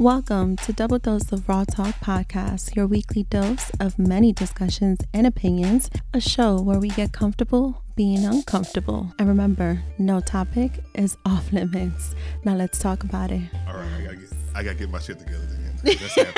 [0.00, 5.26] Welcome to Double Dose of Raw Talk Podcast, your weekly dose of many discussions and
[5.26, 9.12] opinions, a show where we get comfortable being uncomfortable.
[9.18, 12.14] And remember, no topic is off limits.
[12.46, 13.42] Now let's talk about it.
[13.68, 15.46] All right, I gotta get, I gotta get my shit together
[15.84, 16.32] then.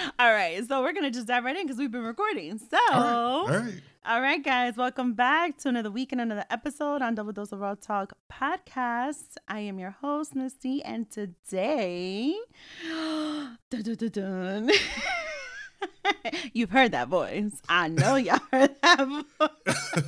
[0.00, 0.06] That's happening.
[0.06, 0.12] yes.
[0.18, 2.58] All right, so we're gonna just dive right in because we've been recording.
[2.58, 3.00] So, All
[3.46, 3.52] right.
[3.54, 3.74] All right.
[4.06, 7.60] all right, guys, welcome back to another week and another episode on Double Dose of
[7.60, 9.36] Raw Talk podcast.
[9.48, 12.34] I am your host, Misty, and today,
[13.70, 14.70] dun, dun, dun.
[16.52, 17.60] you've heard that voice.
[17.68, 20.04] I know y'all heard that voice.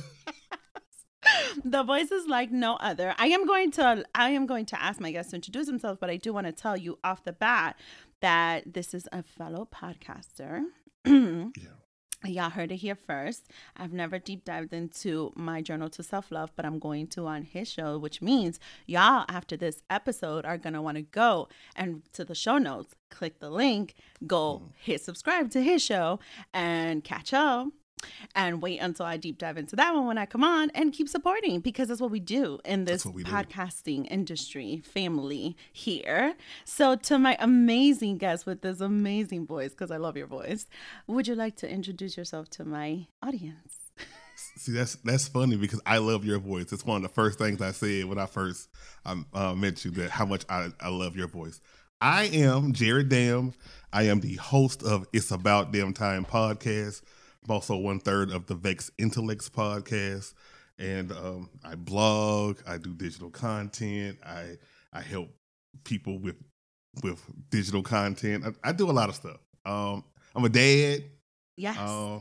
[1.63, 3.13] the voice is like no other.
[3.17, 6.09] I am going to I am going to ask my guests to introduce themselves, but
[6.09, 7.77] I do want to tell you off the bat
[8.23, 10.63] that this is a fellow podcaster.
[11.05, 11.51] Yeah.
[12.25, 13.49] Y'all heard it here first.
[13.75, 17.43] I've never deep dived into my journal to self love, but I'm going to on
[17.43, 22.01] his show, which means y'all, after this episode, are going to want to go and
[22.13, 24.71] to the show notes, click the link, go mm.
[24.77, 26.21] hit subscribe to his show,
[26.53, 27.67] and catch up.
[28.35, 31.09] And wait until I deep dive into that one when I come on and keep
[31.09, 33.31] supporting because that's what we do in this we do.
[33.31, 36.35] podcasting industry family here.
[36.65, 40.67] So, to my amazing guest with this amazing voice, because I love your voice,
[41.07, 43.83] would you like to introduce yourself to my audience?
[44.55, 46.71] See, that's that's funny because I love your voice.
[46.71, 48.69] It's one of the first things I said when I first
[49.05, 51.59] um, uh, met you that how much I, I love your voice.
[52.01, 53.53] I am Jared Dam.
[53.93, 57.01] I am the host of It's About Damn Time podcast.
[57.45, 60.33] I'm also one third of the Vex Intellects podcast,
[60.79, 62.59] and um, I blog.
[62.67, 64.17] I do digital content.
[64.25, 64.57] I
[64.91, 65.29] I help
[65.83, 66.35] people with
[67.03, 68.45] with digital content.
[68.63, 69.37] I, I do a lot of stuff.
[69.65, 70.03] Um,
[70.35, 71.03] I'm a dad.
[71.57, 71.77] Yes.
[71.77, 72.19] Uh,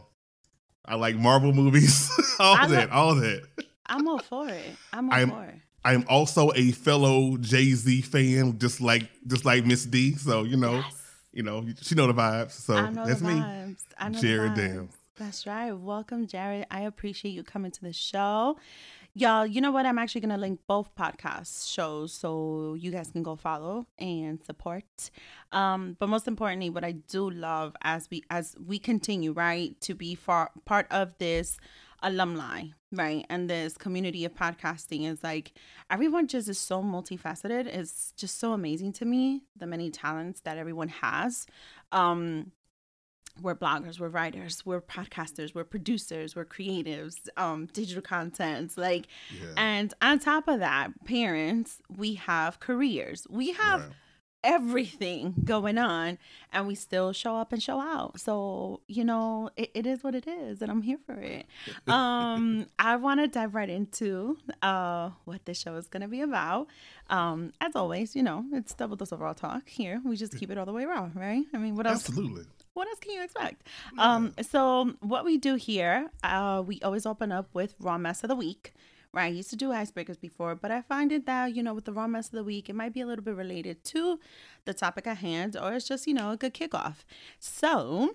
[0.84, 2.10] I like Marvel movies.
[2.40, 3.42] all I that, lo- all that.
[3.86, 4.76] I'm all for it.
[4.92, 5.54] I'm all I'm- for it.
[5.84, 10.14] I am also a fellow Jay Z fan, just like just like Miss D.
[10.14, 11.02] So you know, Yes.
[11.32, 12.52] you know, she know the vibes.
[12.52, 13.34] So I know that's the me.
[13.34, 13.82] vibes.
[13.98, 14.74] I know Jared the vibes.
[14.74, 14.88] Dam.
[15.16, 15.72] That's right.
[15.72, 16.66] Welcome, Jared.
[16.70, 18.56] I appreciate you coming to the show.
[19.14, 19.84] Y'all, you know what?
[19.84, 24.42] I'm actually going to link both podcast shows so you guys can go follow and
[24.42, 24.84] support.
[25.52, 29.94] Um, but most importantly, what I do love as we as we continue, right, to
[29.94, 31.58] be far, part of this
[32.02, 35.52] alumni, right, and this community of podcasting is like
[35.90, 37.66] everyone just is so multifaceted.
[37.66, 41.46] It's just so amazing to me the many talents that everyone has.
[41.92, 42.52] Um,
[43.40, 49.54] we're bloggers, we're writers, we're podcasters, we're producers, we're creatives, um, digital content, like, Yeah.
[49.56, 53.92] and on top of that, parents, we have careers, we have Right.
[54.44, 56.18] everything going on,
[56.52, 58.18] and we still show up and show out.
[58.20, 61.46] So you know, it, it is what it is, and I'm here for it.
[61.88, 66.20] Um, I want to dive right into uh what this show is going to be
[66.20, 66.66] about.
[67.08, 70.00] Um, as always, you know, it's double dose of raw talk here.
[70.04, 71.44] We just keep it all the way raw, right?
[71.54, 72.08] I mean, what else?
[72.08, 72.44] Absolutely.
[72.74, 73.66] What else can you expect?
[73.98, 78.28] Um, so what we do here, uh, we always open up with raw mess of
[78.28, 78.72] the week.
[79.14, 81.84] Right, I used to do icebreakers before, but I find it that you know, with
[81.84, 84.18] the raw mess of the week, it might be a little bit related to
[84.64, 87.04] the topic at hand, or it's just you know a good kickoff.
[87.38, 88.14] So,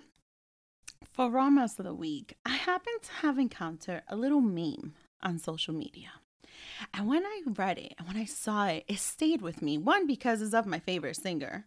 [1.13, 5.37] for raw mess of the week, I happen to have encountered a little meme on
[5.37, 6.09] social media.
[6.93, 9.77] And when I read it and when I saw it, it stayed with me.
[9.77, 11.65] One, because it's of my favorite singer.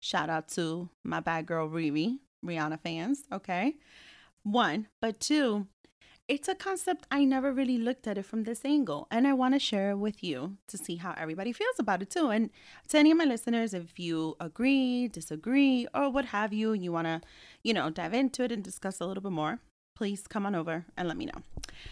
[0.00, 3.76] Shout out to my bad girl Riri, Rihanna fans, okay?
[4.42, 5.66] One, but two,
[6.28, 9.08] it's a concept I never really looked at it from this angle.
[9.10, 12.10] And I want to share it with you to see how everybody feels about it
[12.10, 12.28] too.
[12.28, 12.50] And
[12.88, 16.92] to any of my listeners, if you agree, disagree, or what have you, and you
[16.92, 17.22] want to,
[17.62, 19.60] you know, dive into it and discuss a little bit more,
[19.96, 21.42] please come on over and let me know.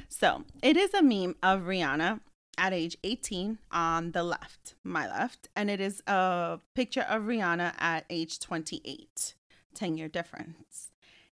[0.08, 2.20] So it is a meme of Rihanna
[2.58, 7.74] at age 18 on the left, my left, and it is a picture of Rihanna
[7.78, 9.34] at age 28,
[9.76, 10.90] 10 year difference.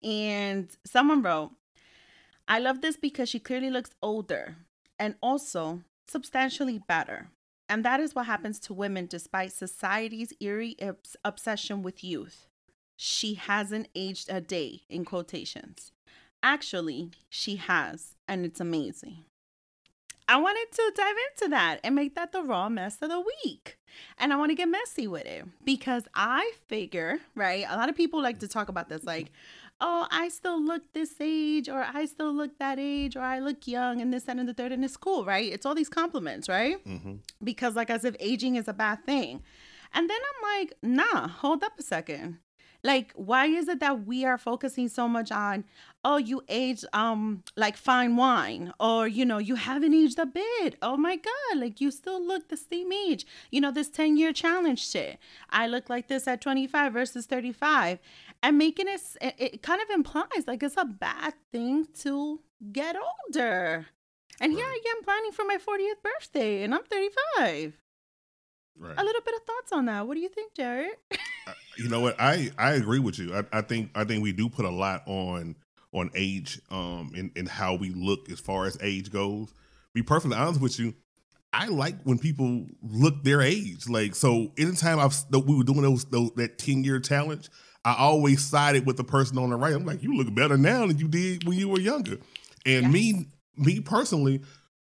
[0.02, 1.52] And someone wrote,
[2.48, 4.56] I love this because she clearly looks older
[4.98, 7.30] and also substantially better.
[7.70, 12.48] And that is what happens to women despite society's eerie obs- obsession with youth.
[12.95, 15.92] She hasn't aged a day, in quotations.
[16.42, 19.25] Actually, she has, and it's amazing.
[20.27, 23.77] I wanted to dive into that and make that the raw mess of the week.
[24.18, 27.65] And I want to get messy with it because I figure, right?
[27.68, 29.31] A lot of people like to talk about this like,
[29.79, 33.68] oh, I still look this age, or I still look that age, or I look
[33.68, 35.51] young, and this, that, and the third, and it's cool, right?
[35.53, 36.77] It's all these compliments, right?
[36.83, 39.44] hmm Because, like, as if aging is a bad thing.
[39.94, 42.39] And then I'm like, nah, hold up a second.
[42.83, 45.65] Like, why is it that we are focusing so much on,
[46.03, 50.75] oh, you age um like fine wine, or you know, you haven't aged a bit.
[50.81, 53.25] Oh my god, like you still look the same age.
[53.51, 55.19] You know, this 10-year challenge shit.
[55.50, 58.00] I look like this at 25 versus 35.
[58.44, 62.39] And making it, it, kind of implies like it's a bad thing to
[62.71, 63.88] get older.
[64.39, 67.79] And here I am planning for my 40th birthday, and I'm 35.
[68.79, 68.95] Right.
[68.95, 70.07] A little bit of thoughts on that.
[70.07, 70.91] What do you think, Jared?
[71.78, 72.16] you know what?
[72.20, 73.36] I I agree with you.
[73.36, 75.56] I, I think I think we do put a lot on
[75.94, 79.54] on age, um, and and how we look as far as age goes.
[79.94, 80.94] Be perfectly honest with you,
[81.54, 83.88] I like when people look their age.
[83.88, 87.50] Like so, anytime I've we were doing those, those that ten year challenge,
[87.86, 89.74] I always sided with the person on the right.
[89.74, 92.18] I'm like, you look better now than you did when you were younger.
[92.66, 92.92] And yes.
[92.92, 94.42] me me personally,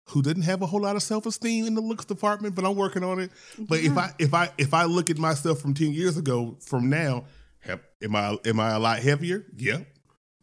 [0.09, 2.75] who didn't have a whole lot of self esteem in the looks department, but I'm
[2.75, 3.31] working on it.
[3.59, 3.91] But yeah.
[3.91, 7.25] if I if I if I look at myself from ten years ago from now,
[7.59, 9.45] have, am I am I a lot heavier?
[9.55, 9.79] Yeah.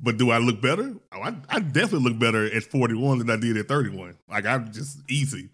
[0.01, 0.95] But do I look better?
[1.13, 4.17] Oh, I, I definitely look better at 41 than I did at 31.
[4.29, 5.49] Like I'm just easy.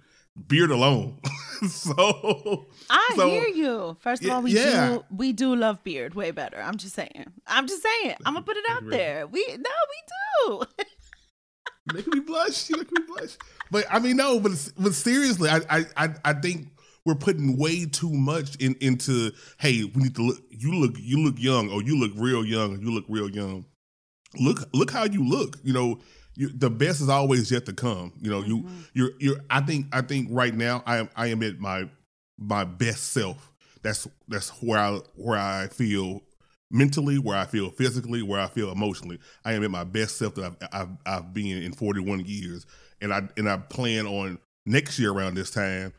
[0.48, 1.18] Beard alone.
[1.68, 3.96] so I so, hear you.
[4.00, 4.88] First of all, we yeah.
[4.88, 6.60] do we do love beard way better.
[6.60, 7.26] I'm just saying.
[7.46, 8.16] I'm just saying.
[8.24, 9.26] I'm gonna put it out there.
[9.26, 10.02] We no, we
[10.48, 10.62] do.
[11.94, 12.70] making me blush.
[12.70, 13.36] You making me blush.
[13.70, 14.40] But I mean, no.
[14.40, 16.68] But but seriously, I I I think
[17.04, 19.32] we're putting way too much in into.
[19.58, 20.40] Hey, we need to look.
[20.50, 23.64] You look you look young, or you look real young, you look real young.
[24.38, 25.58] Look look how you look.
[25.62, 26.00] You know.
[26.36, 28.12] You, the best is always yet to come.
[28.20, 28.50] You know, mm-hmm.
[28.50, 29.36] you you're you're.
[29.50, 31.90] I think I think right now I am I am at my
[32.38, 33.52] my best self.
[33.82, 36.22] That's that's where I where I feel
[36.70, 39.18] mentally, where I feel physically, where I feel emotionally.
[39.44, 42.66] I am at my best self that I've, I've, I've been in 41 years,
[43.00, 45.92] and I and I plan on next year around this time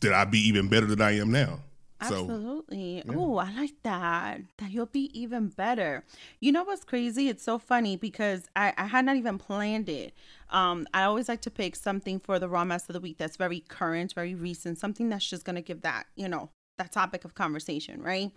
[0.00, 1.60] that I be even better than I am now.
[2.00, 3.02] Absolutely.
[3.06, 3.18] So, yeah.
[3.18, 4.40] Oh, I like that.
[4.58, 6.04] That you'll be even better.
[6.40, 7.28] You know what's crazy?
[7.28, 10.12] It's so funny because I, I had not even planned it.
[10.50, 13.36] Um, I always like to pick something for the raw mess of the week that's
[13.36, 17.34] very current, very recent, something that's just gonna give that, you know, that topic of
[17.34, 18.30] conversation, right?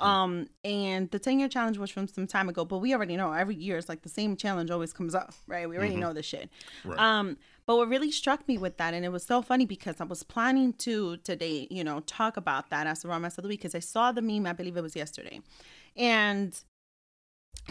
[0.00, 0.02] Mm-hmm.
[0.02, 3.32] Um, and the 10 year challenge was from some time ago, but we already know
[3.32, 5.68] every year it's like the same challenge always comes up, right?
[5.68, 6.00] We already mm-hmm.
[6.00, 6.50] know this shit.
[6.84, 6.98] Right.
[6.98, 7.36] Um,
[7.66, 10.22] but what really struck me with that, and it was so funny because I was
[10.22, 13.60] planning to today, you know, talk about that as the raw mess of the week
[13.60, 15.40] because I saw the meme, I believe it was yesterday.
[15.96, 16.58] And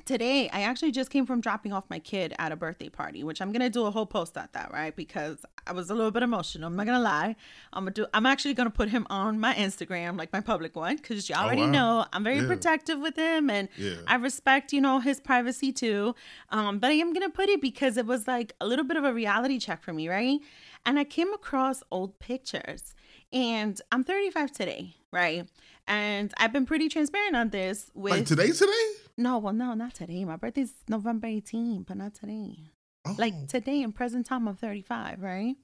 [0.06, 3.42] today I actually just came from dropping off my kid at a birthday party, which
[3.42, 4.96] I'm gonna do a whole post at that, right?
[4.96, 6.68] Because I was a little bit emotional.
[6.68, 7.36] I'm not gonna lie.
[7.72, 8.06] I'm gonna do.
[8.14, 11.44] I'm actually gonna put him on my Instagram, like my public one, because you oh,
[11.44, 11.72] already oh, wow.
[11.72, 12.48] know I'm very yeah.
[12.48, 13.96] protective with him, and yeah.
[14.08, 16.16] I respect, you know, his privacy too.
[16.50, 19.04] Um, but I am gonna put it because it was like a little bit of
[19.04, 20.40] a reality check for me, right?
[20.86, 22.94] And I came across old pictures,
[23.32, 25.48] and I'm 35 today, right?
[25.88, 28.92] And I've been pretty transparent on this with like today, today.
[29.18, 30.26] No, well, no, not today.
[30.26, 32.72] My birthday's November 18th, but not today.
[33.06, 33.16] Oh.
[33.18, 35.56] Like today in present time I'm 35, right?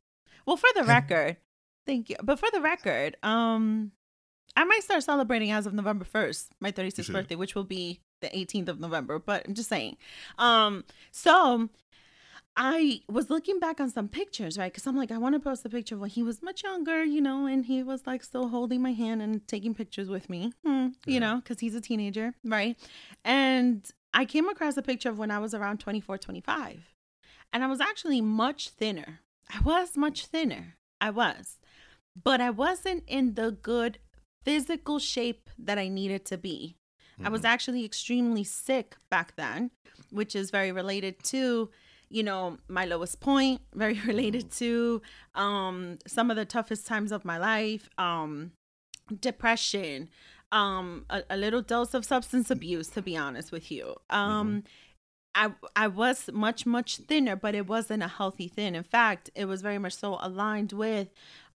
[0.46, 1.38] Well, for the record,
[1.86, 2.16] thank you.
[2.22, 3.92] But for the record, um,
[4.56, 8.30] I might start celebrating as of November 1st, my 36th birthday, which will be the
[8.30, 9.20] 18th of November.
[9.20, 9.98] But I'm just saying.
[10.38, 11.70] Um, so
[12.62, 14.70] I was looking back on some pictures, right?
[14.70, 17.06] Because I'm like, I want to post a picture of when he was much younger,
[17.06, 20.52] you know, and he was like still holding my hand and taking pictures with me,
[20.66, 21.20] hmm, you yeah.
[21.20, 22.78] know, because he's a teenager, right?
[23.24, 26.94] And I came across a picture of when I was around 24, 25.
[27.54, 29.22] And I was actually much thinner.
[29.50, 30.76] I was much thinner.
[31.00, 31.60] I was.
[32.22, 34.00] But I wasn't in the good
[34.44, 36.76] physical shape that I needed to be.
[37.14, 37.28] Mm-hmm.
[37.28, 37.54] I was mm-hmm.
[37.54, 39.72] actually extremely sick back then,
[40.12, 41.70] which is very related to
[42.10, 45.02] you know my lowest point very related to
[45.36, 48.52] um some of the toughest times of my life um
[49.22, 50.10] depression
[50.52, 54.68] um a, a little dose of substance abuse to be honest with you um mm-hmm.
[55.36, 58.76] I I was much much thinner, but it wasn't a healthy thin.
[58.76, 61.10] In fact, it was very much so aligned with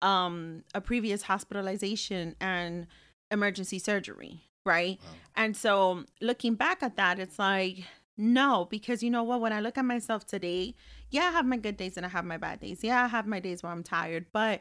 [0.02, 2.88] um a previous hospitalization and
[3.30, 4.98] emergency surgery, right?
[5.02, 5.10] Wow.
[5.36, 7.84] And so looking back at that, it's like
[8.20, 9.40] no, because you know what?
[9.40, 10.74] When I look at myself today,
[11.10, 12.84] yeah, I have my good days and I have my bad days.
[12.84, 14.60] Yeah, I have my days where I'm tired, but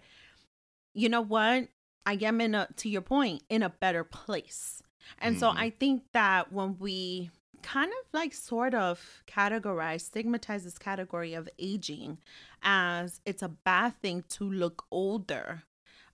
[0.93, 1.67] you know what?
[2.05, 4.81] I am in a, to your point, in a better place.
[5.19, 5.39] And mm-hmm.
[5.39, 7.29] so I think that when we
[7.61, 12.17] kind of like sort of categorize, stigmatize this category of aging
[12.63, 15.63] as it's a bad thing to look older.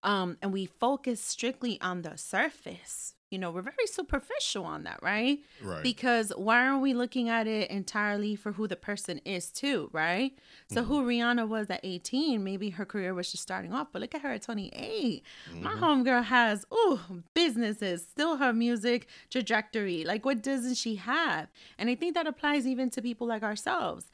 [0.06, 5.00] Um, and we focus strictly on the surface, you know, we're very superficial on that,
[5.02, 5.40] right?
[5.60, 5.82] Right.
[5.84, 10.32] Because why aren't we looking at it entirely for who the person is too, right?
[10.68, 10.90] So Mm-hmm.
[10.94, 14.22] who Rihanna was at 18, maybe her career was just starting off, but look at
[14.22, 15.24] her at 28.
[15.60, 15.84] My Mm-hmm.
[15.84, 17.00] homegirl has ooh
[17.34, 20.04] businesses, still her music trajectory.
[20.06, 21.48] Like what doesn't she have?
[21.80, 24.06] And I think that applies even to people like ourselves.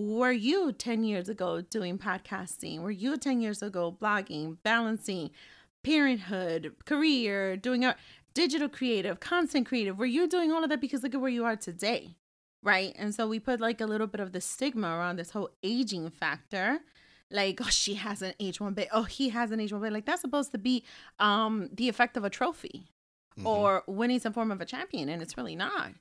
[0.00, 2.80] Were you 10 years ago doing podcasting?
[2.80, 5.30] Were you 10 years ago blogging, balancing
[5.82, 7.94] parenthood, career, doing a
[8.32, 9.98] digital creative, content creative?
[9.98, 12.16] Were you doing all of that because look at where you are today?
[12.62, 12.94] Right.
[12.98, 16.08] And so we put like a little bit of the stigma around this whole aging
[16.08, 16.78] factor.
[17.30, 18.88] Like, oh, she has an aged one bit.
[18.92, 19.92] Oh, he has an aged one bit.
[19.92, 20.82] Like that's supposed to be
[21.18, 22.86] um the effect of a trophy
[23.38, 23.44] Mhm.
[23.46, 25.10] or winning some form of a champion.
[25.10, 25.92] And it's really not.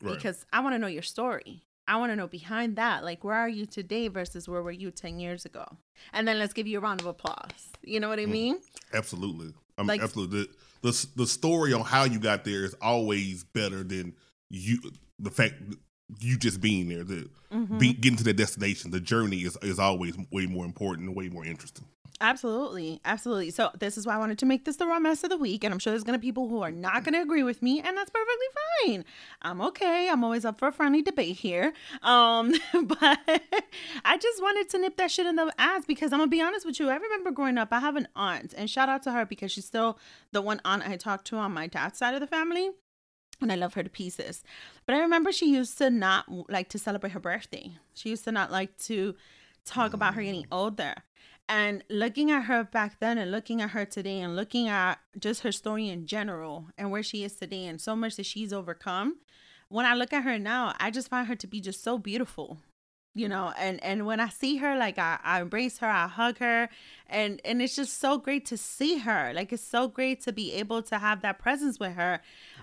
[0.00, 0.14] Right.
[0.14, 1.64] Because I want to know your story.
[1.88, 4.90] I want to know behind that, like where are you today versus where were you
[4.90, 5.64] 10 years ago?
[6.12, 7.70] And then let's give you a round of applause.
[7.82, 8.30] You know what I Mm.
[8.30, 8.58] mean?
[8.92, 9.54] Absolutely.
[9.78, 10.42] I mean, Like- absolutely.
[10.42, 10.48] The,
[10.92, 14.14] the the story on how you got there is always better than
[14.50, 14.80] you.
[15.18, 15.54] The fact
[16.20, 17.78] you just being there, the Mhm.
[17.78, 21.28] be, getting to the destination, the journey is is always way more important and way
[21.28, 21.86] more interesting.
[22.20, 23.00] Absolutely.
[23.04, 23.50] Absolutely.
[23.50, 25.62] So this is why I wanted to make this the raw mess of the week.
[25.62, 27.96] And I'm sure there's gonna be people who are not gonna agree with me, and
[27.96, 28.46] that's perfectly
[28.86, 29.04] fine.
[29.42, 30.08] I'm okay.
[30.10, 31.72] I'm always up for a friendly debate here.
[32.02, 33.18] Um, but
[34.04, 36.66] I just wanted to nip that shit in the ass because I'm gonna be honest
[36.66, 36.88] with you.
[36.90, 39.66] I remember growing up, I have an aunt, and shout out to her because she's
[39.66, 39.98] still
[40.32, 42.70] the one aunt I talked to on my dad's side of the family.
[43.40, 44.42] And I love her to pieces.
[44.84, 47.76] But I remember she used to not like to celebrate her birthday.
[47.94, 49.14] She used to not like to
[49.64, 50.94] talk about her getting older.
[51.48, 55.42] And looking at her back then and looking at her today and looking at just
[55.42, 59.16] her story in general and where she is today and so much that she's overcome,
[59.68, 62.58] when I look at her now, I just find her to be just so beautiful.
[63.14, 66.38] You know, and and when I see her, like I, I embrace her, I hug
[66.38, 66.68] her,
[67.08, 69.32] and and it's just so great to see her.
[69.34, 72.20] Like it's so great to be able to have that presence with her.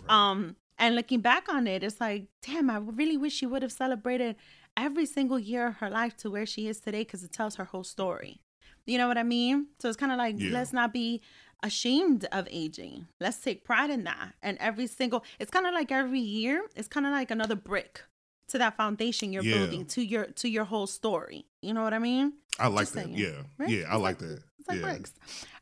[0.08, 3.72] Um, and looking back on it, it's like, damn, I really wish she would have
[3.72, 4.38] celebrated
[4.78, 7.66] every single year of her life to where she is today because it tells her
[7.66, 8.42] whole story.
[8.86, 9.68] You know what I mean?
[9.80, 10.52] So it's kind of like, Yeah.
[10.54, 11.22] let's not be
[11.64, 13.08] ashamed of aging.
[13.20, 14.34] Let's take pride in that.
[14.42, 18.04] And every single, it's kind of like every year, it's kind of like another brick
[18.50, 19.58] to that foundation you're Yeah.
[19.58, 21.46] building to your to your whole story.
[21.64, 22.34] You know what I mean?
[22.60, 23.06] I like Just that.
[23.06, 23.70] saying, Yeah, right?
[23.70, 24.44] yeah, I It's like that.
[24.60, 24.84] It's like yeah.
[24.94, 25.14] bricks.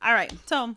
[0.01, 0.33] All right.
[0.47, 0.75] So,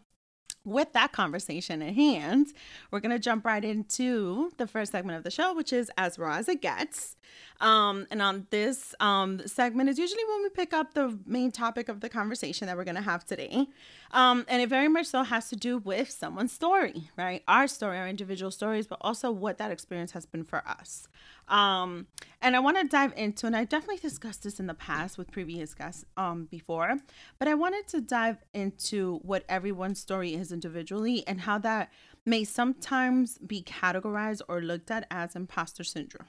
[0.67, 2.49] with that conversation at hand,
[2.91, 6.19] we're going to jump right into the first segment of the show, which is As
[6.19, 7.17] Raw as It Gets.
[7.61, 11.89] Um, and on this um, segment is usually when we pick up the main topic
[11.89, 13.69] of the conversation that we're going to have today.
[14.13, 17.43] Um, and it very much so has to do with someone's story, right?
[17.49, 21.09] Our story, our individual stories, but also what that experience has been for us.
[21.49, 22.07] Um,
[22.43, 25.31] and I want to dive into, and I definitely discussed this in the past with
[25.31, 26.97] previous guests um, before,
[27.39, 31.93] but I wanted to dive into what everyone's story is individually and how that
[32.25, 36.27] may sometimes be categorized or looked at as imposter syndrome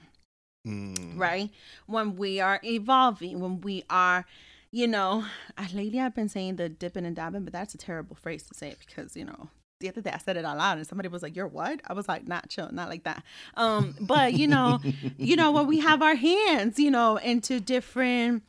[0.66, 1.50] Mm, right?
[1.86, 4.26] When we are evolving, when we are,
[4.70, 5.24] you know,
[5.72, 8.74] lately I've been saying the dipping and dabbing, but that's a terrible phrase to say
[8.86, 9.48] because, you know,
[9.80, 11.80] the other day I said it out loud and somebody was like, You're what?
[11.86, 13.22] I was like, not chill, not like that.
[13.54, 14.80] Um, but you know,
[15.16, 18.42] you know, when we have our hands, you know, into different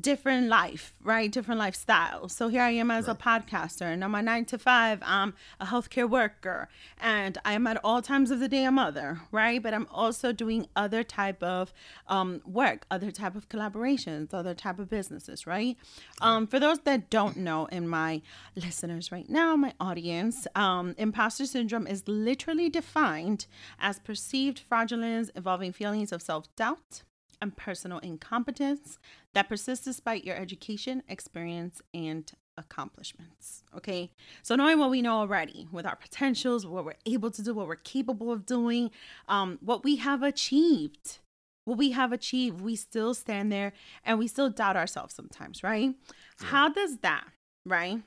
[0.00, 1.30] different life, right?
[1.30, 2.28] Different lifestyle.
[2.28, 5.66] So here I am as a podcaster, and on my nine to five, I'm a
[5.66, 6.68] healthcare worker,
[7.00, 9.62] and I am at all times of the day a mother, right?
[9.62, 11.72] But I'm also doing other type of
[12.06, 15.76] um, work, other type of collaborations, other type of businesses, right?
[16.20, 18.22] Um, for those that don't know, in my
[18.54, 23.46] listeners right now, my audience, um, imposter syndrome is literally defined
[23.78, 27.02] as perceived fraudulence involving feelings of self doubt
[27.40, 28.98] and personal incompetence
[29.34, 33.62] that persists despite your education, experience, and accomplishments.
[33.76, 34.10] Okay.
[34.42, 37.68] So, knowing what we know already with our potentials, what we're able to do, what
[37.68, 38.90] we're capable of doing,
[39.28, 41.18] um, what we have achieved,
[41.64, 43.72] what we have achieved, we still stand there
[44.04, 45.94] and we still doubt ourselves sometimes, right?
[46.40, 47.24] How does that,
[47.64, 48.02] right?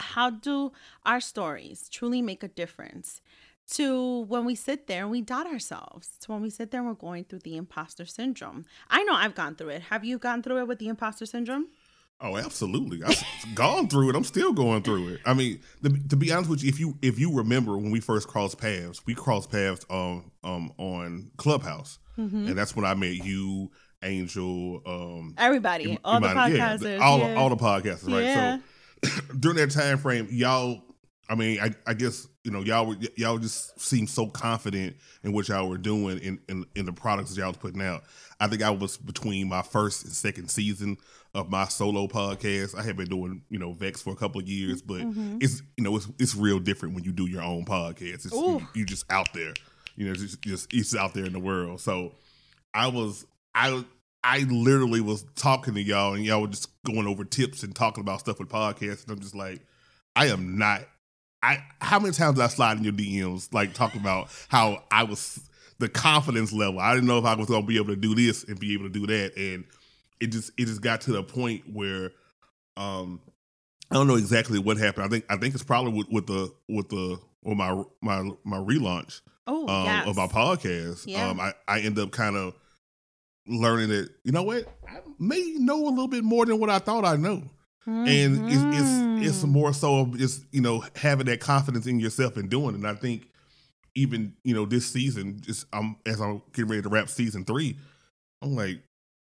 [0.00, 0.72] How do
[1.04, 3.20] our stories truly make a difference?
[3.72, 6.88] To when we sit there and we doubt ourselves, to when we sit there and
[6.88, 8.64] we're going through the imposter syndrome.
[8.88, 9.82] I know I've gone through it.
[9.82, 11.66] Have you gone through it with the imposter syndrome?
[12.22, 13.02] Oh, absolutely.
[13.02, 13.24] I've
[13.54, 14.16] gone through it.
[14.16, 15.20] I'm still going through it.
[15.24, 18.00] I mean, the, to be honest with you, if you if you remember when we
[18.00, 22.48] first crossed paths, we crossed paths um um on Clubhouse, Mm-hmm.
[22.48, 23.70] and that's when I met you,
[24.02, 27.34] Angel, um, Everybody, all the Imani- yeah, all yeah.
[27.36, 28.22] all the podcasters, right?
[28.24, 28.58] Yeah.
[29.02, 30.82] So during that time frame, y'all,
[31.30, 35.32] I mean, I, I guess you know y'all were y'all just seemed so confident in
[35.32, 38.02] what y'all were doing in, in in the products that y'all was putting out.
[38.40, 40.96] I think I was between my first and second season
[41.34, 42.74] of my solo podcast.
[42.74, 45.38] I had been doing you know Vex for a couple of years, but Mm-hmm.
[45.40, 48.24] it's you know it's it's real different when you do your own podcast.
[48.24, 49.52] It's you, you just out there,
[49.96, 51.80] you know, just just it's out there in the world.
[51.80, 52.12] So
[52.72, 53.84] I was I
[54.24, 58.00] I literally was talking to y'all and y'all were just going over tips and talking
[58.00, 59.60] about stuff with podcasts, and I'm just like,
[60.16, 60.82] I am not.
[61.42, 65.04] I how many times did I slide in your DMs like talking about how I
[65.04, 65.40] was
[65.78, 66.78] the confidence level.
[66.80, 68.84] I didn't know if I was gonna be able to do this and be able
[68.84, 69.64] to do that, and
[70.20, 72.12] it just it just got to the point where
[72.76, 73.20] um
[73.90, 75.04] I don't know exactly what happened.
[75.06, 78.58] I think I think it's probably with, with the with the with my my my
[78.58, 80.06] relaunch Oh, um, yes.
[80.06, 81.04] of my podcast.
[81.06, 81.28] Yeah.
[81.28, 82.54] Um, I, I end up kind of
[83.48, 86.78] learning that you know what I may know a little bit more than what I
[86.78, 87.42] thought I know,
[88.06, 89.48] and it's, it's it's Mhm.
[89.48, 92.74] more so of just you know having that confidence in yourself and doing it.
[92.76, 93.28] And I think
[93.94, 97.76] even you know this season, just I'm as I'm getting ready to wrap season three,
[98.42, 98.80] I'm like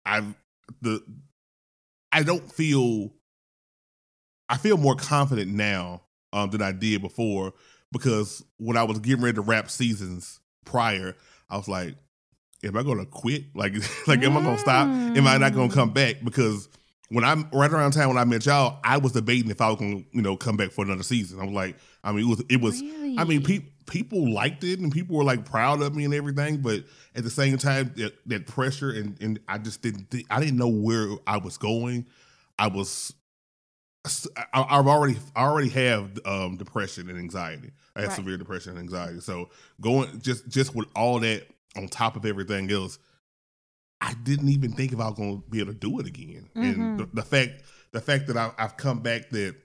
[0.05, 0.35] I've
[0.81, 1.03] the
[2.11, 3.11] I don't feel
[4.49, 6.01] I feel more confident now
[6.33, 7.53] um, than I did before
[7.91, 11.15] because when I was getting ready to wrap seasons prior,
[11.49, 11.95] I was like,
[12.63, 13.45] am I going to quit?
[13.55, 13.73] Like,
[14.07, 14.89] like am I going to stop?
[15.15, 16.17] Am I not going to come back?
[16.23, 16.69] Because
[17.09, 19.77] when I'm right around time when I met y'all, I was debating if I was
[19.79, 21.39] to, you know, come back for another season.
[21.39, 22.81] I was like, I mean, it was, it was,
[23.19, 26.57] I mean, pe- people liked it and people were like proud of me and everything,
[26.57, 26.83] but
[27.15, 30.57] at the same time, that, that pressure and, and I just didn't, think, I didn't
[30.57, 32.07] know where I was going.
[32.57, 33.13] I was,
[34.35, 37.71] I, I've already, I already have um, depression and anxiety.
[37.95, 38.15] I have Right.
[38.17, 39.19] severe depression and anxiety.
[39.19, 39.49] So
[39.81, 42.99] going just, just with all that on top of everything else,
[44.05, 46.49] I didn't even think if I was going to be able to do it again.
[46.55, 46.97] And Mhm.
[46.97, 49.55] the, the fact, the fact that I, I've come back that,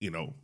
[0.00, 0.34] you know,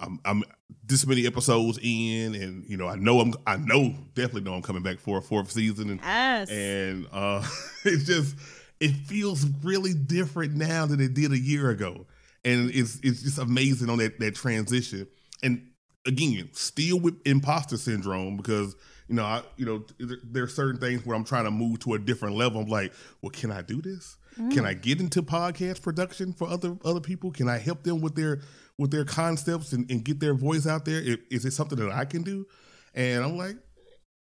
[0.00, 0.42] I'm, I'm
[0.86, 4.62] this many episodes in, and you know, I know I'm, I know definitely know I'm
[4.62, 6.50] coming back for a fourth season, and Yes.
[6.50, 7.42] and uh,
[7.84, 8.36] it's just
[8.80, 12.06] it feels really different now than it did a year ago,
[12.44, 15.06] and it's it's just amazing on that that transition.
[15.42, 15.70] And
[16.06, 18.74] again, still with imposter syndrome because
[19.08, 21.80] you know I you know there, there are certain things where I'm trying to move
[21.80, 22.60] to a different level.
[22.60, 22.92] I'm like,
[23.22, 24.16] well, can I do this?
[24.36, 24.82] Can I mm.
[24.82, 27.30] get into podcast production for other other people?
[27.30, 28.40] Can I help them with their
[28.78, 31.00] with their concepts and, and get their voice out there?
[31.00, 32.46] Is, is it something that I can do?
[32.94, 33.56] And I'm like,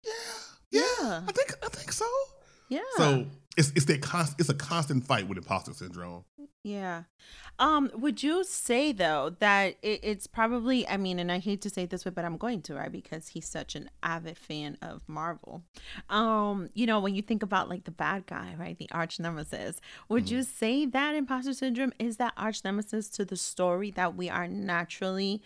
[0.06, 0.14] yeah,
[0.72, 1.22] yeah, Yeah.
[1.28, 2.06] I think I think so.
[2.70, 2.80] yeah.
[2.96, 3.26] So
[3.58, 6.24] it's it's that const, it's a constant fight with imposter syndrome.
[6.64, 7.04] Yeah.
[7.60, 11.70] Um, would you say though that it, it's probably I mean, and I hate to
[11.70, 12.92] say it this way, but I'm going to, right?
[12.92, 15.64] Because he's such an avid fan of Marvel.
[16.10, 18.78] Um, you know, when you think about like the bad guy, right?
[18.78, 23.38] The arch nemesis, would you say that imposter syndrome is that arch nemesis to the
[23.38, 25.42] story that we are naturally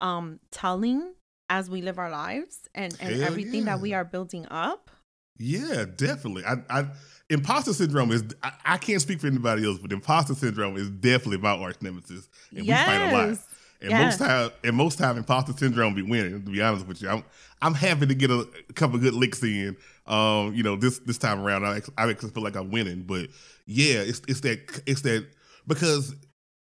[0.00, 1.12] um telling
[1.50, 4.90] as we live our lives and, and Hell everything that we are building up?
[5.38, 6.44] Yeah, definitely.
[6.44, 6.86] I, I
[7.30, 11.38] imposter syndrome is I, I can't speak for anybody else, but imposter syndrome is definitely
[11.38, 13.38] my arch nemesis, and we fight a lot.
[13.80, 14.18] And Yes.
[14.18, 16.44] most time, and most time, imposter syndrome be winning.
[16.44, 17.24] To be honest with you, I'm
[17.62, 19.76] I'm happy to get a, couple good licks in.
[20.06, 23.02] Um, you know, this this time around, I actually, I actually feel like I'm winning.
[23.02, 23.28] But
[23.66, 25.28] yeah, it's it's that it's that
[25.68, 26.12] because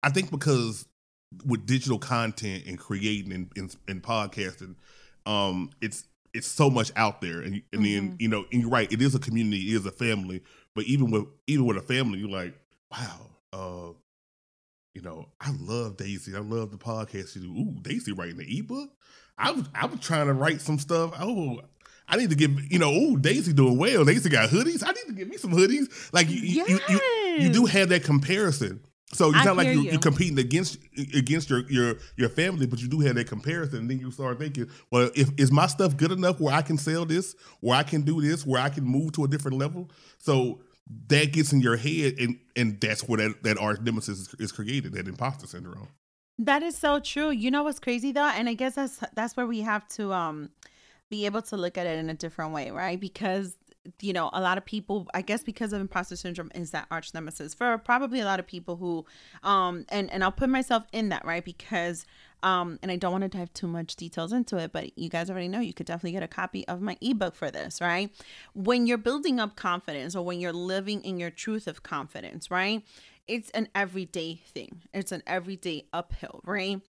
[0.02, 0.88] I think because
[1.46, 4.76] with digital content and creating and, and, and podcasting,
[5.28, 8.22] um, it's it's so much out there, and and then Mhm.
[8.22, 10.42] you know, and you're right, it is a community, it is a family.
[10.76, 12.56] But even with even with a family, you're like,
[12.92, 13.94] wow, uh,
[14.96, 16.36] you know, I love Daisy.
[16.36, 17.34] I love the podcast.
[17.34, 17.48] She do.
[17.52, 18.90] Ooh, Daisy writing the ebook.
[19.38, 21.14] I was I was trying to write some stuff.
[21.20, 21.62] Oh,
[22.08, 22.92] I need to get you know.
[22.94, 24.06] Ooh, Daisy doing well.
[24.06, 24.84] Daisy got hoodies.
[24.86, 26.12] I need to get me some hoodies.
[26.14, 27.00] Like you, you, you, you,
[27.46, 28.82] you do have that comparison.
[29.14, 29.92] So it's I not like you, you.
[29.92, 30.80] you're competing against
[31.16, 33.80] against your your your family, but you do have that comparison.
[33.80, 36.78] And then you start thinking, well, if is my stuff good enough where I can
[36.78, 39.90] sell this, where I can do this, where I can move to a different level?
[40.18, 40.62] So
[41.08, 44.52] that gets in your head, and and that's where that that arch nemesis is, is
[44.52, 45.90] created, that imposter syndrome.
[46.40, 47.30] That is so true.
[47.30, 50.50] You know what's crazy though, and I guess that's that's where we have to um
[51.10, 53.00] be able to look at it in a different way, right?
[53.00, 53.56] Because
[54.02, 57.14] you know, a lot of people, I guess, because of imposter syndrome, is that arch
[57.14, 59.06] nemesis for probably a lot of people who,
[59.44, 61.44] um, and and I'll put myself in that, right?
[61.44, 62.06] Because,
[62.44, 65.30] um, and I don't want to dive too much details into it, but you guys
[65.30, 68.10] already know you could definitely get a copy of my ebook for this, right?
[68.54, 72.84] When you're building up confidence, or when you're living in your truth of confidence, right?
[73.28, 74.82] It's an everyday thing.
[74.94, 76.82] It's an everyday uphill, right?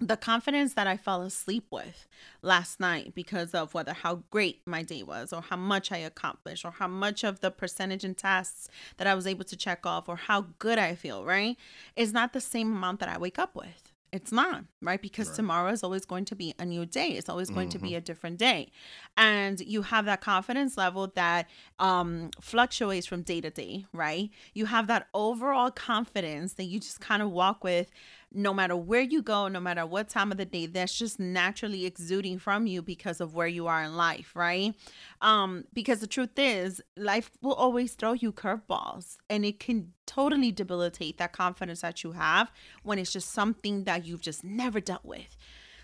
[0.00, 2.06] The confidence that I fell asleep with
[2.42, 6.64] last night because of whether how great my day was or how much I accomplished
[6.64, 10.08] or how much of the percentage in tasks that I was able to check off
[10.08, 11.56] or how good I feel, right?
[11.96, 13.92] Is not the same amount that I wake up with.
[14.12, 15.02] It's not, right?
[15.02, 15.36] Because Right.
[15.36, 17.08] tomorrow is always going to be a new day.
[17.10, 17.96] It's always going to be Mm-hmm.
[17.98, 18.70] a different day.
[19.16, 24.30] And you have that confidence level that um, fluctuates from day to day, right?
[24.54, 27.90] You have that overall confidence that you just kind of walk with
[28.36, 31.86] no matter where you go, no matter what time of the day, that's just naturally
[31.86, 34.74] exuding from you because of where you are in life, right?
[35.20, 40.52] Um, because the truth is, life will always throw you curveballs and it can totally
[40.52, 45.04] debilitate that confidence that you have when it's just something that you've just never dealt
[45.04, 45.36] with.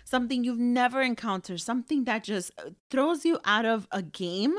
[0.05, 4.55] Something you've never encountered, something that just uh, throws you out of a game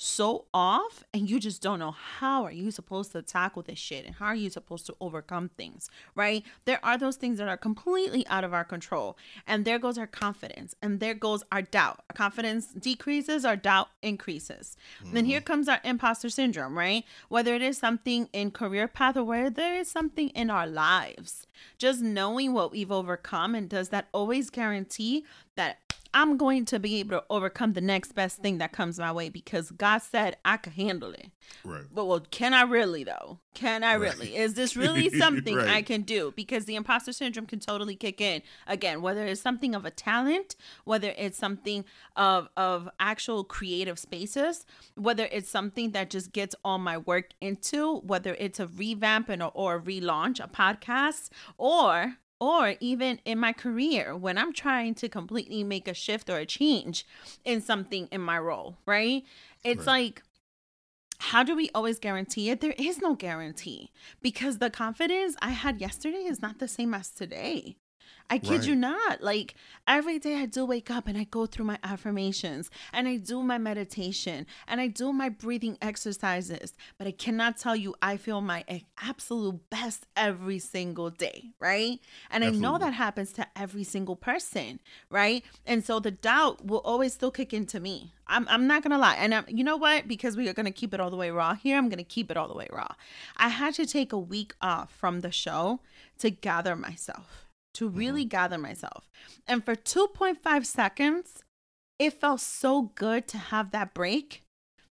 [0.00, 4.06] so off and you just don't know how are you supposed to tackle this shit
[4.06, 6.44] and how are you supposed to overcome things right?
[6.66, 10.06] There are those things that are completely out of our control and there goes our
[10.06, 12.04] confidence and there goes our doubt.
[12.08, 14.76] Our confidence decreases our doubt increases.
[15.12, 15.46] Then here mm-hmm.
[15.46, 17.04] comes our imposter syndrome right?
[17.28, 21.48] Whether it is something in career path or whether there is something in our lives.
[21.76, 25.24] Just knowing what we've overcome and does that always guarantee
[25.56, 25.78] that
[26.14, 29.28] I'm going to be able to overcome the next best thing that comes my way
[29.28, 31.30] because God said I could handle it.
[31.64, 31.84] Right.
[31.92, 33.40] But well, can I really though?
[33.54, 34.12] Can I Right.
[34.12, 34.36] really?
[34.36, 36.32] Is this really something I can do?
[36.36, 40.56] Because the imposter syndrome can totally kick in again, whether it's something of a talent,
[40.84, 41.84] whether it's something
[42.16, 47.98] of of actual creative spaces, whether it's something that just gets all my work into,
[47.98, 53.52] whether it's a revamp and or a relaunch a podcast, or or even in my
[53.52, 57.06] career when I'm trying to completely make a shift or a change
[57.44, 59.24] in something in my role, right?
[59.64, 59.86] It's Right.
[59.86, 60.22] like
[61.20, 62.60] how do we always guarantee it?
[62.60, 63.90] There is no guarantee
[64.22, 67.76] because the confidence I had yesterday is not the same as today.
[68.30, 69.22] I kid you not.
[69.22, 69.54] Like
[69.86, 73.42] every day I do wake up and I go through my affirmations and I do
[73.42, 76.74] my meditation and I do my breathing exercises.
[76.98, 78.64] But I cannot tell you I feel my
[79.02, 82.00] absolute best every single day, right?
[82.30, 85.42] And I know that happens to every single person, right?
[85.66, 88.12] And so the doubt will always still kick into me.
[88.26, 90.06] I'm, I'm not gonna lie, and um, you know what?
[90.06, 92.36] Because we are gonna keep it all the way raw here, I'm gonna keep it
[92.36, 92.88] all the way raw.
[93.38, 95.80] I had to take a week off from the show
[96.18, 98.28] to gather myself, to really mm-hmm.
[98.28, 99.08] gather myself,
[99.46, 101.42] and for 2.5 seconds,
[101.98, 104.42] it felt so good to have that break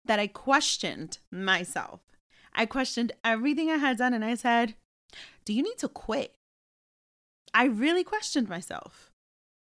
[0.04, 2.00] that I questioned myself.
[2.54, 4.74] I questioned everything I had done, and I said,
[5.44, 6.34] "Do you need to quit?"
[7.52, 9.10] I really questioned myself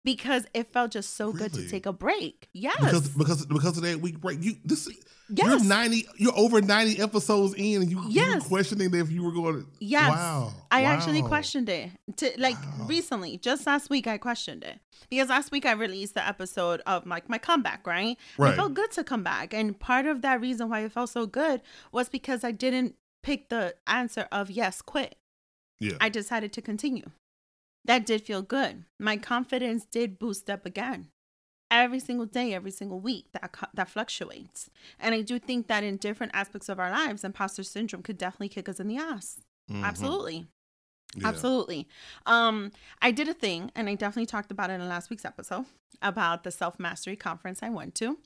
[0.04, 2.48] because it felt just so good to take a break.
[2.52, 2.76] Yes.
[2.78, 4.88] Because because because of that week break, you this
[5.30, 5.46] Yes.
[5.46, 8.42] you're ninety you're over ninety episodes in and you you Yes.
[8.42, 10.08] were questioning if you were going to Yes.
[10.11, 10.54] Wow.
[10.70, 11.90] I actually questioned it.
[12.16, 12.87] To like Wow.
[12.87, 14.80] recently, just last week I questioned it.
[15.11, 18.16] Because last week I released the episode of like my comeback, right?
[18.38, 18.54] Right.
[18.54, 19.52] It felt good to come back.
[19.52, 21.61] And part of that reason why it felt so good
[21.92, 25.16] was because I didn't pick the answer of yes, quit.
[25.78, 25.92] Yeah.
[26.00, 27.11] I decided to continue.
[27.88, 28.85] That did feel good.
[29.01, 31.11] My confidence did boost up again.
[31.70, 34.70] Every single day, every single week, that that fluctuates,
[35.01, 38.51] and I do think that in different aspects of our lives, imposter syndrome could definitely
[38.51, 39.40] kick us in the ass.
[39.68, 39.85] Mhm.
[39.88, 40.48] Absolutely.
[41.16, 41.29] Yeah.
[41.29, 41.88] Absolutely.
[42.27, 45.64] Um, I did a thing, and I definitely talked about it in last week's episode
[46.01, 48.18] about the self mastery conference I went to,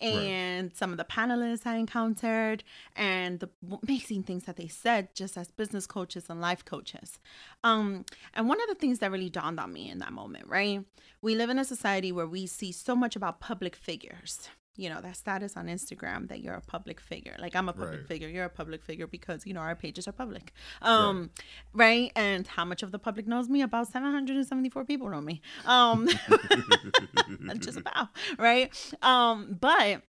[0.00, 2.62] and some of the panelists I encountered,
[2.94, 3.48] and the
[3.82, 7.18] amazing things that they said, just as business coaches and life coaches.
[7.64, 10.84] Um, and one of the things that really dawned on me in that moment, right?
[11.22, 14.50] We live in a society where we see so much about public figures.
[14.76, 17.34] You know, that status on Instagram that you're a public figure.
[17.38, 18.06] Like I'm a public Right.
[18.08, 20.52] figure, you're a public figure because, you know, our pages are public.
[20.82, 21.30] Um,
[21.72, 22.12] right.
[22.14, 23.62] And how much of the public knows me?
[23.62, 25.40] About 774 people know me.
[25.64, 26.08] Um,
[27.58, 28.08] just about,
[28.38, 28.70] right?
[29.02, 30.02] Um, but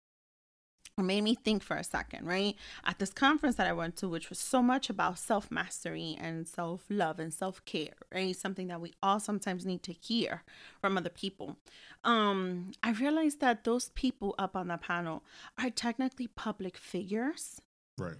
[0.97, 2.55] it made me think for a second, right?
[2.83, 6.47] At this conference that I went to, which was so much about self mastery and
[6.47, 8.35] self love and self care, right?
[8.35, 10.43] Something that we all sometimes need to hear
[10.81, 11.57] from other people.
[12.03, 15.23] Um, I realized that those people up on the panel
[15.61, 17.61] are technically public figures,
[17.97, 18.17] Right.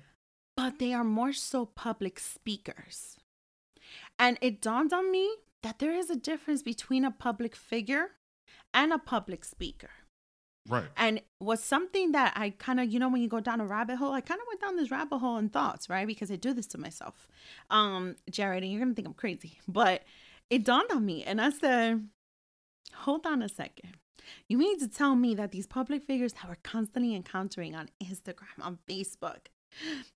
[0.56, 3.18] but they are more so public speakers.
[4.20, 5.32] And it dawned on me
[5.63, 8.12] that there is a difference between a public figure
[8.74, 9.90] and a public speaker.
[10.67, 10.86] Right.
[10.97, 13.97] And was something that I kind of, you know, when you go down a rabbit
[13.97, 16.08] hole, I kind of went down this rabbit hole in thoughts, right?
[16.08, 17.27] Because I do this to myself.
[17.69, 20.03] Um, Jared, and you're gonna think I'm crazy, but
[20.49, 22.08] it dawned on me, and I said,
[22.93, 23.97] "Hold on a second.
[24.47, 28.60] You mean to tell me that these public figures that we're constantly encountering on Instagram,
[28.62, 29.47] on Facebook,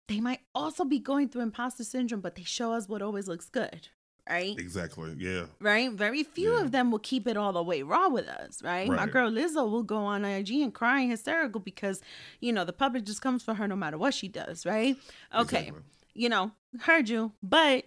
[0.08, 3.50] they might also be going through imposter syndrome, but they show us what always looks
[3.50, 3.90] good,
[4.30, 4.58] right?
[4.58, 5.16] Exactly.
[5.18, 5.46] Yeah.
[5.60, 5.92] right?
[5.92, 6.62] Very few Yeah.
[6.62, 8.88] of them will keep it all the way raw with us, right?
[8.88, 12.02] My girl Lizzo will go on IG and crying hysterical because,
[12.40, 14.96] you know, the public just comes for her no matter what she does, right?
[15.36, 15.82] Okay, Exactly.
[16.14, 17.32] you know, heard you.
[17.42, 17.86] But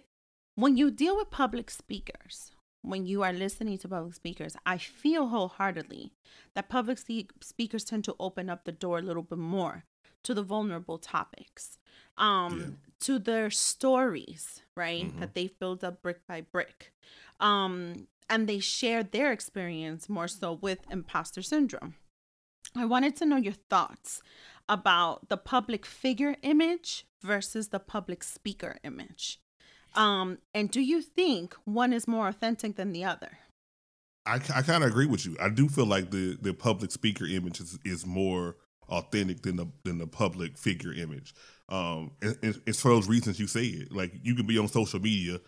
[0.55, 5.27] when you deal with public speakers, when you are listening to public speakers, I feel
[5.29, 6.11] wholeheartedly
[6.53, 6.99] that public
[7.41, 9.83] speakers tend to open up the door a little bit more
[10.25, 11.77] to the vulnerable topics,
[12.17, 12.65] um, yeah.
[13.01, 15.05] to their stories, right?
[15.05, 15.19] Mm-hmm.
[15.19, 16.91] That they've built up brick by brick.
[17.39, 21.95] Um, and they share their experience more so with imposter syndrome.
[22.75, 24.21] I wanted to know your thoughts
[24.67, 29.39] about the public figure image versus the public speaker image.
[29.95, 33.39] Um, and do you think one is more authentic than the other?
[34.25, 35.37] I, I kind of agree with you.
[35.39, 38.55] I do feel like the, the public speaker image is, is more
[38.89, 41.33] authentic than the than the public figure image.
[41.69, 43.91] Um, and, it's for those reasons you say it.
[43.91, 45.39] Like you can be on social media,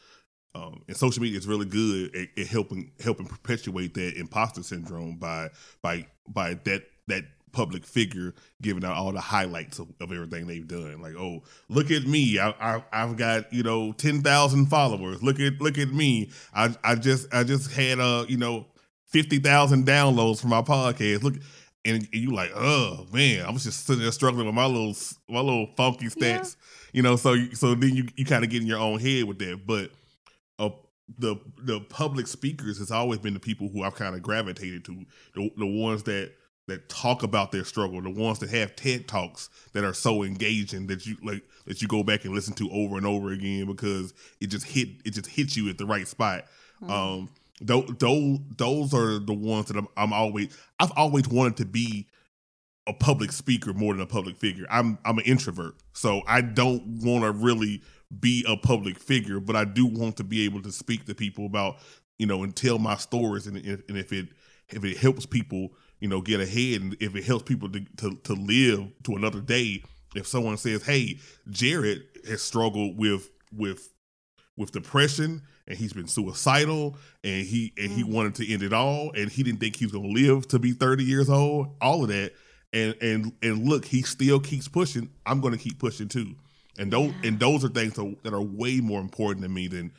[0.55, 5.17] um, and social media is really good at, at helping helping perpetuate that imposter syndrome
[5.17, 5.49] by
[5.81, 10.67] by by that that public figure giving out all the highlights of, of everything they've
[10.67, 11.01] done.
[11.01, 15.21] Like, oh, look at me, I, I have got you know ten thousand followers.
[15.21, 16.31] Look at look at me.
[16.53, 18.67] I I just I just had uh you know
[19.05, 21.23] fifty thousand downloads for my podcast.
[21.23, 21.35] Look.
[21.87, 24.95] And, and you like, oh man, I was just sitting there struggling with my little
[25.29, 26.91] my little funky stats, yeah.
[26.93, 27.15] you know.
[27.15, 29.65] So so then you you kind of get in your own head with that.
[29.65, 29.91] But
[30.59, 30.75] uh,
[31.17, 35.05] the the public speakers has always been the people who I've kind of gravitated to,
[35.33, 36.33] the the ones that
[36.67, 40.87] that talk about their struggle, the ones that have TED talks that are so engaging
[40.87, 44.13] that you like that you go back and listen to over and over again because
[44.41, 46.45] it just hit it just hits you at the right spot.
[46.81, 46.91] Mm-hmm.
[46.91, 47.29] Um,
[47.61, 52.07] those those those are the ones that I'm, I'm always I've always wanted to be
[52.85, 54.65] a public speaker more than a public figure.
[54.69, 57.81] I'm I'm an introvert, so I don't want to really
[58.19, 61.45] be a public figure, but I do want to be able to speak to people
[61.45, 61.77] about
[62.19, 64.29] you know and tell my stories and, and if it
[64.69, 68.15] if it helps people you know, get ahead and if it helps people to, to,
[68.23, 69.83] to live to another day,
[70.15, 73.89] if someone says, Hey, Jared has struggled with with
[74.57, 78.11] with depression and he's been suicidal and he and he mm.
[78.11, 80.71] wanted to end it all and he didn't think he was gonna live to be
[80.71, 82.33] 30 years old, all of that.
[82.73, 85.09] And and and look, he still keeps pushing.
[85.25, 86.35] I'm gonna keep pushing too.
[86.77, 87.29] And those yeah.
[87.29, 89.93] and those are things that are way more important to me than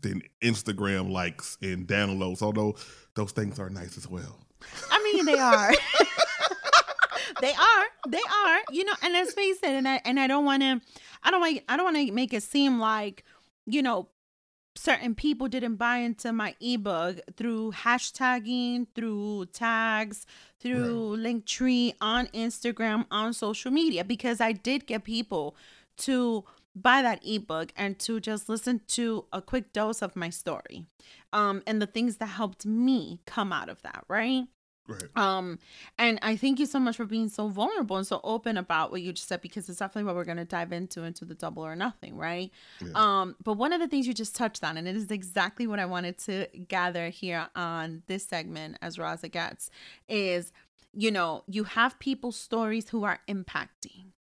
[0.00, 2.76] than Instagram likes and downloads, although
[3.14, 4.38] those things are nice as well.
[4.90, 5.72] I mean, they are.
[7.40, 7.84] they are.
[8.08, 8.60] They are.
[8.70, 9.70] You know, and let's face it.
[9.70, 10.80] And I and I don't want to.
[11.22, 11.60] I don't want.
[11.68, 13.24] I don't want to make it seem like
[13.66, 14.08] you know
[14.74, 20.26] certain people didn't buy into my ebook through hashtagging, through tags,
[20.60, 21.24] through right.
[21.24, 25.56] Linktree on Instagram, on social media, because I did get people
[25.98, 30.84] to buy that ebook and to just listen to a quick dose of my story
[31.32, 34.44] um and the things that helped me come out of that right
[34.88, 35.16] Right.
[35.16, 35.58] Um,
[35.98, 39.02] and I thank you so much for being so vulnerable and so open about what
[39.02, 41.64] you just said because it's definitely what we're going to dive into into the double
[41.64, 42.50] or nothing, right?
[42.80, 42.90] Yeah.
[42.94, 45.78] Um, but one of the things you just touched on, and it is exactly what
[45.78, 49.70] I wanted to gather here on this segment as raw as gets,
[50.08, 50.52] is
[50.92, 54.12] you know you have people's stories who are impacting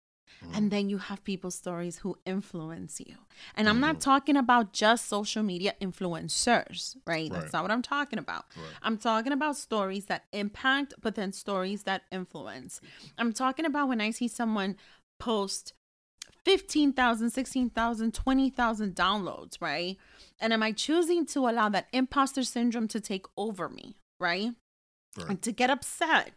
[0.44, 0.56] Mm-hmm.
[0.56, 3.16] And then you have people's stories who influence you.
[3.56, 4.10] And I'm not mm-hmm.
[4.10, 7.30] talking about just social media influencers, right?
[7.30, 7.32] right.
[7.32, 8.44] That's not what I'm talking about.
[8.56, 8.66] Right.
[8.82, 12.80] I'm talking about stories that impact, but then stories that influence.
[13.18, 14.76] I'm talking about when I see someone
[15.18, 15.72] post
[16.44, 19.96] 15,000, 16,000, 20,000 downloads, right?
[20.40, 24.50] And am I choosing to allow that imposter syndrome to take over me, right?
[25.16, 25.28] right.
[25.30, 26.32] And to get upset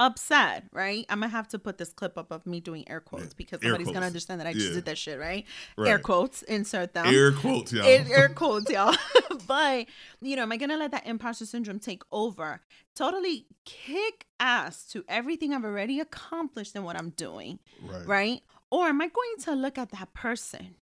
[0.00, 1.02] upset, right?
[1.02, 1.12] Mm-hmm.
[1.12, 3.70] I'm gonna have to put this clip up of me doing air quotes because air
[3.70, 3.94] somebody's quotes.
[3.94, 4.74] gonna understand that I just yeah.
[4.74, 5.44] did that shit, right?
[5.76, 5.90] right?
[5.90, 7.06] Air quotes, insert them.
[7.06, 7.84] Air quotes, y'all.
[7.84, 8.96] Air, air quotes, y'all.
[9.46, 9.86] but
[10.22, 12.62] you know, am I gonna let that imposter syndrome take over?
[12.96, 18.06] Totally kick ass to everything I've already accomplished in what I'm doing, right?
[18.06, 18.40] right?
[18.70, 20.76] Or am I going to look at that person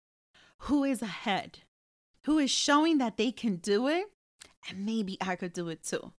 [0.61, 1.61] who is ahead,
[2.27, 4.07] who is showing that they can do it,
[4.69, 6.13] and maybe I could do it too?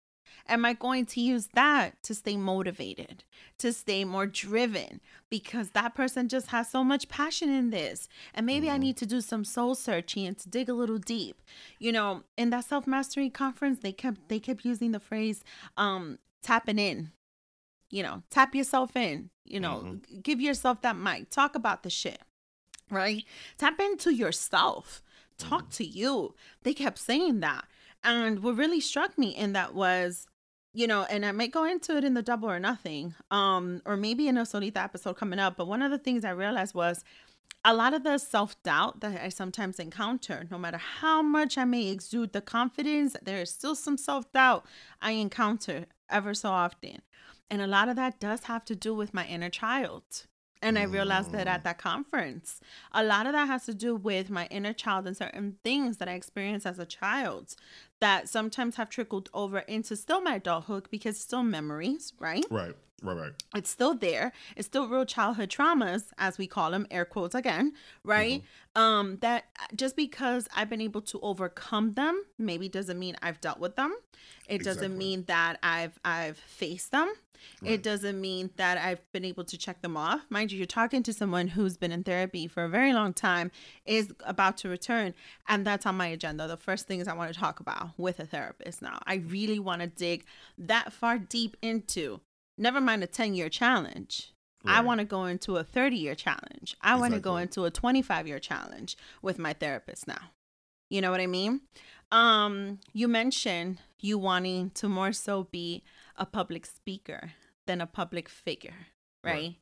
[0.50, 3.24] Am I going to use that to stay motivated,
[3.58, 5.02] to stay more driven?
[5.30, 8.08] Because that person just has so much passion in this.
[8.34, 8.76] And maybe mm-hmm.
[8.76, 11.42] I need to do some soul searching and to dig a little deep.
[11.80, 15.44] You know, in that self-mastery conference, they kept they kept using the phrase
[15.76, 17.12] um tapping in.
[17.90, 20.20] You know, tap yourself in, you know, mm-hmm.
[20.22, 21.30] give yourself that mic.
[21.30, 22.22] Talk about the shit.
[22.90, 23.26] Right?
[23.58, 25.04] Tap into yourself.
[25.38, 25.70] Talk mm-hmm.
[25.72, 26.36] to you.
[26.64, 27.66] They kept saying that.
[28.04, 30.28] And what really struck me in that was
[30.78, 33.98] you know, and I might go into it in the double or nothing, um, or
[33.98, 35.58] maybe in a Solita episode coming up.
[35.58, 37.04] But one of the things I realized was
[37.66, 41.66] a lot of the self doubt that I sometimes encounter, no matter how much I
[41.66, 44.68] may exude the confidence, there is still some self doubt
[45.02, 47.02] I encounter ever so often.
[47.50, 50.28] And a lot of that does have to do with my inner child.
[50.62, 54.30] And I realized that at that conference, a lot of that has to do with
[54.30, 57.56] my inner child and certain things that I experienced as a child
[58.00, 62.46] that sometimes have trickled over into still my adulthood because still memories, right?
[62.50, 62.76] Right.
[63.04, 63.32] Right, right.
[63.56, 64.32] It's still there.
[64.56, 68.42] It's still real childhood traumas, as we call them, air quotes again, right?
[68.76, 73.60] Um, that just because I've been able to overcome them, maybe doesn't mean I've dealt
[73.60, 73.96] with them.
[74.48, 77.14] It doesn't mean that I've I've faced them.
[77.64, 80.26] It doesn't mean that I've been able to check them off.
[80.30, 83.52] Mind you, you're talking to someone who's been in therapy for a very long time,
[83.86, 85.14] is about to return,
[85.48, 86.48] and that's on my agenda.
[86.48, 89.00] The first things I want to talk about with a therapist now.
[89.06, 90.26] I really want to dig
[90.58, 92.22] that far deep into
[92.58, 94.34] never mind a 10 year challenge.
[94.66, 96.76] I want to go into a 30 year challenge.
[96.82, 100.32] I want to go into a 25 year challenge with my therapist now.
[100.90, 101.62] You know what I mean?
[102.12, 105.84] Um, you mentioned you wanting to more so be
[106.18, 107.32] a public speaker
[107.66, 108.88] than a public figure,
[109.24, 109.56] right?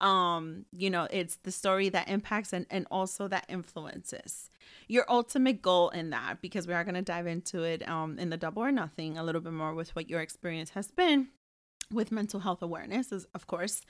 [0.00, 4.48] Um, you know, it's the story that impacts and, and also that influences.
[4.86, 8.30] Your ultimate goal in that, because we are going to dive into it um, in
[8.30, 11.28] the double or nothing a little bit more with what your experience has been
[11.92, 13.80] with mental health awareness is of course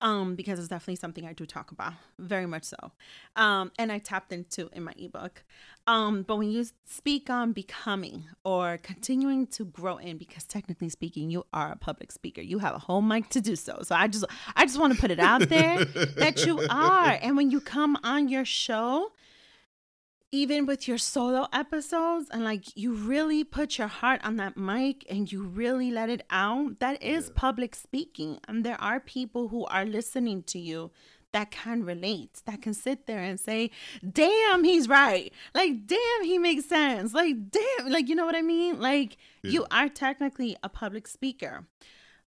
[0.00, 2.92] um because it's definitely something i do talk about very much so.
[3.36, 5.44] Um and i tapped into in my ebook.
[5.86, 11.30] Um but when you speak on becoming or continuing to grow in because technically speaking
[11.30, 13.80] you are a public speaker you have a whole mic to do so.
[13.82, 17.18] So i just i just want to put it out there that you are.
[17.20, 19.10] And when you come on your show
[20.30, 25.04] even with your solo episodes and like you really put your heart on that mic
[25.08, 27.32] and you really let it out that is Yeah.
[27.34, 30.90] public speaking and there are people who are listening to you
[31.32, 33.70] that can relate that can sit there and say
[34.12, 35.32] damn he's right.
[35.54, 37.12] Like damn he makes sense.
[37.14, 38.80] Like damn like you know what i mean?
[38.80, 41.66] Like you are technically a public speaker.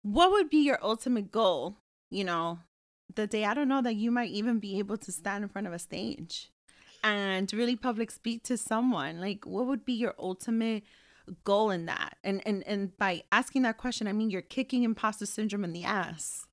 [0.02, 1.78] What would be your ultimate goal
[2.10, 2.60] you know
[3.14, 5.66] the day i don't know that you might even be able to stand in front
[5.66, 6.50] of a stage
[7.06, 10.82] and really public speak to someone like what would be your ultimate
[11.44, 15.26] goal in that and and and by asking that question i mean you're kicking imposter
[15.26, 16.46] syndrome in the ass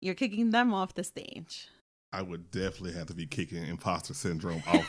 [0.00, 1.68] you're kicking them off the stage
[2.12, 4.86] I would definitely have to be kicking imposter syndrome off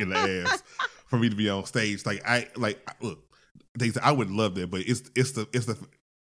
[0.00, 0.62] in the ass
[1.06, 2.06] for me to be on stage.
[2.06, 3.18] Like I like look,
[3.76, 5.76] Daisy, I would love that, but it's it's the it's the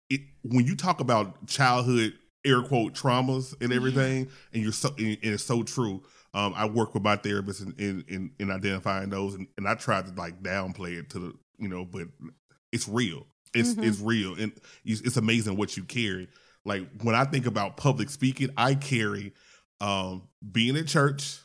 [0.10, 2.14] it, when you talk about childhood
[2.46, 6.04] air quote traumas and everything, and you're so and it's so true.
[6.36, 9.76] Um, I work with my therapist in in, in, in identifying those, and, and I
[9.76, 12.08] try to like downplay it to the you know, but
[12.72, 13.28] it's real.
[13.54, 13.88] It's Mhm.
[13.88, 14.52] it's real, and
[14.84, 16.28] it's, it's amazing what you carry.
[16.66, 19.34] Like when I think about public speaking, I carry
[19.80, 21.38] um, being in church,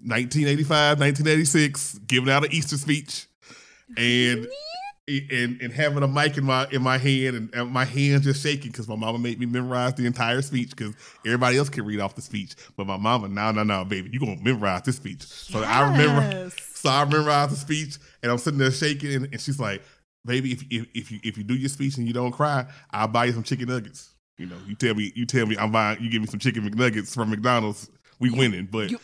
[0.00, 3.26] 1985, 1986, giving out an Easter speech,
[3.96, 4.46] and
[5.08, 8.42] and and having a mic in my in my hand and, and my hands just
[8.42, 10.94] shaking because my mama made me memorize the entire speech because
[11.26, 14.20] everybody else can read off the speech, but my mama, no, no, no, baby, you
[14.20, 15.22] gonna memorize this speech.
[15.22, 16.50] So I remember.
[16.56, 19.82] So I memorized the speech, and I'm sitting there shaking, and, and she's like,
[20.24, 23.08] "Baby, if, if if you if you do your speech and you don't cry, I'll
[23.08, 24.14] buy you some chicken nuggets.
[24.38, 26.68] You know, you tell me you tell me I'm buying, you give me some chicken
[26.68, 29.00] McNuggets from McDonald's, we winning." But You-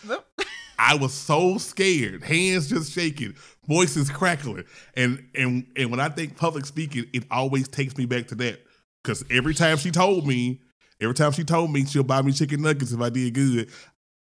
[0.79, 3.35] I was so scared, hands just shaking,
[3.67, 4.65] voices crackling,
[4.95, 8.61] and and and when I think public speaking, it always takes me back to that
[9.03, 10.61] because every time she told me,
[11.01, 13.71] every time she told me she'll buy me chicken nuggets if I did good.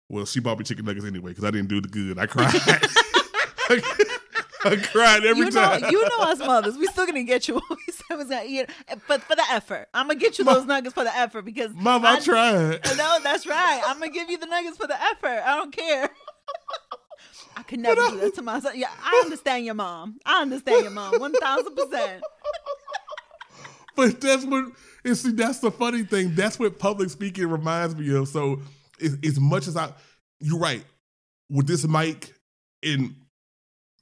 [0.09, 2.19] Well, she bought me chicken nuggets anyway because I didn't do the good.
[2.19, 2.53] I cried.
[4.65, 5.91] I cried every you know, time.
[5.91, 6.77] you know us mothers.
[6.77, 7.55] We still gonna get you.
[7.55, 10.55] what we said was you know, but for the effort, I'm gonna get you Mom-
[10.55, 12.81] those nuggets for the effort because Mom, I, tried.
[12.97, 13.83] No, that's right.
[13.87, 15.43] I'm gonna give you the nuggets for the effort.
[15.47, 16.11] I don't care.
[17.57, 18.75] I could never do that to myself.
[18.75, 20.19] Yeah, I understand your mom.
[20.25, 21.19] I understand your mom.
[21.21, 22.23] One thousand percent.
[23.97, 24.73] But that's what
[25.05, 25.33] and see.
[25.33, 26.35] That's the funny thing.
[26.35, 28.29] That's what public speaking reminds me of.
[28.29, 28.61] So,
[29.03, 29.93] as, as much as I,
[30.41, 30.85] you're right.
[31.51, 32.33] With this mic
[32.83, 33.17] in,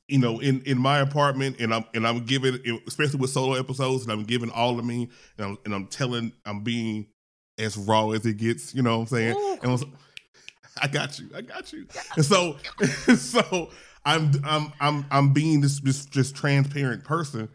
[0.06, 4.04] you know, in in my apartment, and I'm and I'm giving, especially with solo episodes,
[4.04, 5.08] and I'm giving all of me,
[5.38, 7.06] and I'm and I'm telling, I'm being
[7.58, 8.74] as raw as it gets.
[8.74, 9.36] You know what I'm saying?
[9.36, 9.58] Ooh.
[9.62, 9.84] And
[10.82, 11.28] I, got you.
[11.34, 11.86] I got you.
[12.16, 12.56] And so,
[13.16, 13.70] so
[14.04, 17.48] I'm I'm I'm I'm being this this just transparent person.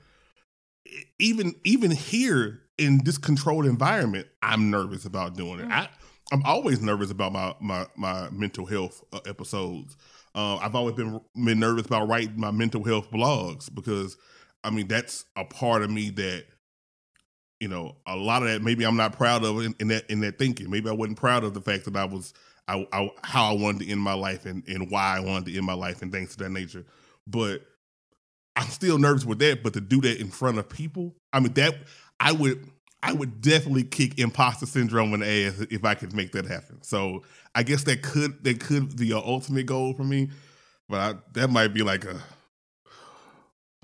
[1.20, 5.68] Even even here in this controlled environment, I'm nervous about doing it.
[5.70, 5.90] I
[6.32, 9.98] I'm always nervous about my my my mental health uh, episodes.
[10.36, 14.18] Uh, I've always been been nervous about writing my mental health blogs because
[14.64, 16.46] I mean that's a part of me that
[17.60, 20.22] you know a lot of that maybe I'm not proud of in, in that in
[20.22, 20.70] that thinking.
[20.70, 22.34] Maybe I wasn't proud of the fact that I was
[22.68, 25.58] I, I how I wanted to end my life and and why I wanted to
[25.58, 26.86] end my life and things of that nature.
[27.28, 27.62] But
[28.56, 29.64] I'm still nervous with that.
[29.64, 31.76] But to do that in front of people, I mean that
[32.20, 32.70] I would
[33.02, 36.82] I would definitely kick imposter syndrome in the ass if I could make that happen.
[36.84, 37.24] So
[37.54, 40.30] I guess that could that could be your ultimate goal for me,
[40.88, 42.22] but I, that might be like a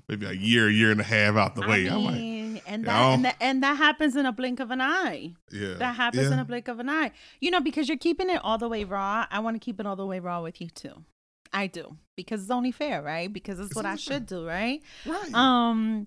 [0.08, 1.88] maybe a year, year and a half out the way.
[1.88, 3.12] I I'm like, and that, Yeah.
[3.14, 5.34] and that and that happens in a blink of an eye.
[5.50, 6.32] yeah, That happens yeah.
[6.34, 7.12] in a blink of an eye.
[7.40, 9.26] You know, because you're keeping it all the way raw.
[9.30, 11.04] I want to keep it all the way raw with you too.
[11.52, 13.32] I do because it's only fair, right?
[13.32, 13.98] Because it's It's what I fair.
[13.98, 14.80] should do, right?
[15.04, 15.34] right.
[15.34, 16.06] Um,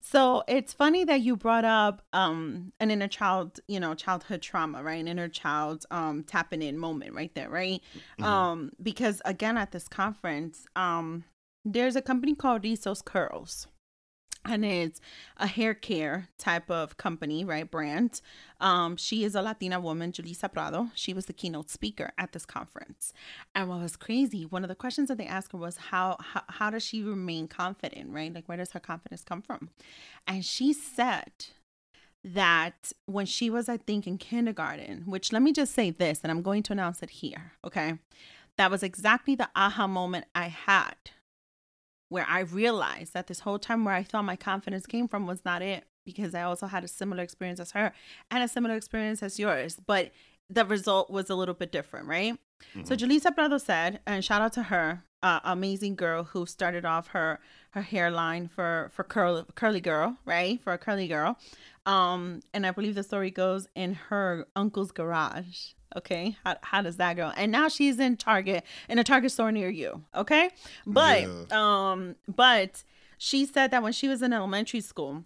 [0.00, 4.82] so it's funny that you brought up um an inner child, you know, childhood trauma,
[4.82, 5.00] right?
[5.00, 7.80] An inner child um tapping in moment right there, right?
[8.20, 8.24] Mhm.
[8.24, 11.24] Um, because again at this conference, um,
[11.64, 13.66] there's a company called Rizos Curls.
[14.46, 15.00] And it's
[15.38, 17.70] a hair care type of company, right?
[17.70, 18.20] Brand.
[18.60, 20.90] Um, she is a Latina woman, Julissa Prado.
[20.94, 23.12] She was the keynote speaker at this conference.
[23.54, 26.42] And what was crazy, one of the questions that they asked her was how, how
[26.48, 28.32] how does she remain confident, right?
[28.32, 29.70] Like where does her confidence come from?
[30.26, 31.32] And she said
[32.24, 36.30] that when she was, I think, in kindergarten, which let me just say this, and
[36.30, 37.98] I'm going to announce it here, okay?
[38.56, 40.94] That was exactly the aha moment I had
[42.14, 45.44] where I realized that this whole time where I thought my confidence came from was
[45.44, 47.92] not it because I also had a similar experience as her
[48.30, 50.12] and a similar experience as yours, but
[50.48, 52.38] the result was a little bit different, right?
[52.84, 57.08] So Julissa Prado said, and shout out to her, uh, amazing girl who started off
[57.08, 57.40] her
[57.70, 60.62] her hairline for for curl, curly girl, right?
[60.62, 61.36] For a curly girl,
[61.84, 65.72] um, and I believe the story goes in her uncle's garage.
[65.96, 67.30] Okay, how, how does that go?
[67.36, 70.02] And now she's in Target in a Target store near you.
[70.14, 70.50] Okay,
[70.86, 71.44] but Yeah.
[71.90, 72.82] um, but
[73.18, 75.24] she said that when she was in elementary school,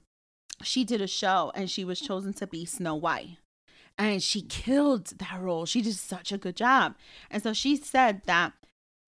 [0.63, 3.39] she did a show and she was chosen to be Snow White
[3.97, 5.67] and she killed that role.
[5.67, 6.95] She did such a good job.
[7.31, 8.53] And so she said that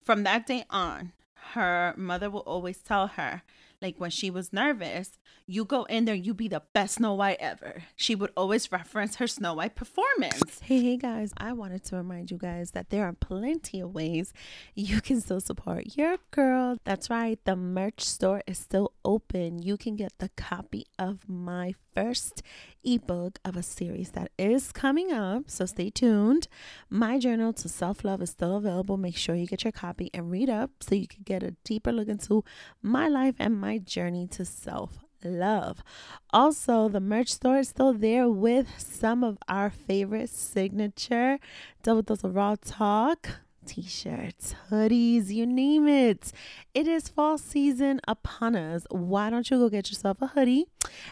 [0.03, 1.13] from that day on,
[1.53, 3.41] her mother will always tell her,
[3.81, 5.17] like when she was nervous,
[5.51, 7.83] you go in there, you be the best Snow White ever.
[7.97, 10.61] She would always reference her Snow White performance.
[10.71, 14.31] Hey, hey guys, I wanted to remind you guys that there are plenty of ways
[14.75, 16.77] you can still support your girl.
[16.85, 19.61] That's right, the merch store is still open.
[19.61, 22.41] You can get the copy of my first
[22.85, 26.47] ebook of a series that is coming up, so stay tuned.
[26.89, 28.95] My journal to self love is still available.
[28.95, 31.91] Make sure you get your copy and read up so you can get a deeper
[31.91, 32.45] look into
[32.81, 35.83] my life and my journey to self love.
[36.31, 41.39] Also, the merch store is still there with some of our favorite signature
[41.83, 46.31] double dose of raw talk t-shirts, hoodies, you name it.
[46.73, 48.85] It is fall season upon us.
[48.89, 50.65] Why don't you go get yourself a hoodie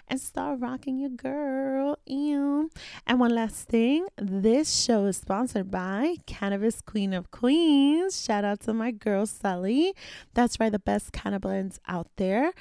[0.07, 1.97] and start rocking your girl?
[2.05, 2.69] Ew.
[3.05, 8.23] And one last thing, this show is sponsored by Cannabis Queen of Queens.
[8.23, 9.93] Shout out to my girl Sally.
[10.33, 12.51] That's right, the best cannabis blends out there.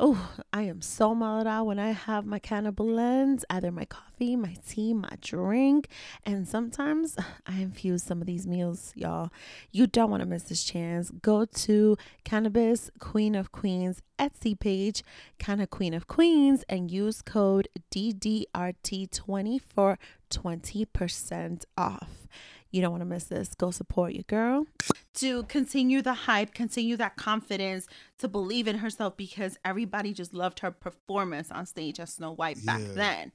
[0.00, 4.36] Oh, I am so mellowed out when I have my cannabis blends, either my coffee,
[4.36, 5.88] my tea, my drink,
[6.24, 9.30] and sometimes I infuse some of these meals, y'all.
[9.70, 11.10] You don't want to miss this chance.
[11.10, 15.02] Go to Cannabis Queen of Queens Etsy page,
[15.38, 19.98] Canna Queen of Queens, and use code DDRT20 for
[20.30, 22.28] 20% off.
[22.70, 23.54] You don't want to miss this.
[23.54, 24.66] Go support your girl.
[25.14, 27.86] To continue the hype, continue that confidence,
[28.18, 32.64] to believe in herself because everybody just loved her performance on stage as Snow White
[32.66, 32.92] back Yeah.
[32.92, 33.32] then.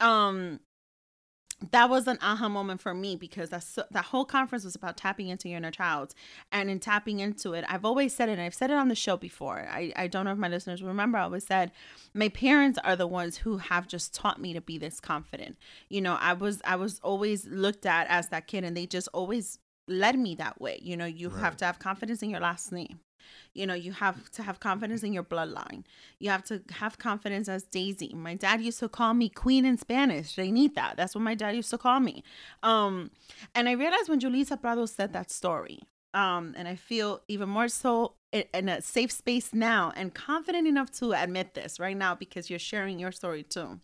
[0.00, 0.60] Um,
[1.72, 4.96] that was an aha moment for me because that's so, that whole conference was about
[4.96, 6.14] tapping into your inner child.
[6.52, 8.94] And in tapping into it i've always said it and i've said it on the
[8.94, 9.66] show before.
[9.70, 11.72] I, I don't know if my listeners remember i always said
[12.14, 15.56] my parents are the ones who have just taught me to be this confident.
[15.88, 19.08] You know i was i was always looked at as that kid and they just
[19.12, 20.78] always led me that way.
[20.82, 23.00] You know you have to have confidence in your last name
[23.54, 25.84] you know you have to have confidence in your bloodline.
[26.18, 28.12] You have to have confidence as daisy.
[28.14, 30.36] My dad used to call me queen in spanish.
[30.36, 32.22] Reinita that's what my dad used to call me.
[32.62, 33.10] Um
[33.54, 35.80] and i realized when julissa prado said that story
[36.14, 40.90] um and i feel even more so in a safe space now and confident enough
[40.90, 43.80] to admit this right now because you're sharing your story too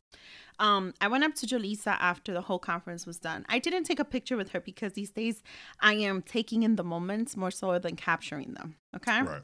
[0.58, 3.44] um, I went up to Julissa after the whole conference was done.
[3.48, 5.42] I didn't take a picture with her because these days
[5.80, 8.76] I am taking in the moments more so than capturing them.
[8.94, 9.22] Okay.
[9.22, 9.42] Right.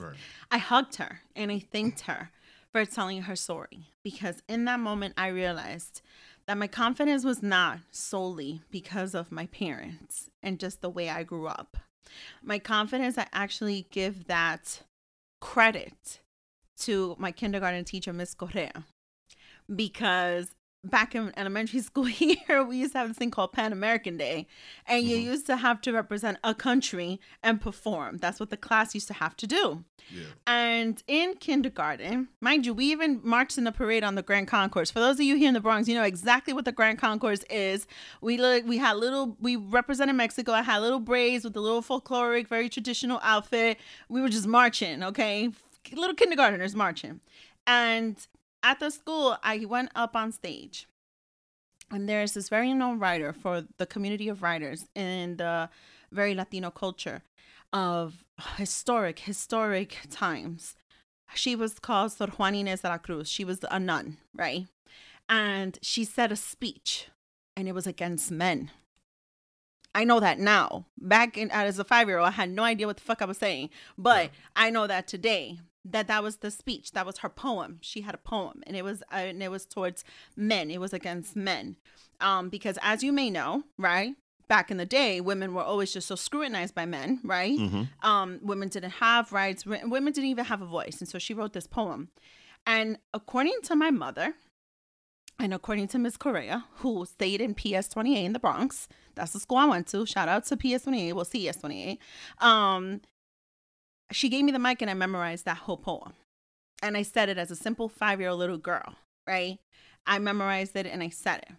[0.00, 0.16] Right.
[0.50, 2.30] I hugged her and I thanked her
[2.70, 6.02] for telling her story because in that moment I realized
[6.46, 11.22] that my confidence was not solely because of my parents and just the way I
[11.22, 11.78] grew up.
[12.42, 14.82] My confidence, I actually give that
[15.40, 16.20] credit
[16.80, 18.84] to my kindergarten teacher, Miss Correa,
[19.74, 20.54] because
[20.86, 24.46] back in elementary school here, we used to have this thing called Pan American Day,
[24.86, 25.22] and you Mhm.
[25.24, 28.18] used to have to represent a country and perform.
[28.18, 29.84] That's what the class used to have to do.
[30.10, 30.22] Yeah.
[30.46, 34.90] And in kindergarten, mind you, we even marched in the parade on the Grand Concourse.
[34.90, 37.42] For those of you here in the Bronx, you know exactly what the Grand Concourse
[37.50, 37.86] is.
[38.20, 40.52] We look, we had little, we represented Mexico.
[40.52, 43.78] I had little braids with a little folkloric, very traditional outfit.
[44.08, 45.50] We were just marching, okay,
[45.92, 47.20] little kindergartners marching.
[47.66, 48.16] And
[48.62, 50.86] at the school, I went up on stage,
[51.90, 55.68] and there's this very known writer for the community of writers in the
[56.12, 57.22] very Latino culture
[57.72, 58.24] of
[58.56, 60.74] historic, historic times.
[61.34, 63.28] She was called Sor Juana Inés de la Cruz.
[63.28, 64.66] She was a nun, right?
[65.28, 67.08] And she said a speech,
[67.56, 68.70] and it was against men.
[69.94, 70.86] I know that now.
[70.98, 73.24] Back in as a five year old, I had no idea what the fuck I
[73.24, 74.30] was saying, but Yeah.
[74.54, 75.58] I know that today
[75.90, 76.92] that that was the speech.
[76.92, 77.78] That was her poem.
[77.80, 80.04] She had a poem, and it was uh, and it was towards
[80.36, 80.70] men.
[80.70, 81.76] It was against men,
[82.20, 84.14] um, because as you may know, right.
[84.48, 87.58] Back in the day, women were always just so scrutinized by men, right?
[87.58, 88.08] Mm-hmm.
[88.08, 89.66] um, women didn't have rights.
[89.66, 91.00] Women didn't even have a voice.
[91.00, 92.10] And so she wrote this poem.
[92.64, 94.34] And according to my mother,
[95.38, 99.40] and according to Miss Correa, who stayed in PS 28 in the Bronx, that's the
[99.40, 100.06] school I went to.
[100.06, 101.98] Shout out to PS 28, well, CS 28.
[102.40, 103.00] Um,
[104.12, 106.14] she gave me the mic and I memorized that whole poem.
[106.82, 108.96] And I said it as a simple five year old little girl,
[109.26, 109.58] right?
[110.06, 111.52] I memorized it and I said it.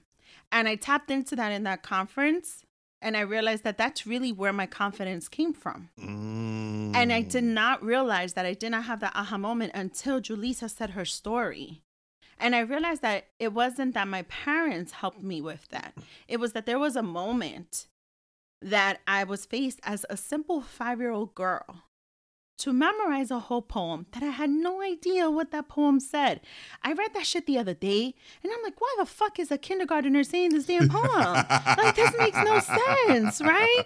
[0.51, 2.63] And I tapped into that in that conference.
[3.01, 5.89] And I realized that that's really where my confidence came from.
[5.99, 6.95] Mm.
[6.95, 10.69] And I did not realize that I did not have that aha moment until Julissa
[10.69, 11.81] said her story.
[12.39, 15.95] And I realized that it wasn't that my parents helped me with that.
[16.27, 17.87] It was that there was a moment
[18.61, 21.83] that I was faced as a simple five year old girl
[22.57, 26.41] to memorize a whole poem that I had no idea what that poem said.
[26.83, 29.57] I read that shit the other day and I'm like, why the fuck is a
[29.57, 31.33] kindergartner saying this damn poem?
[31.77, 33.83] like, this makes no sense, right?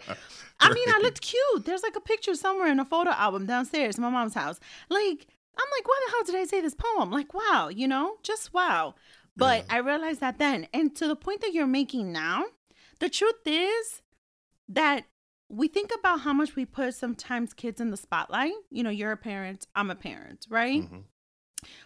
[0.60, 1.66] I mean, I looked cute.
[1.66, 4.60] There's like a picture somewhere in a photo album downstairs in my mom's house.
[4.90, 7.12] Like, I'm like, why the hell did I say this poem?
[7.12, 8.96] Like, wow, you know, just wow.
[9.36, 9.76] But Yeah.
[9.76, 10.68] I realized that then.
[10.74, 12.46] And to the point that you're making now,
[13.00, 14.02] the truth is
[14.70, 15.06] that
[15.52, 18.54] we think about how much we put sometimes kids in the spotlight.
[18.70, 20.82] You know, you're a parent, I'm a parent, right?
[20.82, 21.04] Mhm.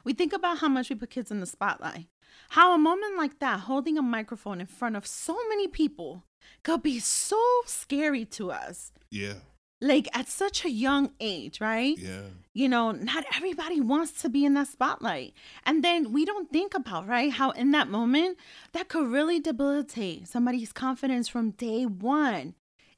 [0.03, 2.07] We think about how much we put kids in the spotlight.
[2.49, 6.23] How a moment like that, holding a microphone in front of so many people,
[6.63, 8.91] could be so scary to us.
[9.09, 9.39] Yeah.
[9.81, 11.97] Like at such a young age, right?
[11.97, 12.29] Yeah.
[12.53, 15.33] You know, not everybody wants to be in that spotlight.
[15.65, 18.37] And then we don't think about, right, how in that moment
[18.71, 22.55] that could really debilitate somebody's confidence from day one,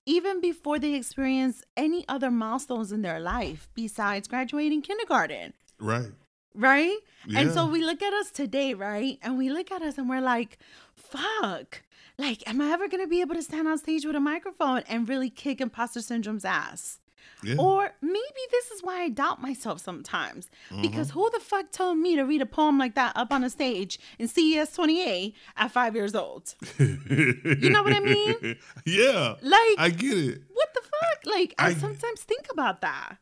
[0.08, 6.12] even before they experience any other milestones in their life besides graduating kindergarten Right.
[6.56, 6.98] right?
[7.36, 9.20] And so we look at us today, right?
[9.22, 10.58] And we look at us and we're like,
[10.96, 11.84] fuck.
[12.18, 14.82] Like, am I ever going to be able to stand on stage with a microphone
[14.88, 17.00] and really kick imposter syndrome's ass?
[17.44, 17.56] Yeah.
[17.60, 20.50] Or maybe this is why I doubt myself sometimes.
[20.72, 20.82] Mm-hmm.
[20.82, 23.50] Because who the fuck told me to read a poem like that up on a
[23.50, 26.56] stage in CES 28 at five years old?
[26.80, 28.56] you know what I mean?
[28.86, 29.36] Yeah.
[29.42, 30.42] Like, I get it.
[30.54, 31.34] what the fuck?
[31.36, 33.18] Like, I, I- sometimes think about that.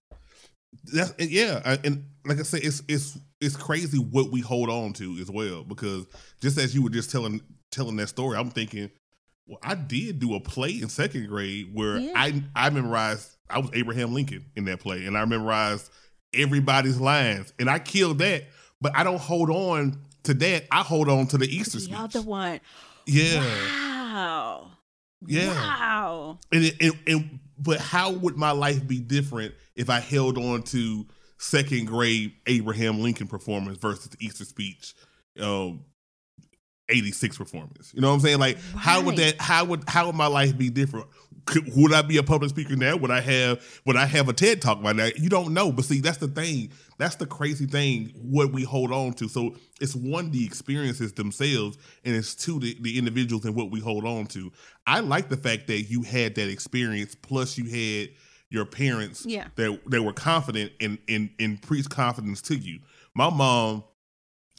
[0.93, 4.93] That's yeah, I- and like I said, it's it's it's crazy what we hold on
[4.93, 5.63] to as well.
[5.63, 6.05] Because
[6.41, 7.41] just as you were just telling
[7.71, 8.91] telling that story, I'm thinking,
[9.47, 12.11] well, I did do a play in second grade where Yeah.
[12.15, 15.89] I I memorized I was Abraham Lincoln in that play, and I memorized
[16.33, 18.43] everybody's lines, and I killed that.
[18.81, 20.65] But I don't hold on to that.
[20.71, 21.95] I hold on to the Easter The speech.
[21.97, 22.59] other one.
[23.07, 24.71] Yeah, Wow.
[25.27, 25.47] Yeah.
[25.53, 26.39] Wow.
[26.51, 30.63] and, it, and and but how would my life be different if I held on
[30.63, 31.05] to
[31.37, 34.93] second grade Abraham Lincoln performance versus the Easter speech,
[35.39, 35.85] um,
[36.89, 37.91] eighty six performance?
[37.93, 38.39] You know what I'm saying?
[38.39, 39.39] Like, how would that?
[39.39, 41.07] How would how would my life be different?
[41.45, 42.95] Could, would I be a public speaker now?
[42.97, 45.09] Would I have would I have a TED talk by now?
[45.15, 46.71] You don't know, but see, that's the thing.
[46.97, 48.11] That's the crazy thing.
[48.15, 49.27] What we hold on to.
[49.27, 53.79] So it's one the experiences themselves, and it's two the, the individuals and what we
[53.79, 54.51] hold on to.
[54.87, 58.09] I like the fact that you had that experience, plus you had
[58.49, 59.47] your parents Yeah.
[59.55, 62.79] that that were confident and and and preach confidence to you.
[63.13, 63.83] My mom,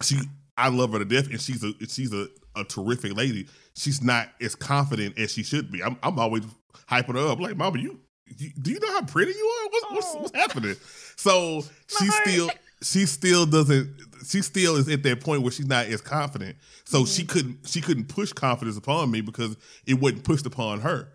[0.03, 0.19] she
[0.57, 3.47] I love her to death, and she's a she's a, a terrific lady.
[3.75, 5.83] She's not as confident as she should be.
[5.83, 6.45] I'm I'm always
[6.91, 8.01] hyping her up, like, Mama, you,
[8.39, 9.69] you do you know how pretty you are?
[9.71, 10.23] What's what's, Oh.
[10.23, 10.77] what's happening?
[11.17, 11.63] So
[11.99, 12.51] she still
[12.83, 13.95] she still doesn't
[14.27, 16.57] she still is at that point where she's not as confident.
[16.85, 17.31] So she Mm-hmm.
[17.33, 21.09] couldn't she couldn't push confidence upon me because it wasn't pushed upon her.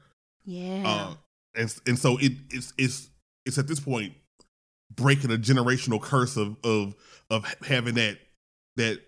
[0.45, 0.83] Yeah.
[0.85, 1.13] Uh,
[1.55, 3.09] and and so it it's it's
[3.45, 4.13] it's at this point
[4.95, 6.95] breaking a generational curse of of
[7.29, 8.17] of having that
[8.75, 8.99] that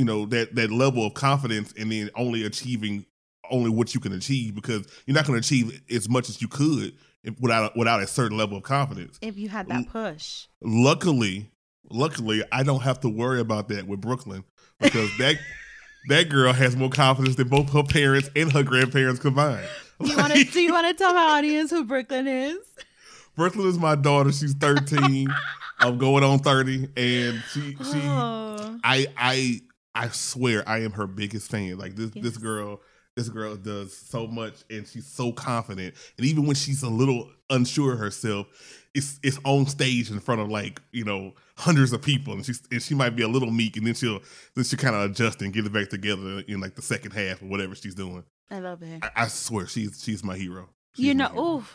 [0.00, 3.04] you know that that level of confidence and then only achieving
[3.50, 6.48] only what you can achieve because you're not going to achieve as much as you
[6.48, 6.94] could
[7.38, 9.18] without without a certain level of confidence.
[9.20, 10.46] If you had that push.
[10.62, 11.50] Luckily,
[11.90, 14.42] luckily, I don't have to worry about that with Brooklyn
[14.78, 15.36] because that
[16.08, 19.68] that girl has more confidence than both her parents and her grandparents combined.
[20.00, 22.56] Do you want to do you want to tell my audience who Brooklyn is?
[23.36, 24.32] Brooklyn is my daughter.
[24.32, 25.28] She's 13.
[25.78, 28.78] I'm going on 30, and she she oh.
[28.84, 29.60] I I
[29.94, 31.78] I swear I am her biggest fan.
[31.78, 32.24] Like this yes.
[32.24, 32.80] this girl
[33.16, 35.94] this girl does so much and she's so confident.
[36.16, 38.46] And even when she's a little unsure herself,
[38.94, 42.62] it's it's on stage in front of like, you know, hundreds of people and she's
[42.70, 44.20] and she might be a little meek and then she'll
[44.54, 47.42] then she'll kind of adjust and get it back together in like the second half
[47.42, 48.24] or whatever she's doing.
[48.50, 49.02] I love it.
[49.02, 50.68] I, I swear she's she's my hero.
[50.94, 51.66] She's you know, oh,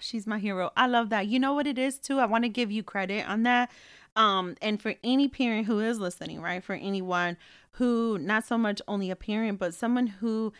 [0.00, 0.70] she's my hero.
[0.76, 1.26] I love that.
[1.26, 2.18] You know what it is too?
[2.18, 3.70] I want to give you credit on that.
[4.14, 6.62] Um, and for any parent who is listening, right?
[6.62, 7.36] For anyone
[7.72, 10.52] who not so much only a parent, but someone who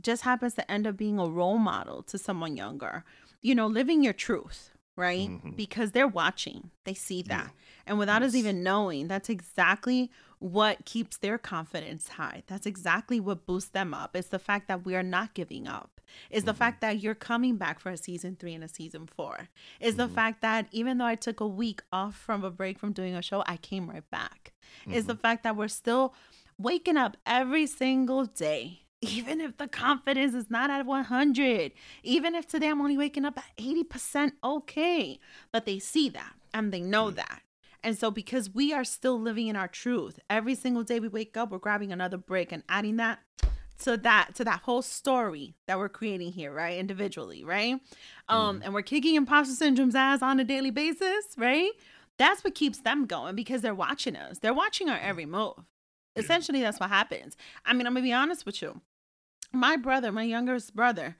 [0.00, 3.04] just happens to end up being a role model to someone younger.
[3.40, 5.28] You know, living your truth, right?
[5.28, 5.50] Mm-hmm.
[5.50, 7.46] Because they're watching, they see that.
[7.46, 7.60] Yeah.
[7.86, 8.30] And without yes.
[8.30, 12.42] us even knowing, that's exactly what keeps their confidence high.
[12.46, 14.14] That's exactly what boosts them up.
[14.14, 15.91] It's the fact that we are not giving up.
[16.32, 16.46] Mm-hmm.
[16.46, 19.48] the fact that you're coming back for a season three and a season four.
[19.80, 20.02] is mm-hmm.
[20.02, 23.14] the fact that even though I took a week off from a break from doing
[23.14, 24.52] a show, I came right back.
[24.86, 25.20] It's the mm-hmm.
[25.20, 26.14] fact that we're still
[26.58, 31.72] waking up every single day even if the confidence is not at 100,
[32.04, 35.18] even if today I'm only waking up at 80% okay,
[35.50, 37.16] but they see that and they know mm.
[37.16, 37.42] that.
[37.84, 41.36] And so, because we are still living in our truth, every single day we wake
[41.36, 43.18] up, we're grabbing another brick and adding that
[43.82, 46.78] to that to that whole story that we're creating here, right?
[46.78, 47.80] Individually, right?
[48.28, 48.64] Um, mm.
[48.64, 51.70] and we're kicking imposter syndrome's ass on a daily basis, right?
[52.18, 54.38] That's what keeps them going because they're watching us.
[54.38, 55.54] They're watching our every move.
[56.14, 57.36] Essentially, that's what happens.
[57.64, 58.80] I mean, I'm gonna be honest with you
[59.52, 61.16] my brother, my youngest brother,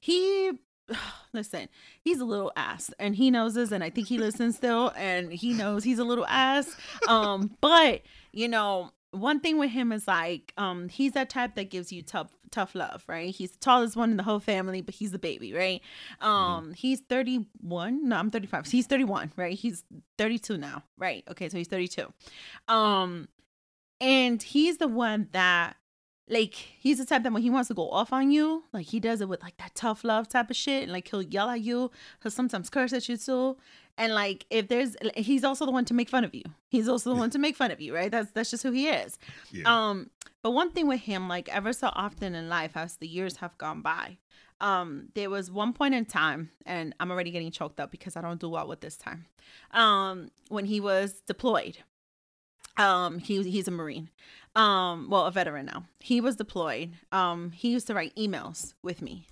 [0.00, 0.52] he
[1.32, 1.68] listen,
[2.00, 5.32] he's a little ass and he knows this and I think he listens still and
[5.32, 6.76] he knows he's a little ass.
[7.08, 8.02] Um, but
[8.32, 12.02] you know, one thing with him is like, um, he's that type that gives you
[12.02, 13.34] tough tough love, right?
[13.34, 15.82] He's the tallest one in the whole family, but he's the baby, right?
[16.20, 16.72] Um, mm-hmm.
[16.72, 18.08] he's 31.
[18.08, 18.66] No, I'm 35.
[18.66, 19.58] So he's 31, right?
[19.58, 19.84] He's
[20.18, 20.82] 32 now.
[20.96, 21.24] Right.
[21.30, 22.12] Okay, so he's 32.
[22.68, 23.28] Um,
[24.00, 25.76] and he's the one that
[26.28, 28.98] like he's the type that when he wants to go off on you, like he
[28.98, 30.82] does it with like that tough love type of shit.
[30.82, 31.90] And like he'll yell at you,
[32.22, 33.56] he'll sometimes curse at you too.
[33.98, 36.42] And like if there's he's also the one to make fun of you.
[36.68, 38.10] He's also the one to make fun of you, right?
[38.10, 39.18] That's that's just who he is.
[39.52, 39.64] Yeah.
[39.66, 40.10] Um,
[40.42, 43.56] but one thing with him, like ever so often in life, as the years have
[43.58, 44.18] gone by,
[44.60, 48.20] um, there was one point in time, and I'm already getting choked up because I
[48.20, 49.26] don't do well with this time.
[49.72, 51.78] Um, when he was deployed.
[52.78, 54.10] Um, he he's a Marine
[54.56, 59.02] um well a veteran now he was deployed um he used to write emails with
[59.02, 59.26] me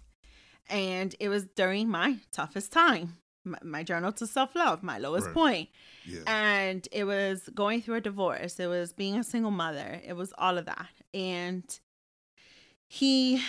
[0.69, 5.35] and it was during my toughest time my, my journal to self-love my lowest right.
[5.35, 5.69] point.
[6.07, 6.21] Yeah.
[6.27, 10.33] and it was going through a divorce it was being a single mother it was
[10.37, 11.65] all of that and
[12.87, 13.43] he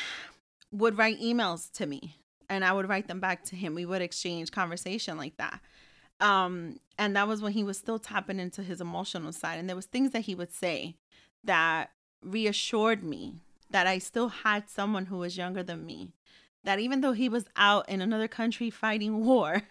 [0.71, 2.17] would write emails to me
[2.49, 5.59] and i would write them back to him we would exchange conversation like that
[6.21, 9.75] um and that was when he was still tapping into his emotional side and there
[9.75, 10.95] was things that he would say
[11.43, 11.91] that
[12.21, 13.35] reassured me
[13.69, 16.13] that I still had someone who was younger than me.
[16.63, 19.63] That even though he was out in another country fighting war,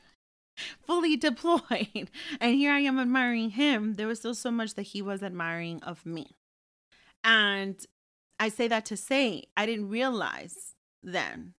[0.86, 5.02] fully deployed, and here I am admiring him, there was still so much that he
[5.02, 6.36] was admiring of me.
[7.22, 7.76] And
[8.38, 11.55] I say that to say, I didn't realize then,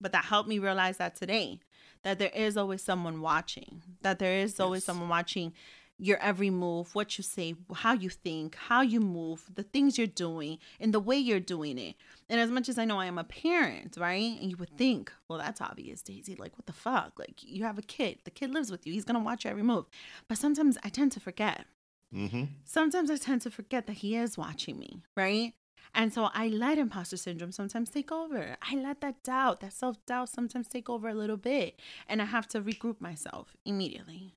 [0.00, 1.60] but that helped me realize that today,
[2.02, 4.86] that there is always someone watching, that there is always yes.
[4.86, 5.52] someone watching
[5.98, 10.06] your every move, what you say, how you think, how you move, the things you're
[10.06, 11.96] doing, and the way you're doing it.
[12.28, 14.38] And as much as I know I am a parent, right?
[14.40, 16.36] And you would think, well, that's obvious, Daisy.
[16.36, 17.18] Like, what the fuck?
[17.18, 18.18] Like, you have a kid.
[18.24, 18.92] The kid lives with you.
[18.92, 19.86] He's gonna watch your every move.
[20.28, 21.66] But sometimes I tend to forget.
[22.14, 22.44] Mm-hmm.
[22.64, 25.52] Sometimes I tend to forget that he is watching me, right?
[25.94, 28.56] And so I let imposter syndrome sometimes take over.
[28.62, 31.80] I let that doubt, that self doubt sometimes take over a little bit.
[32.08, 34.34] And I have to regroup myself immediately.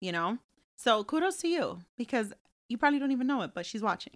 [0.00, 0.38] You know?
[0.82, 2.32] So kudos to you because
[2.70, 4.14] you probably don't even know it, but she's watching.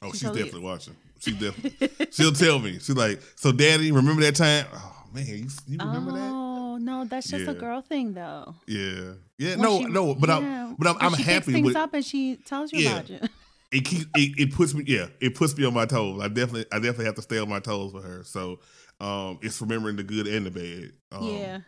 [0.00, 0.64] Oh, she she's definitely is.
[0.64, 0.96] watching.
[1.20, 2.06] She definitely.
[2.10, 2.78] she'll tell me.
[2.78, 4.64] She's like, "So, Daddy, remember that time?
[4.72, 6.30] Oh man, you, you remember oh, that?
[6.32, 7.50] Oh no, that's just yeah.
[7.50, 8.54] a girl thing, though.
[8.66, 9.50] Yeah, yeah.
[9.50, 10.14] When no, she, no.
[10.14, 10.36] But yeah.
[10.38, 11.76] I'm, but I'm, I'm she happy things with.
[11.76, 12.92] up and she tells you yeah.
[12.92, 13.18] about you.
[13.70, 16.22] It keeps it, it puts me yeah it puts me on my toes.
[16.22, 18.24] I definitely I definitely have to stay on my toes with her.
[18.24, 18.60] So
[18.98, 20.92] um, it's remembering the good and the bad.
[21.10, 21.58] Um, yeah.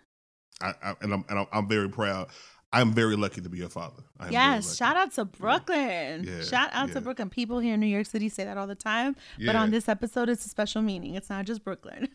[0.62, 2.28] I, I and I'm and I'm, I'm very proud.
[2.74, 4.02] I'm very lucky to be a father.
[4.18, 6.24] I Yes, shout out to Brooklyn.
[6.24, 6.94] Yeah, Shout out yeah.
[6.94, 7.30] to Brooklyn.
[7.30, 10.28] People here in New York City say that all the time, but on this episode,
[10.28, 11.14] it's a special meaning.
[11.14, 12.08] It's not just Brooklyn.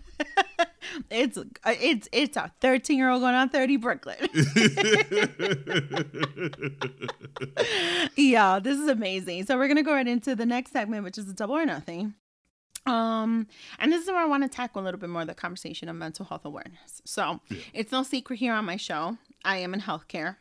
[1.09, 4.17] it's it's it's a 13 year old going on 30 Brooklyn.
[8.15, 9.45] yeah, this is amazing.
[9.45, 12.13] So we're gonna go right into the next segment, which is a double or nothing.
[12.85, 13.47] Um,
[13.77, 15.95] and this is where I want to tackle a little bit more the conversation of
[15.95, 17.01] mental health awareness.
[17.05, 17.57] So Yeah.
[17.73, 19.17] it's no secret here on my show.
[19.43, 20.37] I am in healthcare.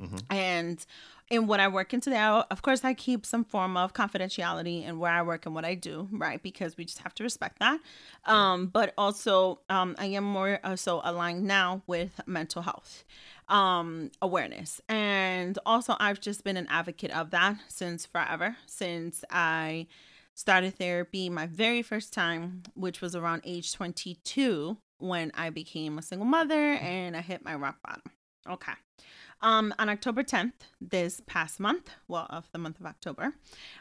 [0.00, 0.20] Mhm.
[0.30, 0.84] And
[1.30, 4.98] in what I work into there, of course, I keep some form of confidentiality in
[4.98, 6.40] where I work and what I do, right?
[6.42, 7.80] Because we just have to respect that.
[8.26, 13.04] Um, but also, um, I am more uh, so aligned now with mental health
[13.48, 14.80] um, awareness.
[14.88, 19.86] And also, I've just been an advocate of that since forever, since I
[20.34, 26.02] started therapy my very first time, which was around age 22 when I became a
[26.02, 28.02] single mother and I hit my rock bottom.
[28.48, 28.72] Okay.
[29.42, 33.34] Um, on October 10th, this past month, well, of the month of October,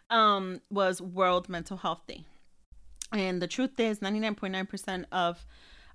[0.10, 2.26] um, was World Mental Health Day.
[3.12, 5.46] And the truth is, 99.9% of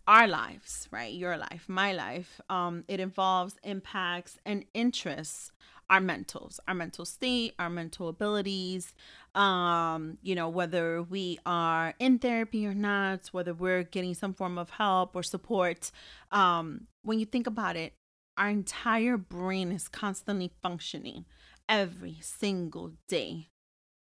[0.06, 1.12] our lives, right?
[1.12, 5.52] Your life, my life, um, it involves, impacts, and interests
[5.90, 8.94] our mentals, our mental state, our mental abilities,
[9.34, 14.56] um, you know, whether we are in therapy or not, whether we're getting some form
[14.56, 15.90] of help or support.
[16.30, 17.92] Um, when you think about it,
[18.40, 21.26] our entire brain is constantly functioning
[21.68, 23.50] every single day,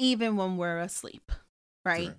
[0.00, 1.30] even when we're asleep,
[1.84, 2.08] right?
[2.08, 2.16] Right.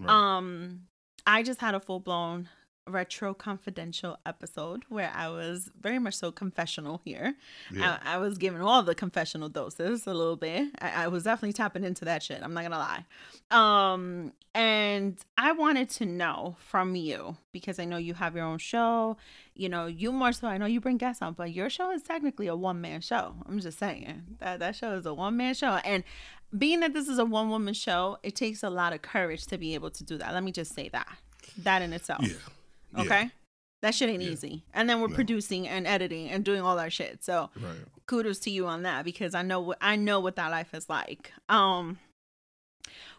[0.00, 0.36] Right.
[0.36, 0.84] Um,
[1.26, 2.48] I just had a full blown
[2.86, 7.34] retro confidential episode where I was very much so confessional here.
[7.72, 7.98] Yeah.
[8.04, 10.68] I, I was giving all the confessional doses a little bit.
[10.80, 12.40] I, I was definitely tapping into that shit.
[12.42, 13.04] I'm not gonna lie.
[13.50, 18.58] Um, and I wanted to know from you because I know you have your own
[18.58, 19.16] show.
[19.54, 20.48] You know, you more so.
[20.48, 23.34] I know you bring guests on, but your show is technically a one man show.
[23.46, 26.02] I'm just saying that that show is a one man show, and
[26.56, 29.58] being that this is a one woman show, it takes a lot of courage to
[29.58, 30.34] be able to do that.
[30.34, 31.08] Let me just say that.
[31.58, 32.22] That in itself.
[32.22, 32.34] yeah.
[32.94, 33.00] Yeah.
[33.02, 33.30] Okay.
[33.82, 34.30] That shit ain't Yeah.
[34.30, 34.64] easy.
[34.72, 35.14] And then we're No.
[35.14, 37.24] producing and editing and doing all that shit.
[37.24, 37.84] So Right.
[38.06, 40.88] kudos to you on that because I know what I know what that life is
[40.88, 41.32] like.
[41.48, 41.98] Um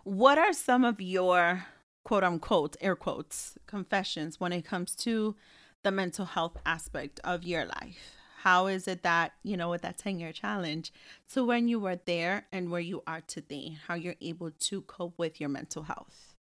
[0.04, 1.66] what are some of your
[2.04, 5.36] quote unquote air quotes confessions when it comes to
[5.84, 8.16] the mental health aspect of your life?
[8.40, 10.92] How is it that, you know, with that 10 year challenge,
[11.32, 15.18] to when you were there and where you are today, how you're able to cope
[15.18, 16.33] with your mental health?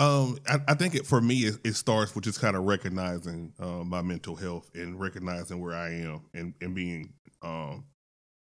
[0.00, 3.52] Um, I, I think it, for me, it, it starts with just kind of recognizing
[3.58, 7.84] uh, my mental health and recognizing where I am and, and being um,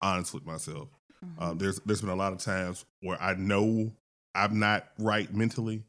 [0.00, 0.88] honest with myself.
[1.24, 1.42] Mm-hmm.
[1.42, 3.92] Um, there's there's been a lot of times where I know
[4.34, 5.84] I'm not right mentally,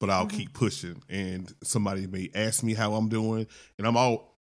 [0.00, 0.32] but I'll Mhm.
[0.36, 3.46] keep pushing, and somebody may ask me how I'm doing,
[3.78, 4.36] and I'm all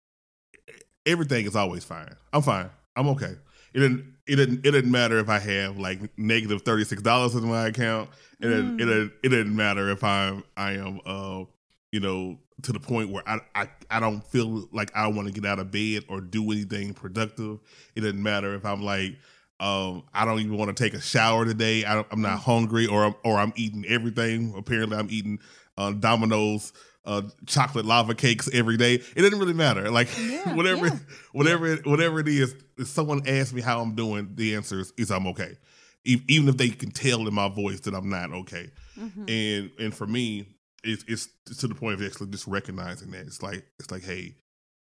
[1.04, 2.14] everything is always fine.
[2.32, 2.70] I'm fine.
[2.96, 3.34] I'm okay.
[3.74, 7.34] It didn't it didn't it didn't matter if I have like negative thirty six dollars
[7.34, 8.10] in my account.
[8.40, 8.88] It didn't, it Mm.
[8.88, 11.44] didn't it didn't matter if I'm I am uh
[11.90, 15.34] you know to the point where I I, I don't feel like I want to
[15.34, 17.58] get out of bed or do anything productive.
[17.96, 19.16] It doesn't matter if I'm like
[19.60, 21.84] um I don't even want to take a shower today.
[21.84, 22.42] I don't, I'm not Mm.
[22.44, 24.54] hungry or I'm, or I'm eating everything.
[24.56, 25.38] Apparently I'm eating
[25.78, 26.72] uh, Domino's
[27.04, 28.94] uh, chocolate lava cakes every day.
[28.94, 29.90] It doesn't really matter.
[29.90, 30.98] Like Yeah, whatever, yeah.
[31.32, 32.54] whatever, it, whatever it is.
[32.78, 35.56] If someone asks me how I'm doing, the answer is, is I'm okay.
[36.04, 38.70] E- Even if they can tell in my voice that I'm not okay.
[38.98, 39.28] Mhm.
[39.28, 40.46] And and for me,
[40.84, 41.28] it's it's
[41.60, 44.34] to the point of actually just recognizing that it's like it's like, hey,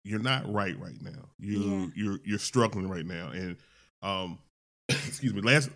[0.04, 1.28] you're not right right now.
[1.38, 1.86] You Yeah.
[1.94, 3.28] you're you're struggling right now.
[3.30, 3.56] And
[4.02, 4.38] um,
[4.88, 5.40] excuse me.
[5.40, 5.70] Last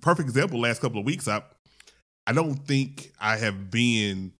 [0.00, 0.60] perfect example.
[0.60, 1.42] Last couple of weeks, I
[2.26, 4.32] I don't think I have been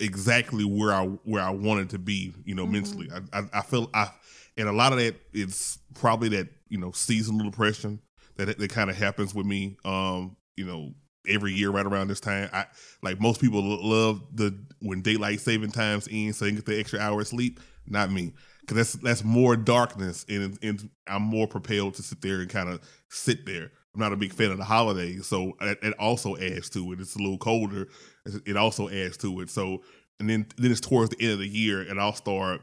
[0.00, 2.72] exactly where I where I wanted to be, you know, Mhm.
[2.72, 3.10] mentally.
[3.12, 4.10] I, I I feel I
[4.56, 8.00] and a lot of that it's probably that you know seasonal depression
[8.36, 9.76] that that kind of happens with me.
[9.84, 10.94] Um, you know,
[11.28, 12.48] every year right around this time.
[12.52, 12.66] I
[13.02, 16.98] like most people love the when daylight saving times ends, so they get the extra
[16.98, 17.60] hour of sleep.
[17.86, 22.40] Not me, because that's that's more darkness, and and I'm more propelled to sit there
[22.40, 23.70] and kind of sit there.
[23.94, 27.00] I'm not a big fan of the holidays, so it also adds to it.
[27.00, 27.88] It's a little colder.
[28.24, 29.50] It also adds to it.
[29.50, 29.82] So,
[30.18, 32.60] and then then it's towards the end of the year, and I'll start.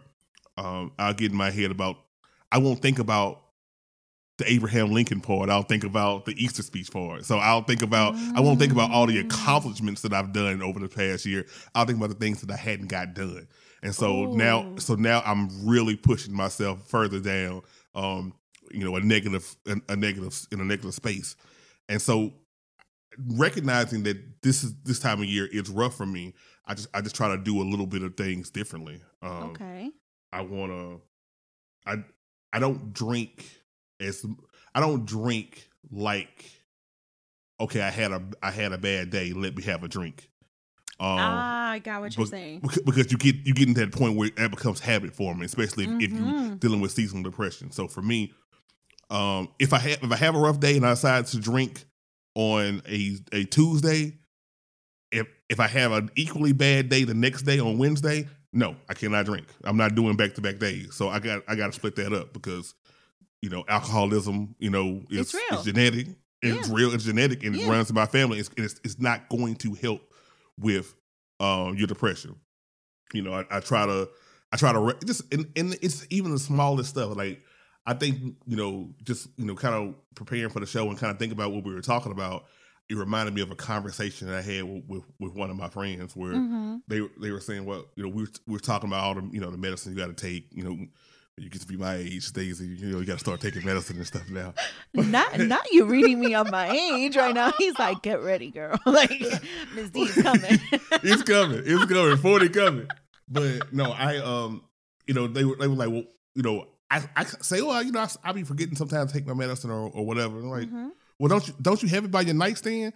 [0.57, 1.97] Um, I'll get in my head about.
[2.51, 3.41] I won't think about
[4.37, 5.49] the Abraham Lincoln part.
[5.49, 7.25] I'll think about the Easter speech part.
[7.25, 8.15] So I'll think about.
[8.35, 11.45] I won't think about all the accomplishments that I've done over the past year.
[11.73, 13.47] I'll think about the things that I hadn't got done.
[13.83, 17.61] And so now, so now I'm really pushing myself further down.
[17.95, 18.33] Um,
[18.71, 21.35] you know, a negative, a, a negative in a negative space.
[21.89, 22.33] And so
[23.26, 26.34] recognizing that this is this time of year it's rough for me.
[26.65, 29.01] I just I just try to do a little bit of things differently.
[29.22, 29.91] Um, okay.
[30.34, 31.01] I want to.
[31.86, 32.03] I
[32.53, 33.45] I don't drink
[33.99, 34.26] as
[34.76, 36.45] I don't drink like
[37.59, 39.34] okay, I had a I had a bad day.
[39.34, 40.30] Let me have a drink.
[40.99, 42.61] Um, ah, I got what you're saying.
[42.86, 45.86] Because you get you get into that point where that becomes habit for me, especially
[45.86, 46.01] if, mm-hmm.
[46.01, 47.72] if you're dealing with seasonal depression.
[47.72, 48.34] So for me,
[49.09, 51.86] um, if I have if I have a rough day and I decide to drink
[52.38, 54.13] on a a Tuesday,
[55.11, 58.93] if if I have an equally bad day the next day on Wednesday, no, I
[58.93, 59.47] cannot drink.
[59.63, 60.93] I'm not doing back to back days.
[60.93, 62.75] So I got I got to split that up because
[63.41, 66.09] you know alcoholism, you know, is, is genetic.
[66.43, 66.75] It's yeah.
[66.75, 66.93] real.
[66.93, 67.65] It's genetic, and yeah.
[67.65, 68.38] it runs in my family.
[68.38, 70.13] It's, it's, it's not going to help
[70.59, 70.93] with
[71.39, 72.35] um, your depression.
[73.13, 74.07] You know, I, I try to
[74.51, 77.15] I try to re- just and, and it's even the smallest stuff.
[77.15, 77.41] Like
[77.88, 81.11] I think you know, just you know, kind of preparing for the show and kind
[81.11, 82.45] of think about what we were talking about.
[82.89, 85.67] It reminded me of a conversation that I had with, with, with one of my
[85.67, 86.77] friends where mm-hmm.
[86.88, 89.29] they they were saying, well, you know, we were, we were talking about all the
[89.31, 90.77] you know the medicine you got to take, you know,
[91.38, 92.65] you get to be my age, Daisy.
[92.65, 94.53] You know, you got to start taking medicine and stuff now.
[94.93, 97.51] not, not you reading me on my age right now.
[97.57, 98.79] He's like, get ready, girl.
[98.85, 99.11] like,
[99.75, 100.41] Miss D's coming.
[100.71, 101.61] it's coming.
[101.63, 102.17] It's coming.
[102.17, 102.88] Forty coming.
[103.29, 104.63] But no, I um,
[105.05, 107.91] you know, they were they were like, well, you know, I I say, well, you
[107.91, 110.39] know, I, I be forgetting sometimes to take my medicine or or whatever.
[110.39, 110.89] I'm like, mm-hmm.
[111.19, 112.93] well, don't you don't you have it by your nightstand?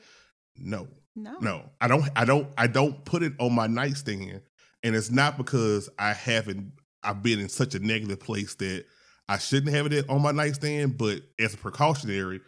[0.58, 1.70] No, no, no.
[1.80, 2.10] I don't.
[2.16, 2.48] I don't.
[2.58, 4.42] I don't put it on my nightstand,
[4.84, 6.74] and it's not because I haven't
[7.04, 8.86] I've been in such a negative place that
[9.28, 12.42] I shouldn't have it on my nightstand, but as a precautionary,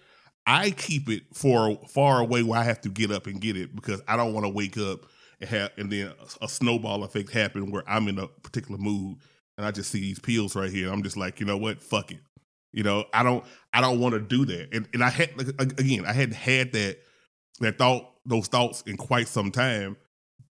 [0.46, 3.76] I keep it for far away where I have to get up and get it
[3.76, 5.06] because I don't want to wake up
[5.40, 6.08] and have and then
[6.42, 9.18] a, a, snowball effect happen where I'm in a particular mood
[9.58, 10.92] and I just see these pills right here.
[10.92, 12.20] I'm just like, you know what, fuck it.
[12.72, 14.74] You know, I don't I don't want to do that.
[14.74, 15.30] And and I had
[15.60, 16.98] again, I hadn't had that
[17.60, 19.98] that thought those thoughts in quite some time.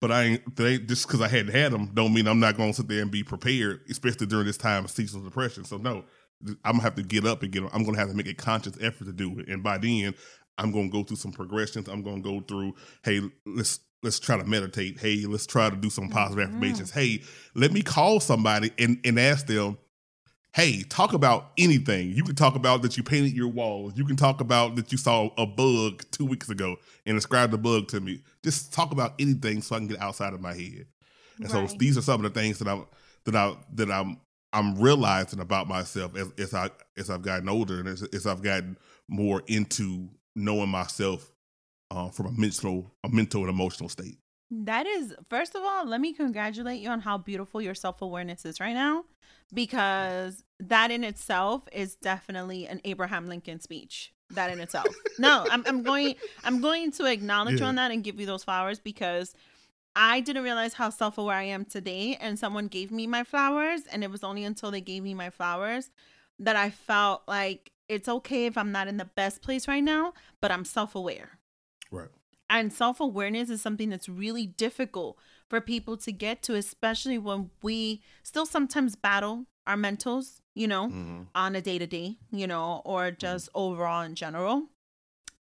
[0.00, 2.70] But I ain't they, just because I hadn't had them don't mean I'm not going
[2.70, 5.64] to sit there and be prepared, especially during this time of seasonal depression.
[5.64, 6.04] So no,
[6.64, 7.62] I'm gonna have to get up and get.
[7.72, 10.14] I'm gonna have to make a conscious effort to do it, and by then
[10.58, 11.88] I'm gonna go through some progressions.
[11.88, 12.74] I'm gonna go through.
[13.02, 14.98] Hey, let's let's try to meditate.
[14.98, 16.56] Hey, let's try to do some positive mm-hmm.
[16.56, 16.90] affirmations.
[16.90, 17.22] Hey,
[17.54, 19.78] let me call somebody and and ask them
[20.52, 22.10] hey, talk about anything.
[22.10, 23.92] You can talk about that you painted your walls.
[23.96, 26.76] You can talk about that you saw a bug two weeks ago
[27.06, 28.22] and describe the bug to me.
[28.42, 30.86] Just talk about anything so I can get outside of my head.
[31.38, 31.70] And right.
[31.70, 32.86] so these are some of the things that I'm
[33.24, 34.18] that I that I'm
[34.52, 38.42] I'm realizing about myself as, as I as I've gotten older and as, as I've
[38.42, 38.76] gotten
[39.08, 41.32] more into knowing myself
[41.90, 44.18] uh, from a mental a mental and emotional state.
[44.50, 48.44] That is, first of all, let me congratulate you on how beautiful your self awareness
[48.44, 49.04] is right now,
[49.54, 54.12] because that in itself is definitely an Abraham Lincoln speech.
[54.30, 54.86] That in itself.
[55.18, 56.14] no, I'm, I'm going,
[56.44, 57.60] I'm going to acknowledge yeah.
[57.60, 59.34] you on that and give you those flowers because
[59.96, 62.16] I didn't realize how self aware I am today.
[62.20, 65.30] And someone gave me my flowers, and it was only until they gave me my
[65.30, 65.90] flowers
[66.40, 70.14] that I felt like it's okay if I'm not in the best place right now,
[70.40, 71.39] but I'm self aware.
[71.90, 72.08] Right.
[72.48, 75.16] And self awareness is something that's really difficult
[75.48, 80.88] for people to get to, especially when we still sometimes battle our mentals, you know,
[80.88, 81.22] mm-hmm.
[81.34, 83.18] on a day to day, you know, or mm-hmm.
[83.18, 83.58] just mm-hmm.
[83.60, 84.64] overall in general.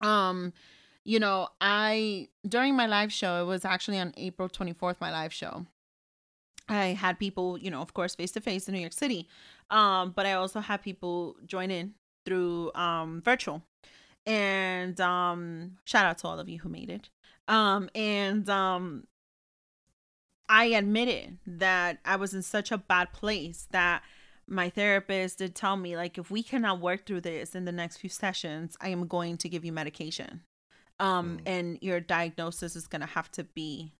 [0.01, 0.53] Um,
[1.05, 5.33] you know, I during my live show, it was actually on April 24th, my live
[5.33, 5.65] show.
[6.69, 9.27] I had people, you know, of course, face to face in New York City.
[9.71, 11.95] Um, but I also had people join in
[12.27, 13.63] through um virtual
[14.29, 17.09] and um shout out to all of you who made it
[17.49, 19.05] um and um
[20.49, 24.03] i admitted that i was in such a bad place that
[24.47, 27.97] my therapist did tell me like if we cannot work through this in the next
[27.97, 30.43] few sessions i am going to give you medication
[31.01, 31.43] um mm.
[31.47, 33.95] and your diagnosis is going to have to be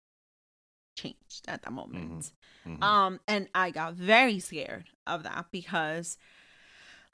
[0.95, 2.33] changed at that moment
[2.67, 2.73] mm-hmm.
[2.75, 2.83] Mm-hmm.
[2.83, 6.19] um and i got very scared of that because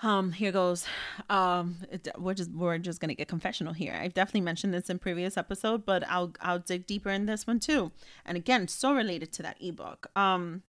[0.02, 0.86] um, here goes.
[1.30, 1.76] Um,
[2.18, 3.98] we're just we're just gonna get confessional here.
[4.00, 7.60] I've definitely mentioned this in previous episode, but I'll I'll dig deeper in this one
[7.60, 7.92] too.
[8.24, 10.08] And again, so related to that ebook.
[10.16, 10.62] Um,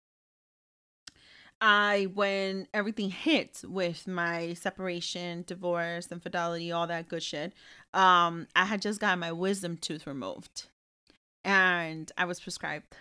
[1.60, 7.52] I when everything hit with my separation, divorce, infidelity, all that good shit.
[7.94, 10.66] Um, I had just got my wisdom tooth removed,
[11.44, 12.96] and I was prescribed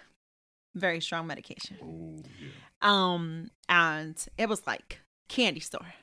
[0.75, 1.77] very strong medication.
[1.83, 2.49] Oh, yeah.
[2.81, 5.93] Um, and it was like candy store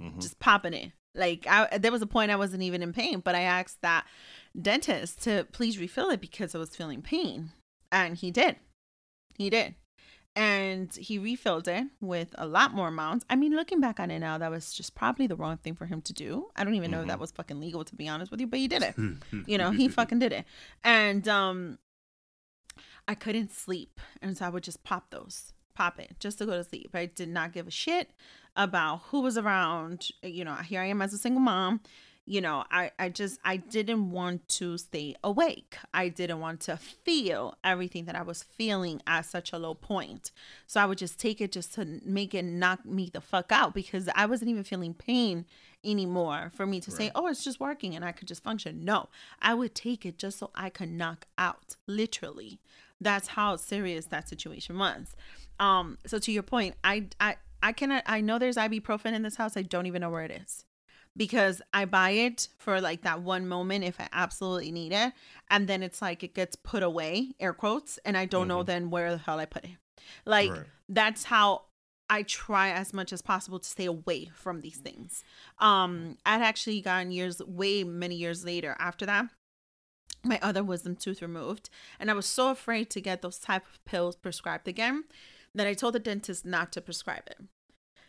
[0.00, 0.20] mm-hmm.
[0.20, 0.92] just popping it.
[1.14, 4.06] Like I, there was a point I wasn't even in pain, but I asked that
[4.60, 7.50] dentist to please refill it because I was feeling pain,
[7.90, 8.56] and he did.
[9.36, 9.74] He did,
[10.34, 13.26] and he refilled it with a lot more amounts.
[13.28, 15.84] I mean, looking back on it now, that was just probably the wrong thing for
[15.84, 16.48] him to do.
[16.56, 16.92] I don't even mm-hmm.
[16.92, 17.20] know if that mm-hmm.
[17.20, 18.94] was fucking legal to be honest with you, but he did it.
[19.46, 20.46] you know, he fucking did it,
[20.82, 21.78] and um,
[23.06, 26.52] I couldn't sleep, and so I would just pop those pop it just to go
[26.52, 26.90] to sleep.
[26.94, 28.10] I did not give a shit
[28.56, 30.08] about who was around.
[30.22, 31.80] You know, here I am as a single mom.
[32.24, 35.76] You know, I, I just I didn't want to stay awake.
[35.92, 40.30] I didn't want to feel everything that I was feeling at such a low point.
[40.68, 43.74] So I would just take it just to make it knock me the fuck out
[43.74, 45.46] because I wasn't even feeling pain
[45.84, 46.98] anymore for me to right.
[46.98, 48.84] say, oh, it's just working and I could just function.
[48.84, 49.08] No,
[49.40, 52.60] I would take it just so I could knock out, literally.
[53.00, 55.16] That's how serious that situation was.
[55.58, 59.36] Um, so to your point, I I I cannot I know there's ibuprofen in this
[59.36, 59.56] house.
[59.56, 60.64] I don't even know where it is.
[61.14, 65.12] Because I buy it for like that one moment if I absolutely need it.
[65.50, 68.48] And then it's like it gets put away, air quotes, and I don't mm-hmm.
[68.48, 69.72] know then where the hell I put it.
[70.24, 70.64] Like right.
[70.88, 71.64] that's how
[72.08, 75.22] I try as much as possible to stay away from these things.
[75.58, 79.26] Um, I'd actually gotten years, way many years later after that,
[80.24, 83.84] my other wisdom tooth removed, and I was so afraid to get those type of
[83.84, 85.04] pills prescribed again
[85.54, 87.38] that I told the dentist not to prescribe it.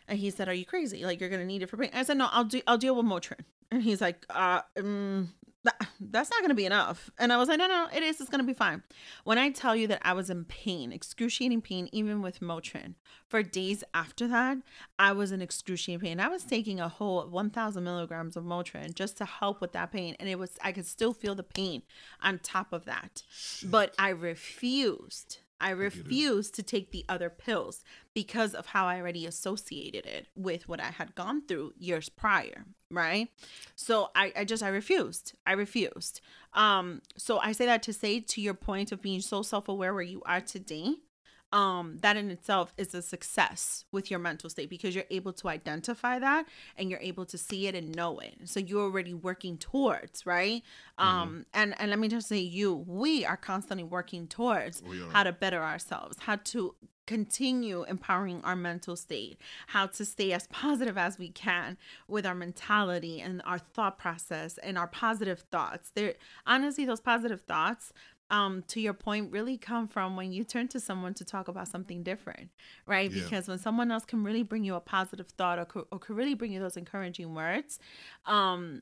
[0.07, 1.05] And he said, "Are you crazy?
[1.05, 2.61] Like you're gonna need it for pain?" I said, "No, I'll do.
[2.67, 5.33] I'll deal with Motrin." And he's like, "Uh, um,
[5.63, 7.09] that, that's not to be enough.
[7.17, 8.19] And I was like, no, no, it is.
[8.19, 8.83] It's to be fine.
[9.23, 12.95] When I tell you that I was in pain, excruciating pain, even with Motrin,
[13.27, 14.57] for days after that,
[14.99, 16.19] I was in excruciating pain.
[16.19, 20.15] I was taking a whole 1,000 milligrams of Motrin just to help with that pain.
[20.19, 21.83] And it was, I could still feel the pain
[22.21, 23.23] on top of that.
[23.63, 27.83] But I refused I refused to take the other pills
[28.13, 32.65] because of how I already associated it with what I had gone through years prior,
[32.91, 33.29] right?
[33.75, 35.33] So I, I just I refused.
[35.45, 36.19] I refused.
[36.53, 40.03] Um, so I say that to say to your point of being so self-aware where
[40.03, 40.95] you are today,
[41.53, 45.47] um, that in itself is a success with your mental state because you're able to
[45.47, 46.47] identify that
[46.77, 48.33] and you're able to see it and know it.
[48.45, 50.63] So you're already working towards, right?
[50.99, 51.07] Mm-hmm.
[51.07, 54.81] Um, and and let me just say, you, we are constantly working towards
[55.11, 56.73] how to better ourselves, how to
[57.05, 59.37] continue empowering our mental state,
[59.67, 61.77] how to stay as positive as we can
[62.07, 65.91] with our mentality and our thought process and our positive thoughts.
[65.93, 66.13] There
[66.47, 67.91] honestly those positive thoughts
[68.33, 71.67] um to your point really come from when you turn to someone to talk about
[71.67, 72.49] something different
[72.87, 73.21] right yeah.
[73.21, 76.15] because when someone else can really bring you a positive thought or, co- or can
[76.15, 77.79] really bring you those encouraging words
[78.25, 78.81] um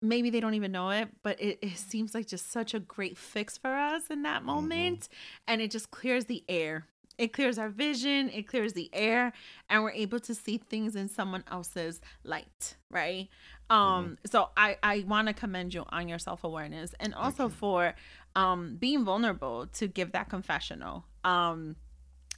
[0.00, 3.18] maybe they don't even know it but it, it seems like just such a great
[3.18, 4.46] fix for us in that mm-hmm.
[4.46, 5.12] moment mm-hmm.
[5.48, 6.86] and it just clears the air
[7.20, 9.34] it clears our vision, it clears the air,
[9.68, 13.28] and we're able to see things in someone else's light, right?
[13.68, 14.14] Um, mm-hmm.
[14.30, 17.94] so I I want to commend you on your self awareness and also for
[18.36, 21.04] um being vulnerable to give that confessional.
[21.24, 21.76] Um,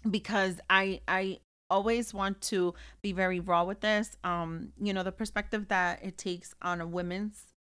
[0.09, 1.38] because I I
[1.70, 4.16] always want to be very raw with this.
[4.24, 7.55] Um, you know, the perspective that it takes on a woman's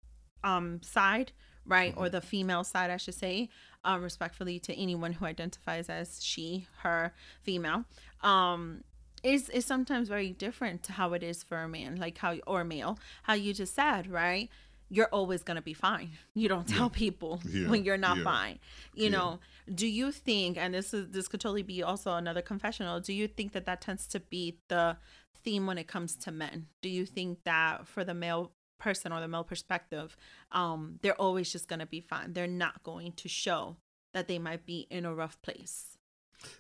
[0.44, 1.32] um side,
[1.66, 2.00] right, mm-hmm.
[2.00, 3.48] or the female side, I should say,
[3.84, 7.12] um, respectfully to anyone who identifies as she, her,
[7.42, 7.84] female,
[8.22, 8.84] um,
[9.22, 12.64] is is sometimes very different to how it is for a man, like how or
[12.64, 14.48] male, how you just said, right?
[14.90, 16.10] You're always gonna be fine.
[16.34, 16.98] You don't tell yeah.
[16.98, 17.68] people yeah.
[17.68, 18.24] when you're not yeah.
[18.24, 18.58] fine.
[18.94, 19.40] You know,
[19.72, 20.56] do you think?
[20.56, 23.00] And this is this could totally be also another confessional.
[23.00, 24.96] Do you think that that tends to be the
[25.44, 26.66] theme when it comes to men?
[26.82, 30.16] Do you think that for the male person or the male perspective,
[30.52, 32.32] um, they're always just gonna be fine.
[32.32, 33.76] They're not going to show
[34.14, 35.98] that they might be in a rough place.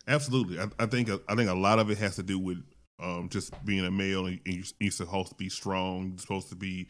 [0.06, 2.62] Absolutely, I, I think I think a lot of it has to do with
[3.00, 6.10] um, just being a male and you're, you're supposed to be strong.
[6.10, 6.88] You're supposed to be,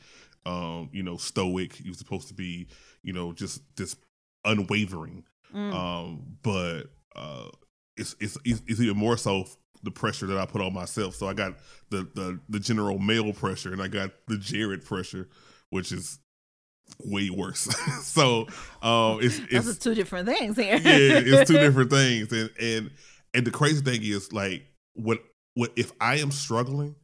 [0.48, 1.78] um, you know, stoic.
[1.84, 2.68] You're supposed to be,
[3.02, 3.96] you know, just this
[4.44, 5.24] unwavering.
[5.54, 5.74] Mm.
[5.74, 6.84] Um, but
[7.14, 7.48] uh,
[7.96, 9.44] it's, it's it's even more so
[9.82, 11.14] the pressure that I put on myself.
[11.14, 11.54] So I got
[11.90, 15.28] the the the general male pressure, and I got the Jared pressure,
[15.70, 16.18] which is
[17.04, 17.60] way worse.
[18.02, 18.46] so
[18.82, 20.76] um, it's it's two different things here.
[20.76, 22.90] yeah, it's two different things, and and
[23.34, 25.22] and the crazy thing is like what
[25.54, 26.94] what if I am struggling,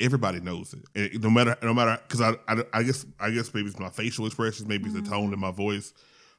[0.00, 1.22] everybody knows it.
[1.22, 4.26] No matter no matter because I, I, I guess I guess maybe it's my facial
[4.26, 5.40] expressions, maybe it's the tone in mm-hmm.
[5.40, 5.92] my voice.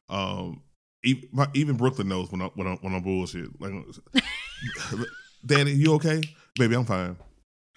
[0.08, 0.62] Um,
[1.04, 3.48] even, my, even Brooklyn knows when I when I when I'm bullshit.
[3.60, 3.72] Like
[5.46, 6.20] Danny, you okay?
[6.58, 7.16] Baby, I'm fine.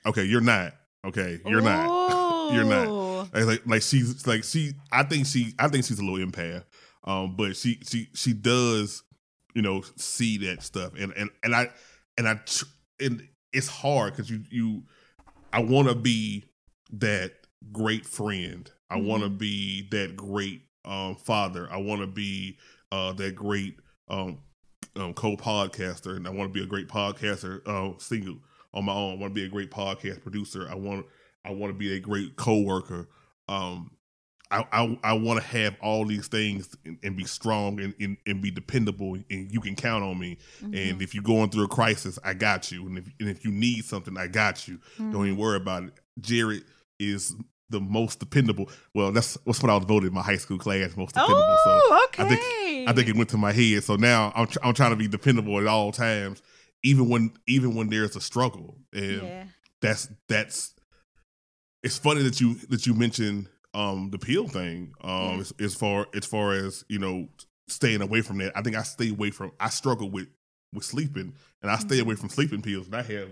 [0.05, 0.73] Okay, you're not.
[1.05, 1.63] Okay, you're Ooh.
[1.63, 2.53] not.
[2.53, 3.33] you're not.
[3.33, 4.73] Like, like she's like she.
[4.91, 5.53] I think she.
[5.59, 6.63] I think she's a little empath.
[7.03, 9.03] Um, but she she she does,
[9.55, 11.69] you know, see that stuff, and and and I
[12.17, 12.39] and I
[12.99, 14.83] and it's hard because you you.
[15.53, 16.45] I want to be
[16.93, 17.33] that
[17.71, 18.69] great friend.
[18.89, 19.07] I mm-hmm.
[19.07, 21.67] want to be that great um, father.
[21.71, 22.57] I want to be
[22.91, 23.77] uh, that great
[24.07, 24.39] um,
[24.95, 28.37] um, co-podcaster, and I want to be a great podcaster, uh, single
[28.73, 29.13] on my own.
[29.13, 30.67] I want to be a great podcast producer.
[30.69, 31.05] I want
[31.43, 33.09] I want to be a great co-worker.
[33.47, 33.91] Um,
[34.51, 38.17] I I, I want to have all these things and, and be strong and, and,
[38.27, 40.37] and be dependable and you can count on me.
[40.61, 40.73] Mm-hmm.
[40.75, 42.85] And if you're going through a crisis, I got you.
[42.87, 44.79] And if and if you need something, I got you.
[44.97, 45.25] Don't Mm-hmm.
[45.25, 45.93] even worry about it.
[46.19, 46.63] Jared
[46.99, 47.33] is
[47.69, 48.69] the most dependable.
[48.93, 51.41] Well, that's what's what I was voted in my high school class most dependable.
[51.47, 52.41] Oh, so I think.
[52.89, 53.83] I think it went to my head.
[53.83, 56.41] So now I'm tr- I'm trying to be dependable at all times,
[56.83, 58.75] even when even when there's a struggle.
[58.91, 59.43] And Yeah.
[59.81, 60.73] that's that's
[61.83, 65.39] it's funny that you that you mentioned um the pill thing um Yeah.
[65.41, 67.27] as, as far as far as you know
[67.67, 70.27] staying away from that i think i stay away from i struggle with
[70.73, 72.01] with sleeping and i stay Mhm.
[72.01, 73.29] away from sleeping pills and i have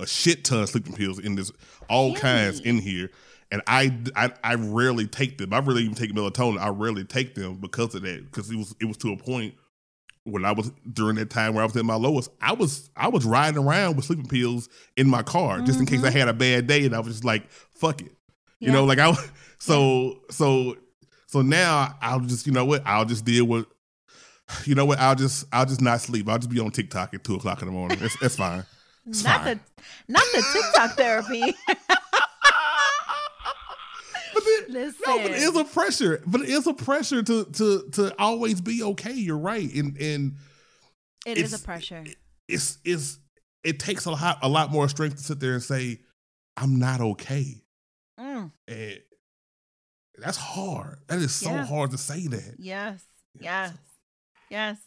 [0.00, 1.50] a shit ton of sleeping pills in this
[1.88, 3.10] all kinds in here
[3.50, 7.34] and I, I i rarely take them i really even take melatonin i rarely take
[7.34, 9.54] them because of that because it was it was to a point
[10.24, 13.08] when I was during that time where I was at my lowest, I was I
[13.08, 16.12] was riding around with sleeping pills in my car just in case I Mhm.
[16.12, 18.12] had a bad day, and I was just like, "Fuck it,"
[18.60, 18.74] you Yeah.
[18.74, 18.84] know.
[18.84, 19.12] Like I,
[19.58, 20.76] so so
[21.26, 23.66] so now I'll just you know what I'll just deal with.
[24.64, 24.98] You know what?
[24.98, 26.28] I'll just I'll just not sleep.
[26.28, 27.98] I'll just be on TikTok at two o'clock in the morning.
[28.00, 28.64] It's, it's fine.
[29.06, 29.60] It's not fine.
[29.76, 29.82] the
[30.12, 31.54] not the TikTok therapy.
[34.32, 35.00] But then, Listen.
[35.06, 36.22] no, but it is a pressure.
[36.24, 39.12] But it is a pressure to to to always be okay.
[39.12, 40.36] You're right, and and
[41.26, 42.04] it is a pressure.
[42.48, 43.18] it's it's
[43.64, 45.98] it takes a lot a lot more strength to sit there and say
[46.56, 47.56] I'm not okay,
[48.20, 49.00] Mm, and
[50.18, 50.98] that's hard.
[51.08, 51.64] That is so Yeah.
[51.66, 52.56] hard to say that.
[52.58, 53.02] yes.
[53.38, 53.74] Yes.
[54.50, 54.78] Yes.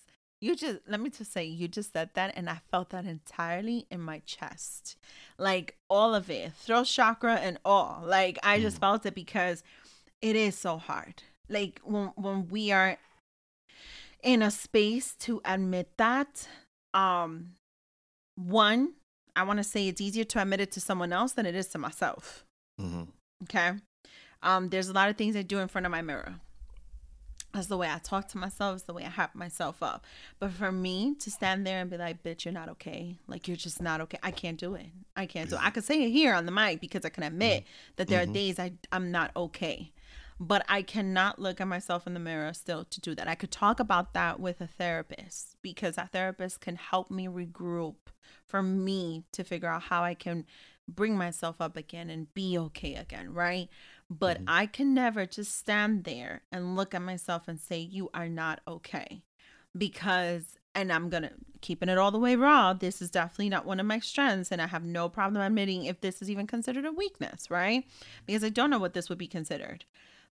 [0.41, 3.87] You just let me just say you just said that and I felt that entirely
[3.89, 4.97] in my chest.
[5.37, 6.53] Like all of it.
[6.53, 8.03] Throat chakra and all.
[8.05, 8.81] Like I just Mm.
[8.81, 9.63] felt it because
[10.21, 11.23] it is so hard.
[11.47, 12.97] Like when when we are
[14.21, 16.47] in a space to admit that
[16.93, 17.55] um
[18.35, 18.93] one
[19.35, 21.67] I want to say it's easier to admit it to someone else than it is
[21.69, 22.45] to myself.
[22.79, 23.07] Mhm.
[23.43, 23.71] Okay.
[24.41, 26.35] Um, there's a lot of things I do in front of my mirror.
[27.53, 30.05] That's the way I talk to myself, it's the way I hype myself up.
[30.39, 33.17] But for me to stand there and be like, bitch, you're not okay.
[33.27, 34.17] Like you're just not okay.
[34.23, 34.87] I can't do it.
[35.15, 35.61] I can't do it.
[35.63, 37.65] I could say it here on the mic because I can admit
[37.97, 39.91] that there are days I, I'm not okay.
[40.39, 43.27] But I cannot look at myself in the mirror still to do that.
[43.27, 47.95] I could talk about that with a therapist because that therapist can help me regroup
[48.47, 50.45] for me to figure out how I can
[50.87, 53.69] bring myself up again and be okay again, right?
[54.09, 54.43] But Mhm.
[54.47, 58.61] I can never just stand there and look at myself and say, You are not
[58.67, 59.23] okay.
[59.75, 61.31] Because, and I'm going to
[61.61, 64.51] keeping it all the way raw, this is definitely not one of my strengths.
[64.51, 67.85] And I have no problem admitting if this is even considered a weakness, right?
[68.25, 69.85] Because I don't know what this would be considered.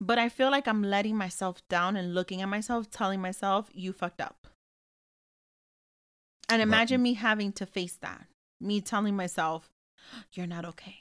[0.00, 3.92] But I feel like I'm letting myself down and looking at myself, telling myself, You
[3.92, 4.46] fucked up.
[6.48, 6.68] And Right.
[6.68, 8.26] imagine me having to face that,
[8.60, 9.70] me telling myself,
[10.32, 10.98] You're not okay.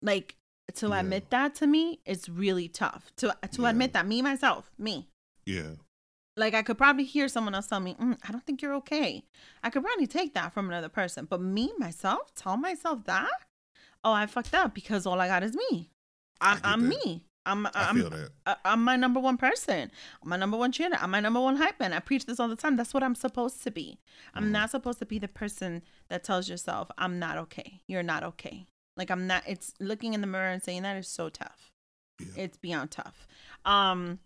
[0.00, 0.36] Like,
[0.74, 1.00] to Yeah.
[1.00, 3.12] admit that to me it's really tough.
[3.16, 3.70] To to Yeah.
[3.70, 5.08] admit that me myself me.
[5.44, 5.72] Yeah,
[6.36, 9.24] like i could probably hear someone else tell me mm, i don't think you're okay.
[9.62, 13.30] I could probably take that from another person but me myself tell myself that?
[14.04, 15.90] Oh i fucked up because all i got is me.
[16.40, 18.30] I'm, I'm me i'm I i'm feel that.
[18.46, 19.90] I- I'm my number one person.
[20.22, 20.98] I'm my number one cheerleader.
[21.02, 21.92] I'm my number one hype man.
[21.92, 22.76] I preach this all the time.
[22.76, 23.98] That's what I'm supposed to be.
[24.34, 24.50] I'm Mhm.
[24.50, 27.80] not supposed to be the person that tells yourself, I'm not okay.
[27.88, 28.66] You're not okay.
[28.96, 31.70] Like I'm not it's looking in the mirror and saying that is so tough.
[32.20, 32.44] Yeah.
[32.44, 33.26] It's beyond tough.
[33.64, 34.20] Um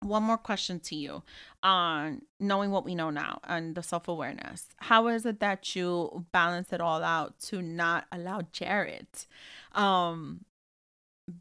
[0.00, 1.24] one more question to you
[1.64, 6.72] on knowing what we know now and the self-awareness how is it that you balance
[6.72, 9.08] it all out to not allow jared
[9.72, 10.44] um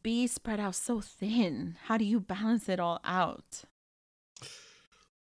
[0.04, 3.64] be spread out so thin how do you balance it all out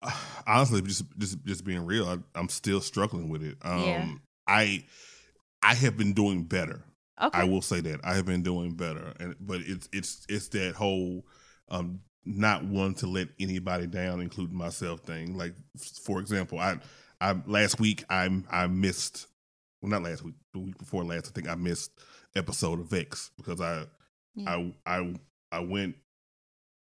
[0.46, 3.56] honestly, just just just being real, I, I'm still struggling with it.
[3.62, 4.08] Um, Yeah.
[4.46, 4.84] I
[5.62, 6.84] I have been doing better.
[7.20, 10.48] okay I will say that I have been doing better, and but it's it's it's
[10.48, 11.26] that whole
[11.68, 15.36] um not one to let anybody down, including myself thing.
[15.36, 15.54] Like
[16.02, 16.78] for example, I
[17.20, 19.26] I last week I I missed
[19.80, 21.90] well not last week the week before last I think I missed
[22.34, 23.86] episode of Vex because I
[24.36, 24.50] Yeah.
[24.86, 25.14] I I
[25.50, 25.96] I went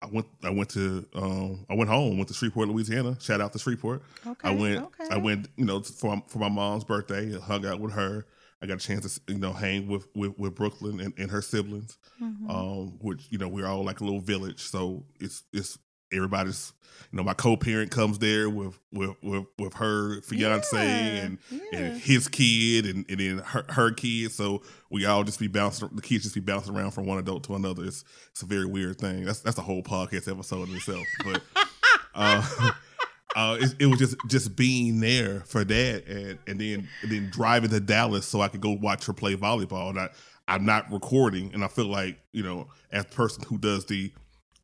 [0.02, 3.52] I went I went to um I went home went to Shreveport Louisiana shout out
[3.54, 4.84] to Shreveport okay I went.
[4.86, 5.08] okay.
[5.10, 5.48] I went.
[5.58, 7.38] You know, for for my mom's birthday.
[7.40, 8.26] Hung out with her.
[8.62, 11.42] I got a chance to you know hang with with, with Brooklyn and, and her
[11.42, 11.98] siblings.
[12.22, 12.50] Mhm.
[12.50, 15.78] Um, which you know we're all like a little village, so it's it's
[16.14, 16.74] everybody's.
[17.12, 21.60] You know, my co-parent comes there with with with, with her fiance Yeah, and yeah.
[21.74, 24.32] and his kid and, and then her, her kid.
[24.32, 25.90] So we all just be bouncing.
[25.92, 27.84] The kids just be bouncing around from one adult to another.
[27.86, 29.26] It's it's a very weird thing.
[29.26, 31.04] That's that's a whole podcast episode in itself.
[31.24, 31.42] But
[32.14, 32.72] uh,
[33.36, 37.30] uh, it, it was just just being there for that, and and then and then
[37.32, 39.90] driving to Dallas so I could go watch her play volleyball.
[39.90, 40.10] And I
[40.48, 44.12] I'm not recording, and I feel like you know as a person who does the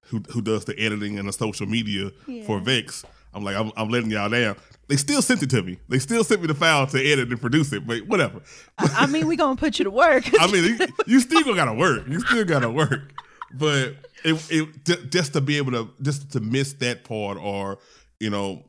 [0.05, 2.11] who who does the editing and the social media
[2.45, 2.63] for Yeah.
[2.63, 3.05] Vex.
[3.33, 4.55] I'm like, I'm, I'm letting y'all down.
[4.87, 5.77] They still sent it to me.
[5.89, 8.39] They still sent me the file to edit and produce it, but whatever.
[8.77, 10.23] I mean, we gonna put you to work.
[10.39, 12.07] I mean, you, you still gotta work.
[12.07, 13.11] You still gotta work.
[13.53, 17.79] But it, it just to be able to just to miss that part, or
[18.19, 18.63] you know,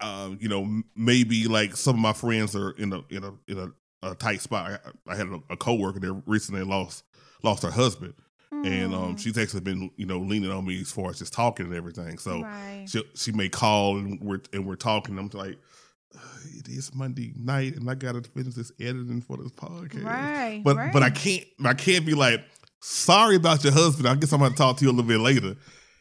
[0.00, 3.58] uh, you know, maybe like some of my friends are in a in a in
[4.02, 4.80] a, a tight spot.
[5.06, 7.04] I, I had a, a coworker that recently lost
[7.42, 8.14] lost her husband,
[8.52, 11.32] and um, Mm, she's actually been you know leaning on me as far as just
[11.32, 12.18] talking and everything.
[12.18, 12.86] So right.
[12.88, 15.18] she she may call and we're and we're talking.
[15.18, 15.58] I'm like.
[16.14, 16.18] "Uh,
[16.58, 20.60] It is Monday night, and I gotta finish this editing for this podcast right.
[20.64, 20.92] but right.
[20.92, 22.42] but I can't I can't be like
[22.80, 24.08] sorry about your husband.
[24.08, 25.56] I guess I'm gonna talk to you a little bit later.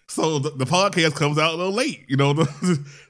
[0.08, 2.04] So the, the podcast comes out a little late.
[2.08, 2.46] You know, the,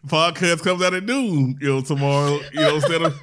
[0.07, 1.57] podcast comes out at noon.
[1.61, 2.39] You know, tomorrow.
[2.51, 3.17] You know, instead of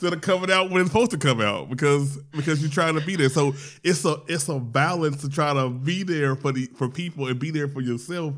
[0.00, 3.04] instead of coming out when it's supposed to come out because because you're trying to
[3.04, 3.28] be there.
[3.28, 7.26] So it's a it's a balance to try to be there for the for people
[7.26, 8.34] and be there for yourself.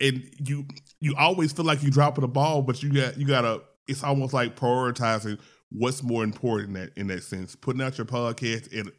[0.00, 0.66] And you
[1.00, 3.62] you always feel like you're dropping the ball, but you got you gotta.
[3.88, 7.56] It's almost like prioritizing what's more important in that in that sense.
[7.56, 8.92] Putting out your podcast and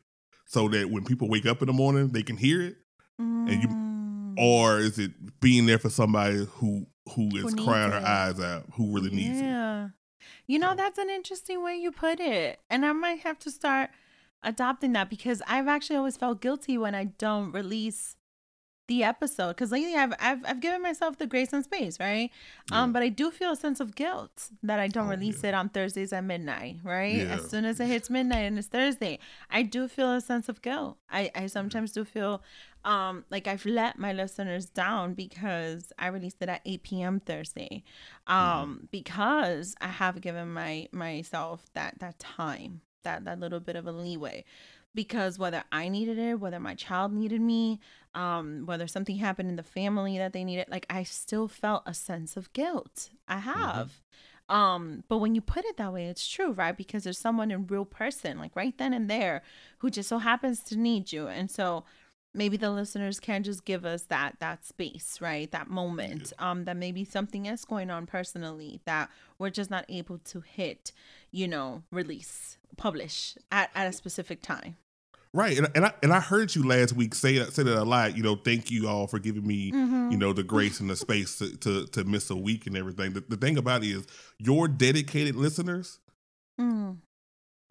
[0.46, 2.76] so that when people wake up in the morning, they can hear it,
[3.18, 4.36] and you- Mm.
[4.38, 6.86] or is it being there for somebody who
[7.16, 8.04] who is Who crying her it.
[8.04, 9.44] eyes out, who really needs it?
[10.48, 10.54] Yeah.
[10.54, 12.60] You know, that's an interesting way you put it.
[12.70, 13.90] And I might have to start
[14.44, 18.16] adopting that because I've actually always felt guilty when I don't release
[18.90, 22.30] the episode because lately I've, I've I've given myself the grace and space, right?
[22.70, 25.50] Um, but I do feel a sense of guilt that I don't Oh, release yeah.
[25.52, 27.16] it on Thursdays at midnight, right?
[27.16, 27.36] Yeah.
[27.36, 30.62] As soon as it hits midnight and it's Thursday, I do feel a sense of
[30.62, 30.98] guilt.
[31.10, 31.44] I Mm-hmm.
[31.44, 32.42] I sometimes do feel
[32.86, 37.20] um like I've let my listeners down because I released it at 8 p.m.
[37.20, 37.84] Thursday,
[38.28, 38.86] um Mm-hmm.
[38.92, 43.92] because I have given my myself that that time that that little bit of a
[43.92, 44.44] leeway
[44.96, 47.80] because whether I needed it, whether my child needed me,
[48.14, 51.94] um, whether something happened in the family that they needed, like I still felt a
[51.96, 53.10] sense of guilt.
[53.28, 54.02] I have.
[54.50, 56.78] Um, but when you put it that way, it's true, right?
[56.78, 59.42] Because there's someone in real person, like right then and there,
[59.80, 61.28] who just so happens to need you.
[61.28, 61.86] And so
[62.34, 65.52] maybe the listeners can just give us that that space, right?
[65.52, 66.34] That moment.
[66.40, 70.92] Um, that maybe something is going on personally that we're just not able to hit,
[71.32, 74.78] you know, release, publish at, at a specific time.
[75.36, 77.84] Right, and, and I and I heard you last week say that say that a
[77.84, 78.16] lot.
[78.16, 80.12] You know, thank you all for giving me Mhm.
[80.12, 83.14] you know the grace and the space to, to to miss a week and everything.
[83.14, 84.06] The, the thing about it is,
[84.38, 86.00] your dedicated listeners.
[86.62, 86.98] Mm.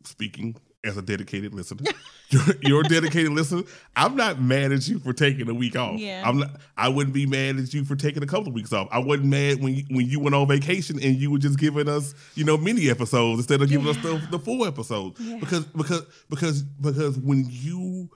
[0.05, 1.91] Speaking as a dedicated listener,
[2.31, 3.63] your, your dedicated listener.
[3.95, 5.99] I'm not mad at you for taking a week off.
[5.99, 6.23] Yeah.
[6.27, 6.51] I'm not.
[6.77, 8.89] I wouldn't be mad at you for taking a couple of weeks off.
[8.91, 11.89] I wasn't mad when you, when you went on vacation and you were just giving
[11.89, 15.37] us you know mini episodes instead of giving us the, the full episode Yeah.
[15.39, 18.11] because because because because when you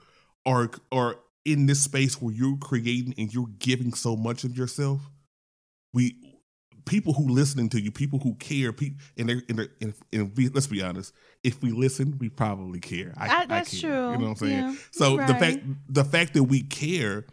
[0.45, 1.15] are are
[1.45, 4.99] in this space where you're creating and you're giving so much of yourself,
[5.93, 6.26] we
[6.87, 10.33] people who listening to you, people who care, people and they're and, they're, and, and
[10.33, 13.13] be, let's be honest, if we listen, we probably care.
[13.17, 14.11] I, I that's care, true.
[14.11, 14.51] You know what I'm saying?
[14.57, 15.57] Yeah, so you're the fact
[15.89, 17.25] the fact that we care,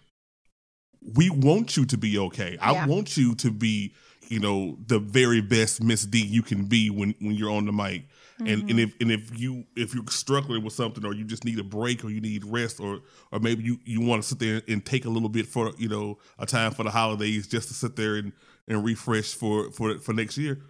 [1.14, 2.59] we want you to be okay.
[2.60, 2.86] I Yeah.
[2.86, 3.94] want you to be,
[4.28, 7.72] you know, the very best Miss D you can be when when you're on the
[7.72, 8.09] mic.
[8.40, 8.69] And Mm-hmm.
[8.70, 11.62] and if and if you if you're struggling with something or you just need a
[11.62, 13.01] break or you need rest or
[13.31, 15.89] or maybe you you want to sit there and take a little bit for you
[15.89, 18.32] know a time for the holidays just to sit there and
[18.66, 20.61] and refresh for for for next year,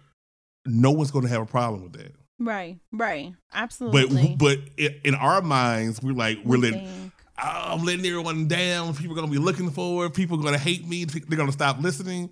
[0.65, 2.13] no one's going to have a problem with that.
[2.37, 3.33] Right, right.
[3.53, 4.35] Absolutely.
[4.37, 7.11] but but in our minds, we're like we're letting
[7.41, 8.93] oh, I'm letting everyone down.
[8.93, 10.13] People are gonna be looking for it.
[10.13, 11.05] People are gonna hate me.
[11.05, 12.29] They're gonna stop listening.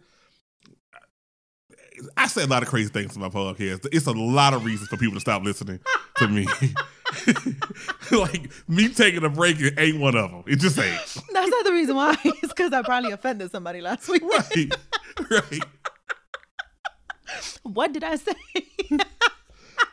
[2.18, 3.88] I say a lot of crazy things in my podcast.
[3.92, 5.80] It's a lot of reasons for people to stop listening
[6.18, 6.48] to me.
[8.12, 10.44] like me taking a break it ain't one of them.
[10.48, 10.96] It just ain't.
[11.34, 12.16] That's not the reason why.
[12.24, 14.24] It's because I probably offended somebody last week.
[14.24, 14.74] Right.
[15.30, 15.64] Right.
[17.64, 18.34] What did I say?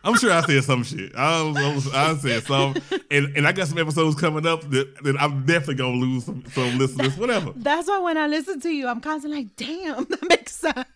[0.03, 1.15] I'm sure I said some shit.
[1.15, 2.75] I was, I said some,
[3.11, 6.43] and, and I got some episodes coming up that, that I'm definitely gonna lose some,
[6.53, 7.17] some listeners.
[7.17, 7.53] Whatever.
[7.55, 10.87] That's why when I listen to you, I'm constantly like, damn, that makes sense.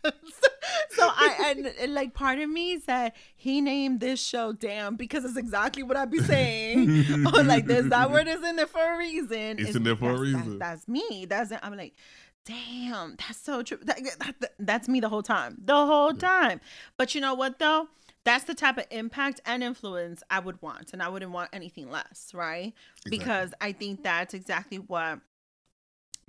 [0.90, 5.36] so I and, like part of me said he named this show damn because it's
[5.36, 7.26] exactly what I'd be saying.
[7.34, 9.58] or like this that word is in there for a reason.
[9.58, 10.58] It's in there for a reason.
[10.58, 11.26] That's, that's me.
[11.28, 11.92] That's I'm like,
[12.46, 13.78] damn, that's so true.
[13.82, 15.56] That, that- that- that's me the whole time.
[15.62, 16.60] The whole time.
[16.96, 17.88] But you know what though?
[18.24, 21.90] That's the type of impact and influence I would want, and I wouldn't want anything
[21.90, 22.72] less, right?
[23.06, 23.18] Exactly.
[23.18, 25.20] Because I think that's exactly what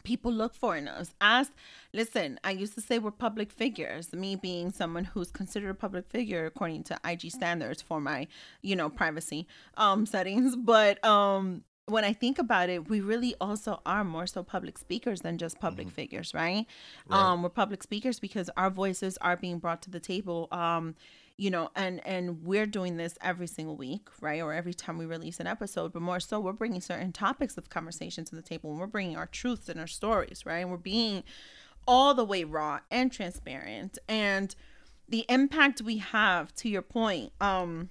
[0.04, 1.16] people look for in us.
[1.20, 1.50] As
[1.94, 4.14] listen, I used to say we're public figures.
[4.14, 8.28] Me being someone who's considered a public figure according to IG standards for my,
[8.62, 9.48] you know, privacy
[9.78, 10.56] um settings.
[10.56, 15.22] But um when I think about it, we really also are more so public speakers
[15.22, 15.96] than just public Mm-hmm.
[15.96, 16.66] figures, right?
[17.08, 17.20] Right.
[17.20, 20.48] Um, we're public speakers because our voices are being brought to the table.
[20.52, 20.96] Um,
[21.38, 24.42] you know, and and we're doing this every single week, right?
[24.42, 27.70] Or every time we release an episode, but more so, we're bringing certain topics of
[27.70, 30.60] conversation to the table, and we're bringing our truths and our stories, right?
[30.60, 31.24] And we're being
[31.88, 34.56] all the way raw and transparent, and
[35.10, 36.54] the impact we have.
[36.56, 37.90] To your point, um,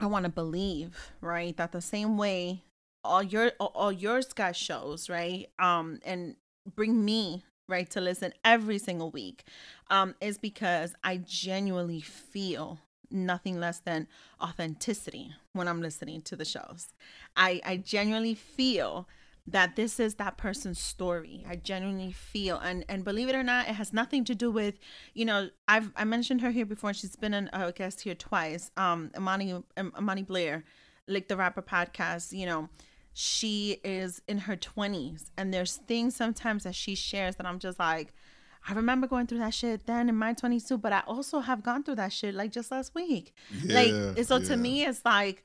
[0.00, 2.64] I want to believe, right, that the same way
[3.04, 6.34] all your all- yours got shows, right, um, and
[6.74, 9.44] bring me right to listen every single week,
[9.90, 12.78] um, is because I genuinely feel
[13.10, 14.06] nothing less than
[14.42, 16.88] authenticity when I'm listening to the shows.
[17.36, 19.08] I I genuinely feel
[19.46, 21.44] that this is that person's story.
[21.48, 24.78] I genuinely feel and and believe it or not, it has nothing to do with,
[25.14, 26.92] you know, I've I mentioned her here before.
[26.92, 28.70] She's been an, a guest here twice.
[28.76, 30.64] Um, Amani um, Amani Blair,
[31.06, 32.36] like the rapper podcast.
[32.36, 32.68] You know,
[33.20, 37.78] she is in her twenties, and there's things sometimes that she shares that I'm just
[37.80, 38.12] like.
[38.68, 41.62] I remember going through that shit then in my 20s too, but I also have
[41.62, 43.32] gone through that shit like just last week.
[43.64, 43.74] Yeah,
[44.14, 44.48] like, so yeah.
[44.48, 45.42] to me, it's like,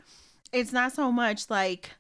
[0.52, 1.92] it's not so much like,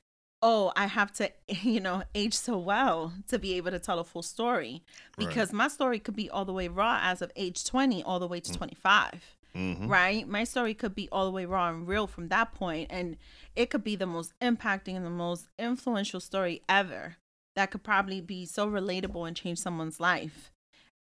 [0.42, 1.32] oh, I have to,
[1.62, 4.84] you know, age so well to be able to tell a full story.
[5.18, 5.28] Right.
[5.28, 8.28] Because my story could be all the way raw as of age 20 all the
[8.28, 9.38] way to 25.
[9.56, 9.88] Mhm.
[9.88, 10.28] Right?
[10.28, 13.18] My story could be all the way raw and real from that point, And
[13.56, 17.18] it could be the most impacting and the most influential story ever
[17.56, 20.52] that could probably be so relatable and change someone's life.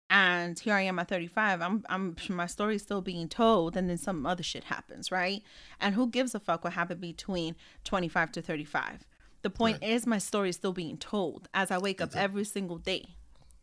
[0.09, 1.61] And here I am at 35.
[1.61, 5.41] I'm I'm my story's still being told and then some other shit happens, right?
[5.79, 9.07] And who gives a fuck what happened between 25 to 35?
[9.41, 12.77] The point is my story is still being told as I wake up every single
[12.77, 13.15] day,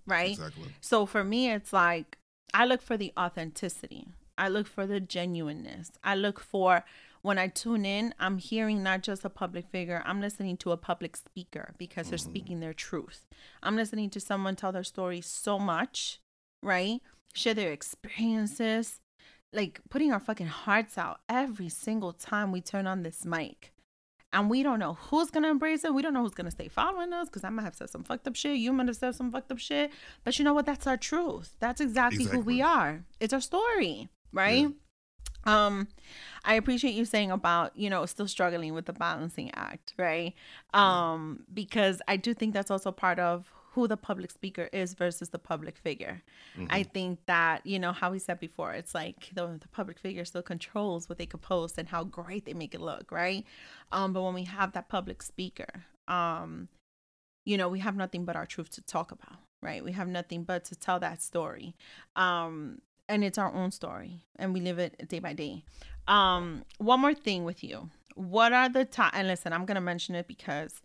[0.07, 0.33] right?
[0.33, 0.69] Exactly.
[0.81, 2.19] So for me, it's like
[2.53, 4.09] I look for the authenticity.
[4.37, 5.93] I look for the genuineness.
[6.03, 6.85] I look for
[7.23, 10.77] when I tune in, I'm hearing not just a public figure, I'm listening to a
[10.77, 12.25] public speaker because they're mm.
[12.25, 13.27] speaking their truth.
[13.63, 16.21] I'm listening to someone tell their story so much,
[16.63, 17.01] right?
[17.35, 19.01] Share their experiences,
[19.53, 23.73] like putting our fucking hearts out every single time we turn on this mic.
[24.33, 25.93] And we don't know who's gonna embrace it.
[25.93, 28.29] We don't know who's gonna stay following us because I might have said some fucked
[28.29, 28.59] up shit.
[28.59, 29.91] You might have said some fucked up shit.
[30.23, 30.67] But you know what?
[30.67, 31.57] That's our truth.
[31.59, 33.05] That's exactly, who we are.
[33.19, 34.69] It's our story, right?
[35.45, 35.89] Um,
[36.45, 40.35] I appreciate you saying about, you know, still struggling with the balancing act, right?
[40.75, 45.29] Um, because I do think that's also part of who the public speaker is versus
[45.29, 46.23] the public figure.
[46.71, 50.25] I think that, you know, how we said before, it's like the, the public figure
[50.25, 53.47] still controls what they could post and how great they make it look, right?
[53.93, 56.69] Um, but when we have that public speaker, um,
[57.45, 59.85] you know, we have nothing but our truth to talk about, right?
[59.85, 61.77] We have nothing but to tell that story.
[62.17, 62.81] Um,
[63.11, 65.65] and it's our own story and we live it day by day.
[66.09, 67.91] Um, one more thing with you.
[68.15, 70.81] What are the top and listen, I'm gonna mention it because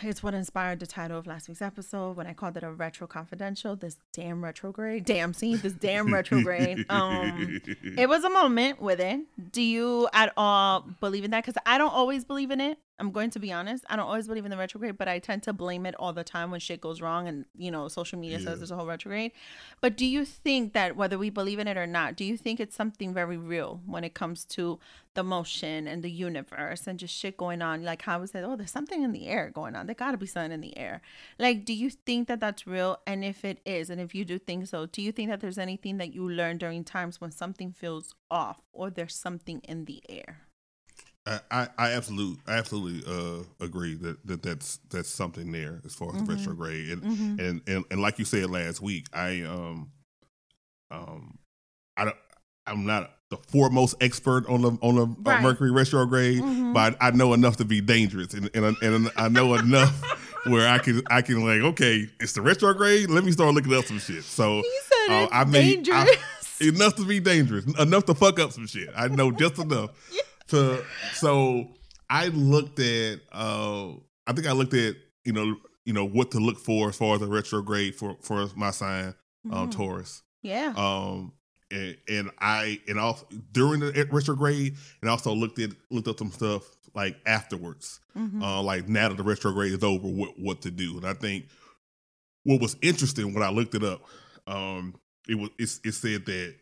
[0.00, 3.06] it's what inspired the title of last week's episode when I called it a retro
[3.06, 3.74] confidential.
[3.76, 5.04] This damn retrograde.
[5.04, 6.84] Damn, see, this damn retrograde.
[6.90, 7.60] Um
[7.96, 9.20] it was a moment with it.
[9.52, 11.44] Do you at all believe in that?
[11.44, 12.78] Because I don't always believe in it.
[13.02, 13.84] I'm going to be honest.
[13.90, 16.22] I don't always believe in the retrograde, but I tend to blame it all the
[16.22, 18.44] time when shit goes wrong and, you know, social media Yeah.
[18.44, 19.32] says there's a whole retrograde.
[19.80, 22.60] But do you think that whether we believe in it or not, do you think
[22.60, 24.78] it's something very real when it comes to
[25.14, 27.82] the motion and the universe and just shit going on?
[27.82, 29.86] Like how we said, oh, there's something in the air going on.
[29.86, 31.02] There got to be something in the air.
[31.40, 33.00] Like, do you think that that's real?
[33.04, 35.58] And if it is, and if you do think so, do you think that there's
[35.58, 40.02] anything that you learn during times when something feels off or there's something in the
[40.08, 40.42] air?
[41.24, 45.94] I, I, I absolutely I absolutely uh, agree that, that that's that's something there as
[45.94, 46.28] far as Mhm.
[46.28, 47.40] retrograde and, Mm-hmm.
[47.40, 49.92] and and and like you said last week I um
[50.90, 51.38] um
[51.96, 52.16] I don't
[52.66, 56.72] I'm not the foremost expert on the on the uh, Mercury retrograde Mhm.
[56.72, 59.92] but I, I know enough to be dangerous and and, and I know enough
[60.46, 63.84] where I can I can like okay it's the retrograde let me start looking up
[63.86, 64.62] some shit so
[65.08, 66.10] uh, I dangerous.
[66.60, 68.88] enough to be dangerous, enough to fuck up some shit.
[68.96, 69.90] I know just enough
[70.52, 70.84] to.
[71.14, 71.68] So
[72.08, 73.20] I looked at.
[73.32, 73.92] uh
[74.26, 77.16] I think I looked at you know you know what to look for as far
[77.16, 79.14] as a retrograde for for my sign,
[79.50, 79.72] um, Mhm.
[79.72, 80.22] Taurus.
[80.42, 80.72] yeah.
[80.76, 81.32] Um,
[81.70, 86.30] and, and I and also during the retrograde, and also looked at looked up some
[86.30, 86.62] stuff
[86.94, 88.42] like afterwards Mhm.
[88.42, 90.96] uh, like now that the retrograde is over, what what to do.
[90.98, 91.46] And I think
[92.44, 94.02] what was interesting when I looked it up,
[94.46, 94.94] um,
[95.28, 96.54] it was it, it said that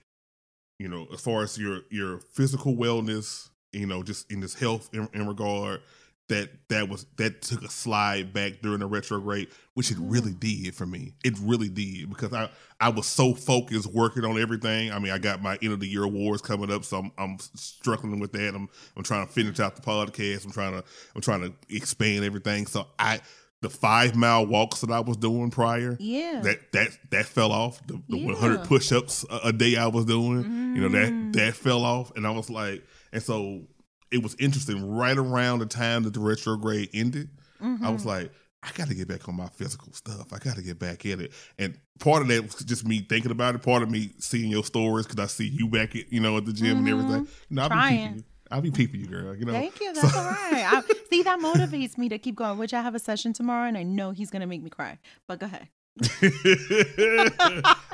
[0.78, 4.88] you know as far as your your physical wellness, you know, just in this health
[4.92, 5.80] in, in regard
[6.28, 10.74] that that was that took a slide back during the retrograde, which it really did
[10.76, 11.12] for me.
[11.24, 12.48] It really did because I
[12.78, 14.92] I was so focused working on everything.
[14.92, 17.36] I mean, I got my end of the year awards coming up, so I'm, I'm
[17.56, 18.54] struggling with that.
[18.54, 20.44] I'm I'm trying to finish out the podcast.
[20.44, 20.84] I'm trying to
[21.16, 22.66] I'm trying to expand everything.
[22.66, 23.20] So I
[23.62, 26.40] the five mile walks that I was doing prior, Yeah.
[26.44, 27.84] that that that fell off.
[27.88, 28.26] The, the Yeah.
[28.26, 30.42] 100 push ups a, a day I was doing,
[30.76, 31.32] you know that Mm.
[31.34, 33.62] that fell off, and I was like, and so
[34.10, 34.90] it was interesting.
[34.96, 37.28] Right around the time that the retrograde ended,
[37.60, 38.06] I was Mhm.
[38.06, 38.32] like,
[38.62, 40.32] I got to get back on my physical stuff.
[40.32, 41.32] I got to get back at it.
[41.58, 43.62] And part of that was just me thinking about it.
[43.62, 46.44] Part of me seeing your stories because I see you back at you know at
[46.44, 47.28] the gym and everything.
[47.50, 47.80] Know, I'll be Mm-hmm.
[47.80, 47.98] Trying.
[47.98, 48.24] peeping you.
[48.52, 49.34] I'll be peeping you, girl.
[49.36, 49.52] You know.
[49.52, 49.94] Thank you.
[49.94, 50.64] So- That's all right.
[50.72, 52.58] I, see, that motivates me to keep going.
[52.58, 54.98] Which I have a session tomorrow, and I know he's gonna make me cry.
[55.28, 55.68] But go ahead.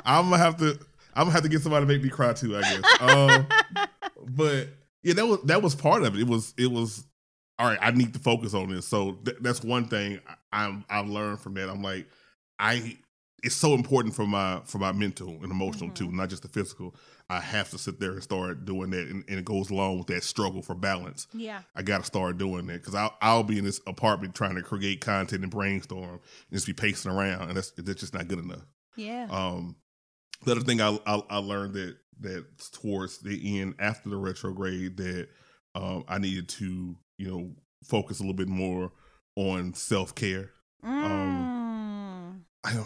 [0.05, 0.79] I'm gonna have to.
[1.13, 2.57] I'm gonna have to get somebody to make me cry too.
[2.57, 2.81] I guess.
[3.01, 3.47] Um,
[4.29, 4.67] but
[5.07, 6.21] yeah, that was that was part of it.
[6.21, 7.05] It was it was
[7.57, 7.79] all right.
[7.81, 8.85] I need to focus on this.
[8.85, 11.69] So th- that's one thing I, I'm I've learned from that.
[11.69, 12.07] I'm like
[12.59, 12.97] I.
[13.43, 16.95] It's so important for my for my mental and emotional too, not just the physical.
[17.29, 20.07] I have to sit there and start doing that, and, and it goes along with
[20.07, 21.27] that struggle for balance.
[21.33, 21.61] Yeah.
[21.75, 24.63] I got to start doing that because I'll, I'll be in this apartment trying to
[24.63, 26.21] create content and brainstorm and
[26.51, 28.65] just be pacing around, and that's that's just not good enough.
[28.95, 29.27] Yeah.
[29.29, 29.75] Um,
[30.43, 34.97] the other thing I, I I learned that that towards the end after the retrograde
[34.97, 35.27] that
[35.75, 37.51] um, I needed to you know
[37.83, 38.91] focus a little bit more
[39.35, 40.51] on self care.
[40.83, 42.41] Mm.
[42.63, 42.83] I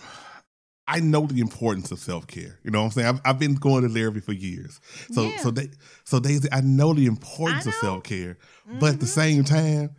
[0.88, 2.60] I know the importance of self care.
[2.64, 3.08] You know what I'm saying?
[3.08, 4.80] I've, I've been going to therapy for years,
[5.12, 5.38] so Yeah.
[5.38, 5.70] so they
[6.04, 8.38] so Daisy, I know the importance I of self care,
[8.80, 9.10] but at the Mhm.
[9.10, 9.96] same time.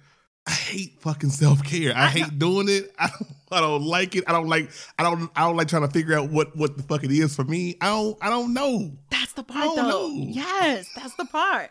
[0.47, 1.94] I hate fucking self care.
[1.94, 2.93] I, I hate doing it.
[2.98, 4.24] I don't, I don't like it.
[4.27, 4.70] I don't like.
[4.98, 5.31] I don't.
[5.36, 7.77] I don't like trying to figure out what what the fuck it is for me.
[7.81, 8.19] I don't.
[8.20, 8.93] I don't know.
[9.10, 9.89] That's the part, though.
[9.89, 10.09] know.
[10.12, 11.70] Yes, that's the part.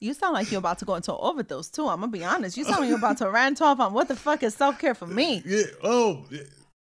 [0.00, 1.88] You sound like you're about to go into an overdose too.
[1.88, 2.58] I'm gonna be honest.
[2.58, 4.94] You sound like you're about to rant off on what the fuck is self care
[4.94, 5.42] for me.
[5.46, 5.62] Yeah.
[5.82, 6.26] Oh,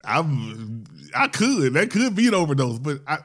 [0.03, 0.84] I'm.
[1.15, 1.73] I could.
[1.73, 3.19] That could be an overdose, but I.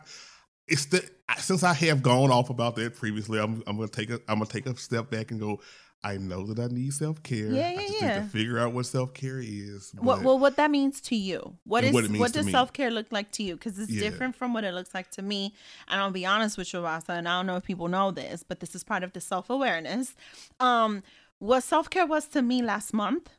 [0.66, 1.06] It's the
[1.36, 3.38] since I have gone off about that previously.
[3.38, 3.62] I'm.
[3.66, 4.14] I'm gonna take a.
[4.28, 5.60] I'm gonna take a step back and go.
[6.04, 7.52] I know that I need self care.
[7.52, 8.16] Yeah, I yeah, just yeah.
[8.16, 9.92] need to figure out what self care is.
[9.98, 11.56] What well, what that means to you?
[11.64, 13.54] What is what what, it means to does self care look like to you?
[13.54, 14.00] Because it's Yeah.
[14.10, 15.54] different from what it looks like to me.
[15.88, 18.42] And I'll be honest with you, Rasa, and I don't know if people know this,
[18.42, 20.14] but this is part of the self awareness.
[20.58, 21.04] Um,
[21.38, 23.30] what self care was to me last month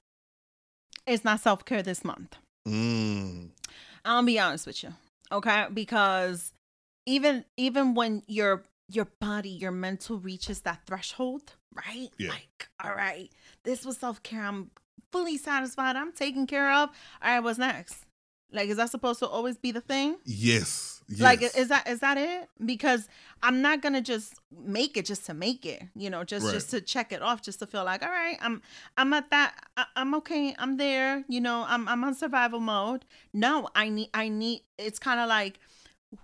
[1.06, 2.38] is not self care this month.
[2.65, 3.49] Mm,
[4.06, 4.94] I'll be honest with you,
[5.34, 5.65] okay?
[5.73, 6.53] Because
[7.06, 12.10] even even when your your body, your mental reaches that threshold, right?
[12.18, 12.30] Yeah.
[12.30, 13.30] Like, all right,
[13.64, 14.43] this was self care.
[14.43, 14.72] I'm
[15.11, 15.95] fully satisfied.
[15.95, 16.89] I'm taken care of.
[17.22, 18.05] All right, what's next?
[18.51, 20.18] Like, is that supposed to always be the thing?
[20.26, 20.89] yes.
[21.10, 21.19] Yes.
[21.19, 22.47] Like, is that is that it?
[22.65, 23.10] Because
[23.43, 26.53] I'm not gonna just make it just to make it, you know, just Right.
[26.53, 28.61] just to check it off, just to feel like, all right, I'm
[28.97, 33.03] I'm at that, I, I'm okay, I'm there, you know, I'm I'm on survival mode.
[33.34, 34.61] No, I need I need.
[34.77, 35.60] It's kind of like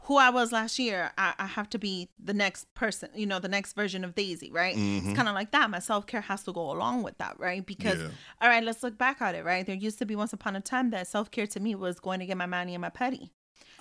[0.04, 1.12] who I was last year.
[1.18, 4.52] I, I have to be the next person, you know, the next version of Daisy,
[4.52, 4.76] right?
[4.76, 4.98] Mhm.
[5.06, 5.70] It's kind of like that.
[5.70, 7.66] My self care has to go along with that, right?
[7.66, 8.10] Because Yeah.
[8.42, 9.66] all right, let's look back at it, right?
[9.66, 12.20] There used to be once upon a time that self care to me was going
[12.20, 13.32] to get my money and my petty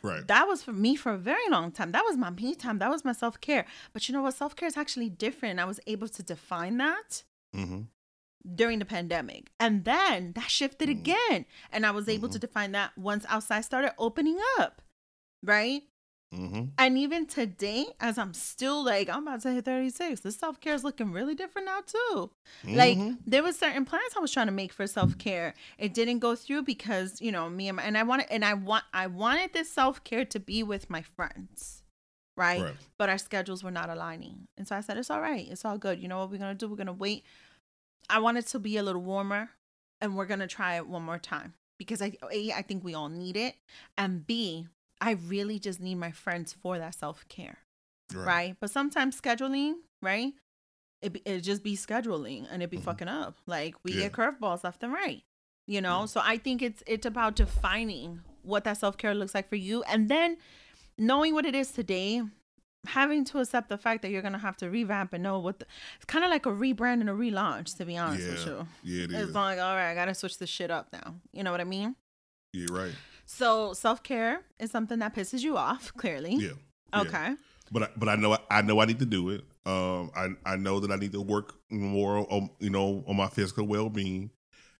[0.02, 0.26] Right.
[0.28, 1.92] that was for me for a very long time.
[1.92, 2.78] That was my me time.
[2.78, 3.66] That was my self care.
[3.92, 4.34] But you know what?
[4.34, 5.58] Self care is actually different.
[5.60, 7.24] I was able to define that
[7.54, 7.82] hmm
[8.54, 9.50] during the pandemic.
[9.60, 10.92] And then that shifted Mm.
[10.92, 11.46] again.
[11.72, 14.80] And I was able to define that once outside started opening up.
[15.42, 15.82] Right.
[16.32, 20.60] Hmm And even today, as I'm still like, I'm about to hit 36, the self
[20.60, 22.30] care is looking really different now, too.
[22.72, 23.12] Like Mm-hmm.
[23.26, 25.54] there was certain plans I was trying to make for self care.
[25.78, 28.54] It didn't go through because you know me and my, and I wanted and I
[28.54, 31.82] want I wanted this self care to be with my friends,
[32.36, 32.64] right?
[32.64, 32.76] Right.
[32.98, 35.78] But our schedules were not aligning, and so I said it's all right, it's all
[35.78, 36.00] good.
[36.00, 36.68] You know what we're gonna do?
[36.68, 37.24] We're gonna wait.
[38.10, 39.50] I want it to be a little warmer,
[40.00, 43.08] and we're gonna try it one more time because I a I think we all
[43.08, 43.54] need it,
[43.96, 44.66] and b
[45.00, 47.58] I really just need my friends for that self care
[48.14, 48.56] right.
[48.58, 50.32] But sometimes scheduling, right?
[51.02, 52.84] It be, it just be scheduling and it be Mhm.
[52.84, 53.36] fucking up.
[53.46, 54.08] Like we Yeah.
[54.08, 55.22] get curveballs left and right,
[55.66, 56.00] you know.
[56.00, 56.06] Yeah.
[56.06, 59.82] So I think it's it's about defining what that self care looks like for you,
[59.84, 60.38] and then
[60.96, 62.22] knowing what it is today,
[62.86, 65.66] having to accept the fact that you're gonna have to revamp and know what the,
[65.96, 67.76] it's kind of like a rebrand and a relaunch.
[67.76, 68.46] To be honest with Yeah.
[68.46, 69.34] you, Yeah, it it's is.
[69.34, 71.16] like all right, I gotta switch this shit up now.
[71.32, 71.94] You know what I mean?
[72.54, 72.94] Yeah, right.
[73.30, 76.34] So self care is something that pisses you off, clearly.
[76.36, 76.52] Yeah.
[76.94, 77.00] yeah.
[77.00, 77.34] Okay.
[77.70, 79.44] But I, but I know I know I need to do it.
[79.66, 83.28] Um, I I know that I need to work more on you know on my
[83.28, 84.30] physical well being,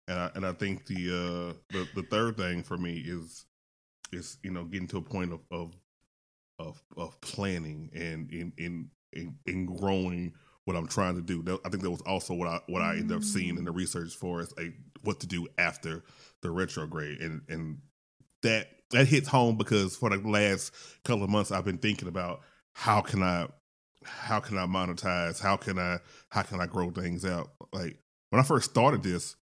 [0.09, 3.45] and I and I think the uh the the third thing for me is
[4.13, 5.75] is you know getting to a point of of
[6.59, 10.33] of, of planning and in in in, in growing
[10.65, 11.43] what I'm trying to do.
[11.43, 13.73] That- I think that was also what I what I ended up seeing in the
[13.73, 14.73] research for as a
[15.03, 16.03] what to do after
[16.41, 17.79] the retrograde, and and
[18.43, 20.73] that that hits home because for the last
[21.05, 22.41] couple of months I've been thinking about
[22.75, 23.49] how can I
[24.05, 25.41] how can I monetize?
[25.41, 25.99] How can I
[26.31, 27.51] how can I grow things out?
[27.73, 27.99] Like
[28.31, 29.37] when I first started this,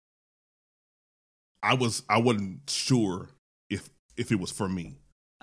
[1.63, 3.29] I was I wasn't sure
[3.69, 4.97] if if it was for me.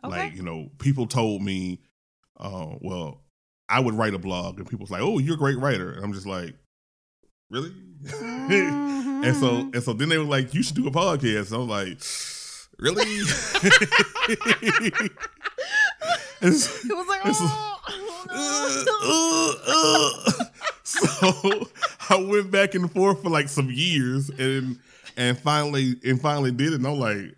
[0.04, 0.16] Okay.
[0.24, 1.80] Like, you know, people told me,
[2.40, 3.20] uh, well,
[3.68, 5.92] I would write a blog and people was like, Oh, you're a great writer.
[5.92, 6.54] And I'm just like,
[7.50, 7.72] Really?
[8.48, 9.74] and so Mhm.
[9.74, 11.52] and so then they were like, You should do a podcast.
[11.52, 11.98] And I'm like,
[12.78, 13.04] Really?
[16.42, 17.78] So- It was like, It's- oh,
[18.30, 20.44] uh, uh, uh.
[20.82, 21.68] so
[22.10, 24.78] I went back and forth for like some years and
[25.16, 27.36] and finally and finally did it and I'm like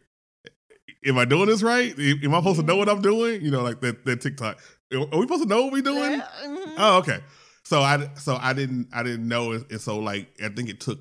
[1.07, 1.95] am I doing this right?
[1.99, 3.43] Am I supposed to know what I'm doing?
[3.43, 4.59] You know, like that that TikTok.
[4.93, 6.13] Are we supposed to know what we're doing?
[6.13, 6.75] Yeah, mhm.
[6.79, 7.19] Oh, okay.
[7.65, 10.99] So I so I didn't I didn't know and so like I think it took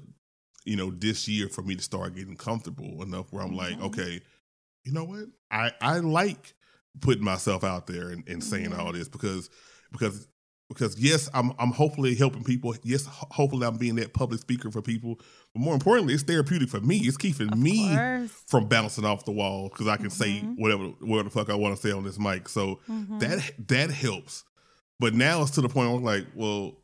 [0.66, 3.84] you know this year for me to start getting comfortable enough where I'm like Mhm.
[3.88, 4.22] okay,
[4.86, 6.54] you know what I I like
[7.02, 8.78] putting myself out there and, and saying Yeah.
[8.78, 9.50] all this because
[9.92, 10.28] because
[10.70, 14.72] because yes I'm I'm hopefully helping people yes ho- hopefully I'm being that public speaker
[14.72, 15.20] for people
[15.54, 18.32] but more importantly it's therapeutic for me it's keeping Of me course.
[18.48, 20.56] from bouncing off the wall because I can say Mhm.
[20.58, 23.20] whatever whatever the fuck I want to say on this mic so Mhm.
[23.20, 24.44] that that helps.
[25.00, 26.78] But now it's to the point where I'm like, well,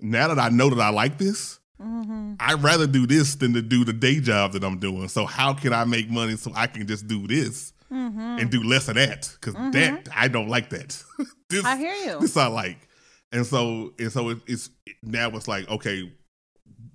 [0.00, 2.36] now that I know that I like this, Mhm.
[2.40, 5.08] I'd rather do this than to do the day job that I'm doing.
[5.08, 8.40] So how can I make money so I can just do this Mhm.
[8.40, 9.30] and do less of that?
[9.40, 9.72] Because Mhm.
[9.72, 11.02] that I don't like that.
[11.50, 12.20] this I hear you.
[12.20, 12.88] this I like.
[13.32, 14.70] And so and so it, it's
[15.02, 16.10] now it's like okay,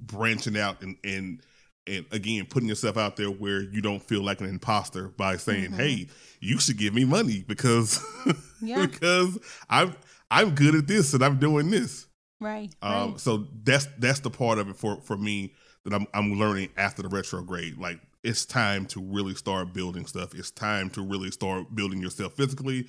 [0.01, 1.41] branching out and and
[1.87, 5.71] and again putting yourself out there where you don't feel like an imposter by saying,
[5.71, 5.75] Mhm.
[5.75, 6.07] "Hey,
[6.39, 7.99] you should give me money because
[8.61, 8.85] Yeah.
[8.85, 9.37] because
[9.69, 9.95] I'm
[10.29, 12.07] I'm good at this and I'm doing this."
[12.41, 12.75] Right.
[12.81, 13.19] Um, right.
[13.19, 15.53] so that's that's the part of it for for me
[15.85, 17.77] that I'm I'm learning after the retrograde.
[17.77, 20.33] Like it's time to really start building stuff.
[20.33, 22.87] It's time to really start building yourself physically,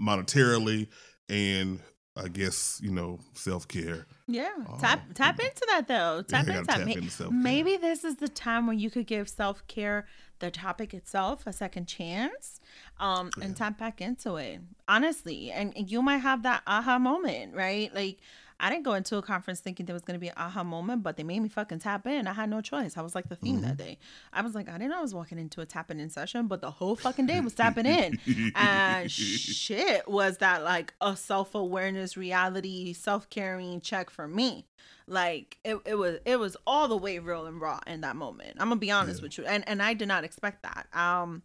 [0.00, 0.86] monetarily,
[1.28, 1.80] and
[2.16, 4.06] I guess you know self care.
[4.28, 4.52] Yeah.
[4.68, 6.22] Oh, tap tap into that though.
[6.22, 6.64] Tap that.
[6.66, 7.36] tap May- into self-care.
[7.36, 10.06] Maybe this is the time where you could give self care,
[10.38, 12.60] the topic itself, a second chance,
[13.00, 14.60] um, and tap back into it.
[14.86, 17.92] Honestly, and, and you might have that aha moment, right?
[17.92, 18.18] Like.
[18.60, 21.02] I didn't go into a conference thinking there was going to be an aha moment,
[21.02, 22.26] but they made me fucking tap in.
[22.26, 22.96] I had no choice.
[22.96, 23.86] I was like the theme that Mm-hmm.
[23.86, 23.98] day.
[24.32, 26.60] I was like, I didn't know I was walking into a tapping in session, but
[26.60, 28.18] the whole fucking day was tapping in.
[28.54, 34.66] and shit was that like a self-awareness reality self-caring check for me
[35.06, 38.56] like it, it was it was all the way real and raw in that moment
[38.58, 39.26] i'm gonna be honest Yeah.
[39.26, 41.42] with you and and i did not expect that um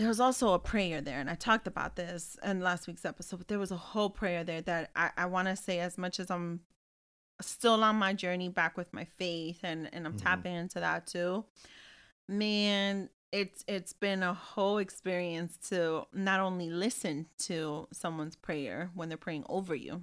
[0.00, 3.36] there was also a prayer there and i talked about this in last week's episode
[3.36, 6.18] but there was a whole prayer there that i, I want to say as much
[6.18, 6.60] as i'm
[7.42, 10.22] still on my journey back with my faith and and i'm Mhm.
[10.22, 11.44] tapping into that too
[12.28, 19.08] man it's it's been a whole experience to not only listen to someone's prayer when
[19.10, 20.00] they're praying over you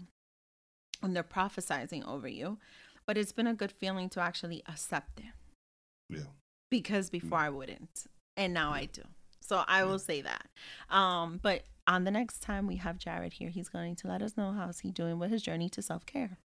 [1.00, 2.58] when they're prophesizing over you
[3.08, 5.34] but it's been a good feeling to actually accept it
[6.10, 6.26] yeah.
[6.70, 8.06] because before I wouldn't
[8.36, 9.02] and now I do.
[9.48, 10.48] So I will say that.
[10.90, 14.36] Um but on the next time we have Jared here, he's going to let us
[14.36, 16.38] know how's he doing with his journey to self-care.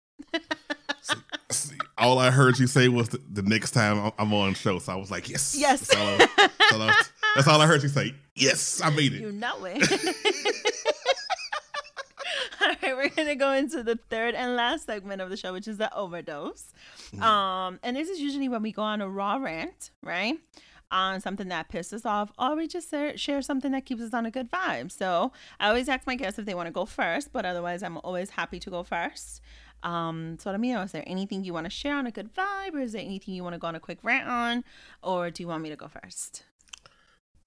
[1.50, 4.94] See, all I heard you say was the, the next time I'm- on show, so
[4.94, 5.88] I was like, yes, Yes.
[5.88, 7.02] That's all I, that's all I-
[7.36, 8.14] that's all I heard you say.
[8.36, 9.22] Yes, I made it.
[9.22, 9.82] You know it.
[12.62, 15.68] All right, we're gonna go into the third and last segment of the show, which
[15.68, 16.72] is the overdose.
[17.16, 17.22] Mhm.
[17.22, 20.38] Um, and this is usually when we go on a raw rant, right?
[20.92, 24.14] On something that pisses us off, or we just share, share something that keeps us
[24.14, 24.92] on a good vibe.
[24.92, 27.98] So I always ask my guests if they want to go first, but otherwise, I'm
[28.00, 29.42] always happy to go first.
[29.84, 32.34] Um, so let me know: is there anything you want to share on a good
[32.34, 34.64] vibe, or is there anything you want to go on a quick rant on,
[35.02, 36.44] or do you want me to go first?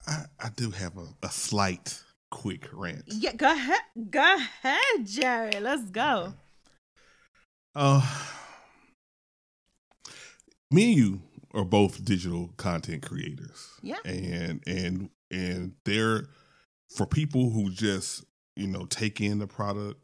[0.07, 3.03] I, I do have a, a slight quick rant.
[3.07, 3.81] Yeah, go ahead.
[4.09, 5.59] Go ahead, Jerry.
[5.59, 6.33] Let's go.
[7.73, 8.01] Uh,
[10.71, 11.21] me and you
[11.55, 13.69] are both digital content creators.
[13.81, 13.97] Yeah.
[14.05, 16.27] And and and they're
[16.95, 18.23] for people who just,
[18.55, 19.99] you know, take in the product,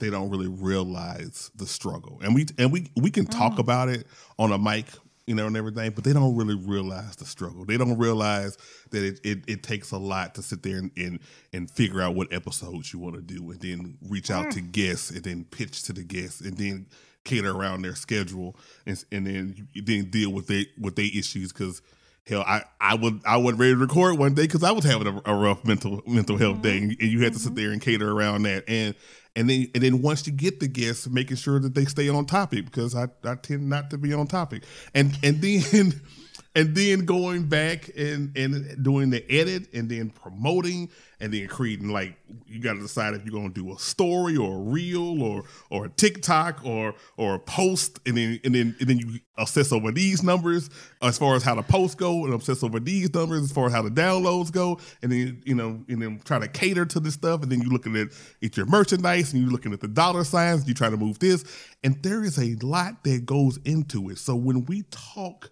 [0.00, 2.20] they don't really realize the struggle.
[2.22, 3.58] And we and we we can talk Mm.
[3.60, 4.06] about it
[4.38, 4.86] on a mic,
[5.26, 7.64] you know, and everything, but they don't really realize the struggle.
[7.64, 8.58] They don't realize
[8.90, 11.20] that it it, it takes a lot to sit there and, and
[11.52, 14.50] and figure out what episodes you want to do and then reach out Mm.
[14.54, 16.86] to guests and then pitch to the guests and then
[17.26, 21.52] cater around their schedule and and then you then deal with they with their issues
[21.52, 21.82] because
[22.26, 25.06] hell I I would I wasn't ready to record one day because I was having
[25.06, 26.62] a, a rough mental mental health Mhm.
[26.62, 27.56] day and you had to sit Mhm.
[27.56, 28.94] there and cater around that and
[29.36, 32.24] and then and then once you get the guests, making sure that they stay on
[32.24, 34.62] topic because I, I tend not to be on topic,
[34.94, 36.00] and and then
[36.56, 40.88] and then going back and and doing the edit and then promoting
[41.20, 42.16] and then creating like
[42.46, 45.44] you got to decide if you're going to do a story or a reel or
[45.70, 49.70] or a TikTok or or a post and then and then and then you obsess
[49.70, 50.70] over these numbers
[51.02, 53.72] as far as how the posts go and obsess over these numbers as far as
[53.72, 54.80] how the downloads go.
[55.02, 57.42] And then you know and then try to cater to this stuff.
[57.42, 58.08] And then you're looking at,
[58.42, 61.44] at your merchandise and you're looking at the dollar signs you try to move this.
[61.84, 64.18] And there is a lot that goes into it.
[64.18, 65.50] So when we talk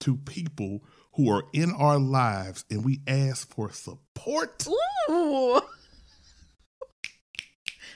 [0.00, 0.82] to people
[1.14, 4.66] who are in our lives and we ask for support.
[5.10, 5.60] Ooh.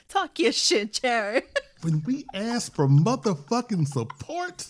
[0.09, 1.43] Talk your shit, Jared.
[1.81, 4.67] when we ask for motherfucking support,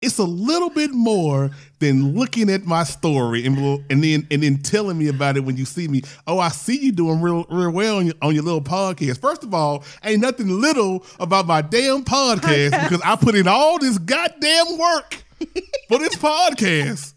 [0.00, 3.56] it's a little bit more than looking at my story and
[3.90, 6.02] and then and then telling me about it when you see me.
[6.26, 9.20] Oh, I see you doing real real well on your, on your little podcast.
[9.20, 13.78] First of all, ain't nothing little about my damn podcast because I put in all
[13.78, 15.24] this goddamn work
[15.88, 17.14] for this podcast.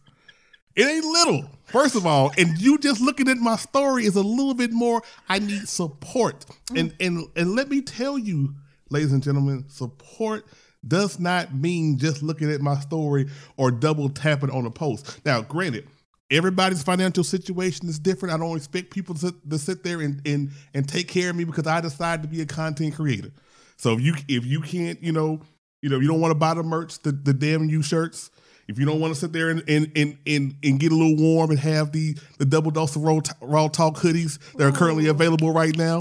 [0.75, 1.49] It ain't little.
[1.65, 5.01] First of all, and you just looking at my story is a little bit more.
[5.27, 6.79] I need support, mm.
[6.79, 8.53] and and and let me tell you,
[8.89, 10.45] ladies and gentlemen, support
[10.87, 13.27] does not mean just looking at my story
[13.57, 15.19] or double tapping on a post.
[15.25, 15.87] Now, granted,
[16.29, 18.33] everybody's financial situation is different.
[18.33, 21.43] I don't expect people to, to sit there and, and and take care of me
[21.43, 23.31] because I decided to be a content creator.
[23.77, 25.41] So if you if you can't, you know,
[25.81, 28.31] you know, you don't want to buy the merch, the, the damn you shirts.
[28.67, 31.15] If you don't want to sit there and and, and and and get a little
[31.15, 35.07] warm and have the the double dose of raw, raw talk hoodies that are currently
[35.07, 35.99] available right now.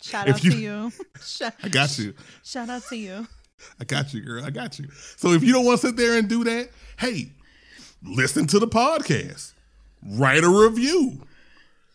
[0.00, 0.92] Shout out you, to you.
[1.62, 2.14] I got you.
[2.42, 3.26] Shout out to you.
[3.80, 4.44] I got you, girl.
[4.44, 4.88] I got you.
[5.16, 7.32] So if you don't want to sit there and do that, hey,
[8.02, 9.52] listen to the podcast,
[10.02, 11.22] write a review,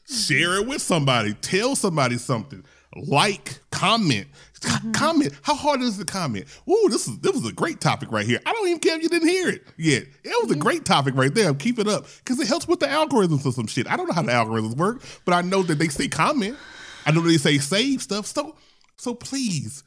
[0.07, 2.63] share it with somebody, tell somebody something,
[2.95, 4.27] like, comment.
[4.59, 4.91] Mm-hmm.
[4.91, 5.33] Comment.
[5.41, 6.45] How hard is the comment?
[6.69, 8.39] Ooh, this is this was a great topic right here.
[8.45, 10.03] I don't even care if you didn't hear it yet.
[10.23, 11.53] It was a great topic right there.
[11.53, 13.89] Keep it up because it helps with the algorithms or some shit.
[13.89, 16.57] I don't know how the algorithms work, but I know that they say comment.
[17.05, 18.25] I know they say save stuff.
[18.25, 18.55] So
[18.97, 19.83] so please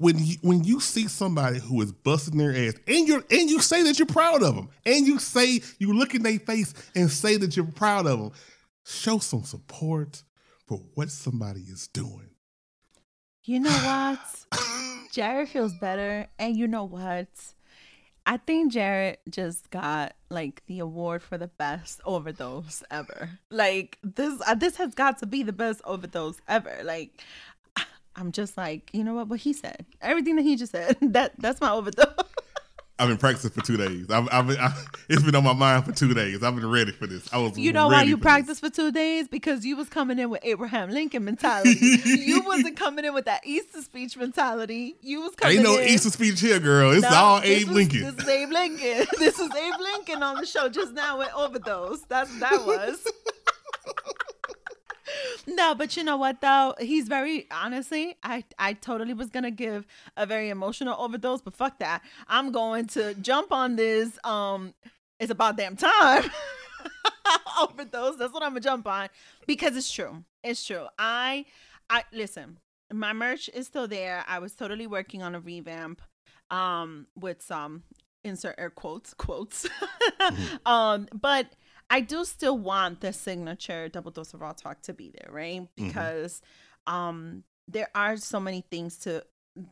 [0.00, 3.60] when you, when you see somebody who is busting their ass and you and you
[3.60, 7.10] say that you're proud of them and you say you look in their face and
[7.10, 8.32] say that you're proud of them,
[8.86, 10.22] show some support
[10.66, 12.29] for what somebody is doing.
[13.50, 14.20] You know what?
[15.10, 17.26] Jared feels better, and you know what?
[18.24, 23.40] I think Jared just got like the award for the best overdose ever.
[23.50, 26.78] Like this, uh, this has got to be the best overdose ever.
[26.84, 27.24] Like
[28.14, 29.26] I'm just like, you know what?
[29.26, 32.06] What he said, everything that he just said, that that's my overdose.
[33.00, 34.10] I've been practicing for two days.
[34.10, 34.74] I've, I've, been, I,
[35.08, 36.42] it's been on my mind for two days.
[36.42, 37.32] I've been ready for this.
[37.32, 37.58] I was.
[37.58, 39.26] You know why you practiced for two days?
[39.26, 41.78] Because you was coming in with Abraham Lincoln mentality.
[42.04, 44.96] you wasn't coming in with that Easter speech mentality.
[45.00, 45.60] You was coming.
[45.60, 45.66] In.
[45.66, 46.90] Ain't no in, Easter speech here, girl.
[46.92, 48.02] It's no, all Abe was, Lincoln.
[48.02, 49.06] This is Abe Lincoln.
[49.18, 52.02] this is Abe Lincoln on the show just now with overdose.
[52.02, 53.10] That's that was
[55.46, 56.74] no, but you know what though?
[56.78, 61.78] He's very honestly, I I totally was gonna give a very emotional overdose, but fuck
[61.78, 62.02] that.
[62.28, 64.18] I'm going to jump on this.
[64.24, 64.74] Um,
[65.18, 66.24] it's about damn time.
[67.60, 68.16] overdose.
[68.16, 69.08] That's what I'm gonna jump on
[69.46, 70.24] because it's true.
[70.42, 70.86] It's true.
[70.98, 71.46] I
[71.88, 72.58] I listen.
[72.92, 74.24] My merch is still there.
[74.26, 76.02] I was totally working on a revamp
[76.50, 77.84] um with some
[78.24, 79.68] insert air quotes quotes
[80.20, 80.56] mm-hmm.
[80.66, 81.46] um but
[81.90, 85.62] I do still want the signature double dose of raw talk to be there, right?
[85.62, 85.88] Mm-hmm.
[85.88, 86.40] Because
[86.86, 86.94] mm-hmm.
[86.94, 89.24] um there are so many things to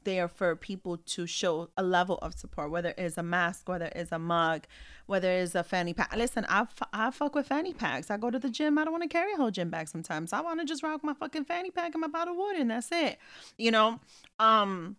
[0.05, 4.13] there for people to show a level of support, whether it's a mask, whether it's
[4.13, 4.65] a mug,
[5.07, 6.15] whether it's a fanny pack.
[6.17, 8.11] Listen, I, f- I fuck with fanny packs.
[8.11, 8.79] I go to the gym.
[8.79, 10.33] I don't want to carry a whole gym bag sometimes.
[10.33, 12.71] I want to just rock my fucking fanny pack and my bottle of water, and
[12.71, 13.19] that's it.
[13.57, 14.01] You know,
[14.39, 14.97] um,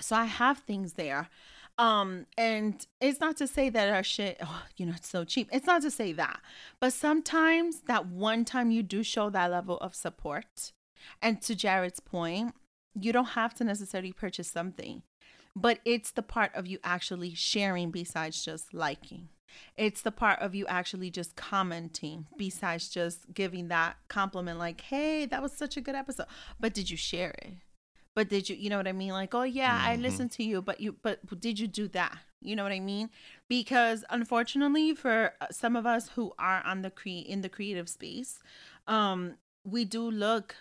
[0.00, 1.28] so I have things there.
[1.82, 5.48] Um, and it's not to say that our shit, oh, you know, it's so cheap.
[5.50, 6.40] It's not to say that.
[6.78, 10.70] But sometimes that one time you do show that level of support.
[11.20, 12.54] And to Jared's point,
[12.94, 15.02] you don't have to necessarily purchase something,
[15.56, 19.30] but it's the part of you actually sharing besides just liking.
[19.76, 25.26] It's the part of you actually just commenting besides just giving that compliment, like, hey,
[25.26, 26.26] that was such a good episode.
[26.60, 27.54] But did you share it?
[28.14, 29.88] But did you you know what i mean like oh yeah mm-hmm.
[29.88, 32.80] i listened to you but you but did you do that you know what i
[32.80, 33.08] mean
[33.48, 37.88] because unfortunately for uh, some of us who are on the cre in the creative
[37.88, 38.40] space
[38.86, 39.34] um
[39.64, 40.56] we do look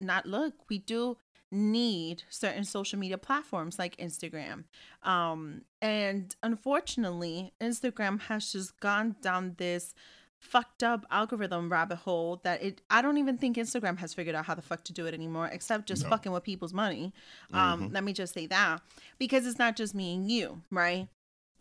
[0.00, 1.16] not look we do
[1.52, 4.64] need certain social media platforms like Instagram.
[5.02, 9.94] Um, and unfortunately, Instagram has just gone down this
[10.42, 14.44] fucked up algorithm rabbit hole that it I don't even think Instagram has figured out
[14.44, 16.10] how the fuck to do it anymore except just No.
[16.10, 17.12] fucking with people's money.
[17.52, 18.82] Um let me just say that
[19.18, 21.06] because it's not just me and you, right?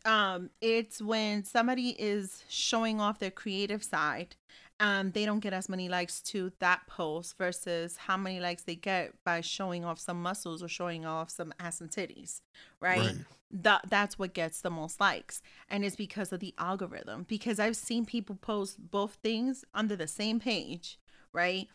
[0.03, 4.36] Um it's when somebody is showing off their creative side
[4.82, 8.76] um they don't get as many likes to that post versus how many likes they
[8.76, 12.41] get by showing off some muscles or showing off some ass and titties,
[12.82, 12.99] right?
[12.99, 13.16] Right.
[13.52, 17.76] that that's what gets the most likes and it's because of the algorithm because i've
[17.76, 20.98] seen people post both things under the same page
[21.34, 21.68] right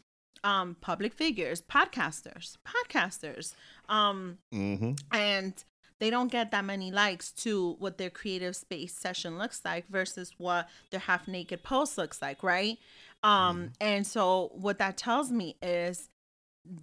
[0.43, 3.55] um public figures podcasters podcasters
[3.91, 4.93] um Mm-hmm.
[5.13, 5.53] and
[5.99, 10.35] they don't get that many likes to what their creative space session looks like versus
[10.39, 12.79] what their half naked post looks like right?
[13.23, 16.09] Um and so what that tells me is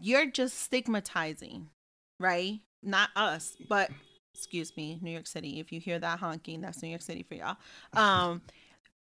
[0.02, 1.70] you're just stigmatizing
[2.20, 2.60] right?
[2.82, 3.92] Not us but
[4.34, 5.60] excuse me new york city.
[5.60, 7.58] If you hear that honking that's new york city for y'all.
[7.94, 8.42] Um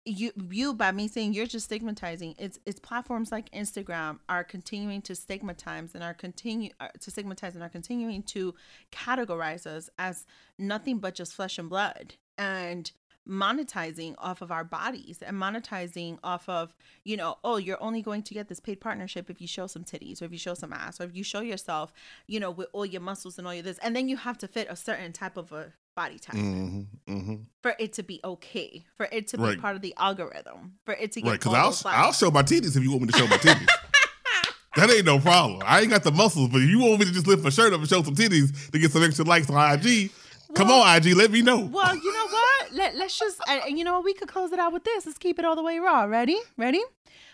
[0.09, 5.03] you you by me saying you're just stigmatizing it's it's platforms like instagram are continuing
[5.03, 8.55] to stigmatize and are continue uh, to stigmatize and are continuing to
[8.91, 10.25] categorize us as
[10.59, 12.93] nothing but just flesh and blood and
[13.29, 16.75] monetizing off of our bodies and monetizing off of
[17.05, 19.85] you know oh you're only going to get this paid partnership if you show some
[19.85, 21.93] titties or if you show some ass or if you show yourself
[22.27, 24.49] you know with all your muscles and all your this and then you have to
[24.49, 27.13] fit a certain type of a body type Mm-hmm.
[27.15, 27.35] Mm-hmm.
[27.63, 29.61] for it to be okay, for it to be Right.
[29.61, 31.83] part of the algorithm, for it to get Right, because I'll those.
[31.87, 33.67] I'll show my titties if you want me to show my titties.
[34.77, 35.63] that ain't no problem.
[35.65, 37.73] I ain't got the muscles, but if you want me to just lift my shirt
[37.73, 40.11] up and show some titties to get some extra likes on IG,
[40.55, 41.59] come on IG, let me know.
[41.79, 42.73] Well, you know what?
[42.73, 44.05] Let, let's just, and, and you know what?
[44.05, 45.05] We could close it out with this.
[45.07, 46.05] Let's keep it all the way raw.
[46.05, 46.39] Ready?
[46.57, 46.83] Ready?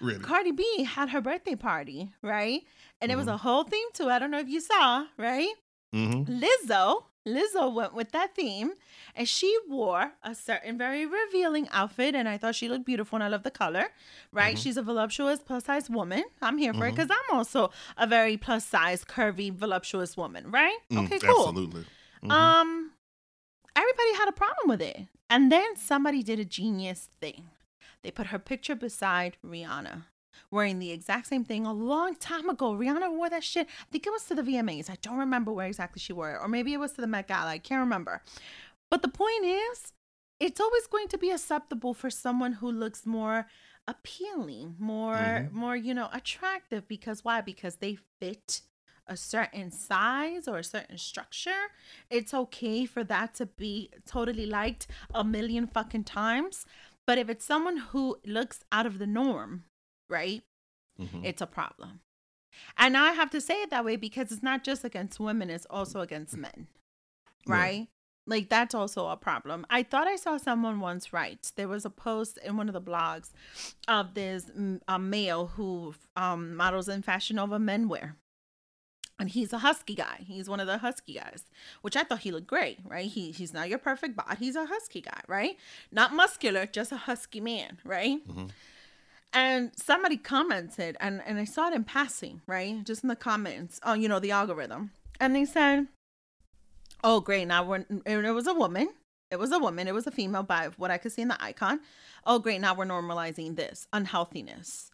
[0.00, 0.20] Ready?
[0.20, 2.62] Cardi B had her birthday party, right?
[3.02, 3.34] And it was Mhm.
[3.34, 4.12] a whole theme to it.
[4.12, 5.52] I don't know if you saw, right?
[5.94, 6.42] Mm-hmm.
[6.42, 8.72] Lizzo, Lizzo went with that theme
[9.14, 13.24] and she wore a certain very revealing outfit and I thought she looked beautiful and
[13.24, 13.86] I love the color,
[14.30, 14.56] right?
[14.56, 14.62] Mhm.
[14.62, 16.24] She's a voluptuous plus size woman.
[16.42, 16.96] I'm here for it Mhm.
[16.96, 20.76] because I'm also a very plus size, curvy, voluptuous woman, right?
[20.90, 21.48] Mm, okay, cool.
[21.48, 21.86] Absolutely.
[22.22, 22.30] Mhm.
[22.30, 22.92] Um,
[23.74, 25.08] everybody had a problem with it.
[25.30, 27.50] And then somebody did a genius thing.
[28.02, 30.04] They put her picture beside Rihanna,
[30.54, 32.72] wearing the exact same thing a long time ago.
[32.72, 33.66] Rihanna wore that shit.
[33.66, 34.88] I think it was to the VMAs.
[34.88, 36.38] I don't remember where exactly she wore it.
[36.40, 37.50] Or maybe it was to the Met Gala.
[37.50, 38.22] I can't remember.
[38.90, 39.92] But the point is,
[40.40, 43.46] it's always going to be acceptable for someone who looks more
[43.86, 45.52] appealing, more Mhm.
[45.52, 47.40] more, you know, attractive because why?
[47.40, 48.62] Because they fit
[49.06, 51.62] a certain size or a certain structure.
[52.08, 56.64] It's okay for that to be totally liked a million fucking times.
[57.06, 59.64] But if it's someone who looks out of the norm,
[60.08, 60.42] right?
[61.00, 61.24] Mhm.
[61.24, 62.00] It's a problem.
[62.78, 65.50] And now I have to say it that way because it's not just against women,
[65.50, 66.68] it's also against men.
[67.46, 67.58] Right.
[67.58, 67.88] Right?
[68.26, 69.66] Like that's also a problem.
[69.68, 71.52] I thought I saw someone once write.
[71.56, 73.32] There was a post in one of the blogs
[73.86, 74.50] of this
[74.88, 78.14] a male who um, models in Fashion Nova menwear.
[79.18, 80.24] And he's a husky guy.
[80.26, 81.44] He's one of the husky guys,
[81.82, 83.06] which I thought he looked great, right?
[83.06, 84.38] He he's not your perfect bod.
[84.40, 85.56] He's a husky guy, right?
[85.92, 88.26] Not muscular, just a husky man, right?
[88.26, 88.50] Mhm.
[89.34, 92.84] And somebody commented, and and I saw it in passing, right?
[92.84, 95.88] Just in the comments on you know the algorithm, and they said,
[97.02, 97.46] "Oh, great!
[97.46, 98.88] Now we're and it was a woman.
[99.32, 99.88] It was a woman.
[99.88, 101.80] It was a female by what I could see in the icon.
[102.24, 102.60] Oh, great!
[102.60, 104.90] Now we're normalizing this unhealthiness.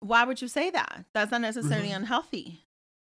[0.00, 1.06] Why would you say that?
[1.14, 1.96] That's not necessarily Mhm.
[1.96, 2.60] unhealthy.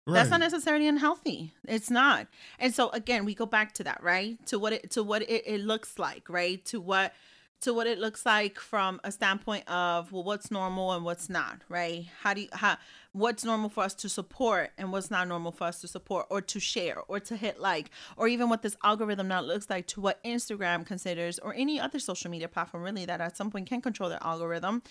[0.06, 0.14] Right.
[0.14, 1.52] That's not necessarily unhealthy.
[1.66, 2.26] It's not.
[2.58, 4.44] And so again, we go back to that, right?
[4.48, 6.62] To what it to what it, it looks like, right?
[6.66, 7.14] To what
[7.60, 11.60] to what it looks like from a standpoint of well what's normal and what's not,
[11.68, 12.06] right?
[12.20, 12.78] How do you how
[13.12, 16.40] what's normal for us to support and what's not normal for us to support or
[16.40, 20.00] to share or to hit like or even what this algorithm now looks like to
[20.00, 23.80] what Instagram considers or any other social media platform really that at some point can
[23.82, 24.82] control their algorithm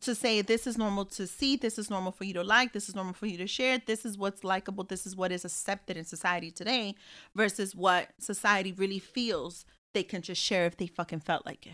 [0.00, 2.88] to say this is normal to see, this is normal for you to like, this
[2.88, 5.96] is normal for you to share, this is what's likable, this is what is accepted
[5.96, 6.94] in society today
[7.34, 9.64] versus what society really feels
[9.94, 11.72] they can just share if they fucking felt like it.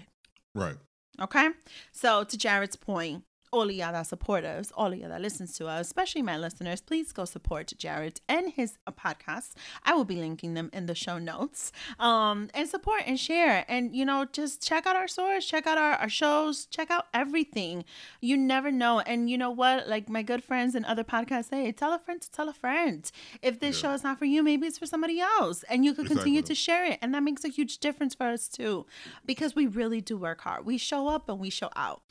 [0.54, 0.76] Right.
[1.20, 1.48] Okay.
[1.92, 5.56] So to Jared's point, all of y'all that support us, all of y'all that listens
[5.58, 9.52] to us, especially my listeners, please go support Jared and his podcast.
[9.84, 11.72] I will be linking them in the show notes.
[11.98, 13.64] Um, and support and share.
[13.68, 17.06] And you know, just check out our source, check out our, our shows, check out
[17.12, 17.84] everything.
[18.20, 19.00] You never know.
[19.00, 19.88] And you know what?
[19.88, 23.10] Like my good friends and other podcasts say, tell a friend to tell a friend.
[23.42, 23.88] If this Yeah.
[23.90, 25.64] show is not for you, maybe it's for somebody else.
[25.64, 26.98] And you can continue to share it.
[27.02, 28.86] And that makes a huge difference for us too.
[29.26, 30.64] Because we really do work hard.
[30.64, 32.02] We show up and we show out.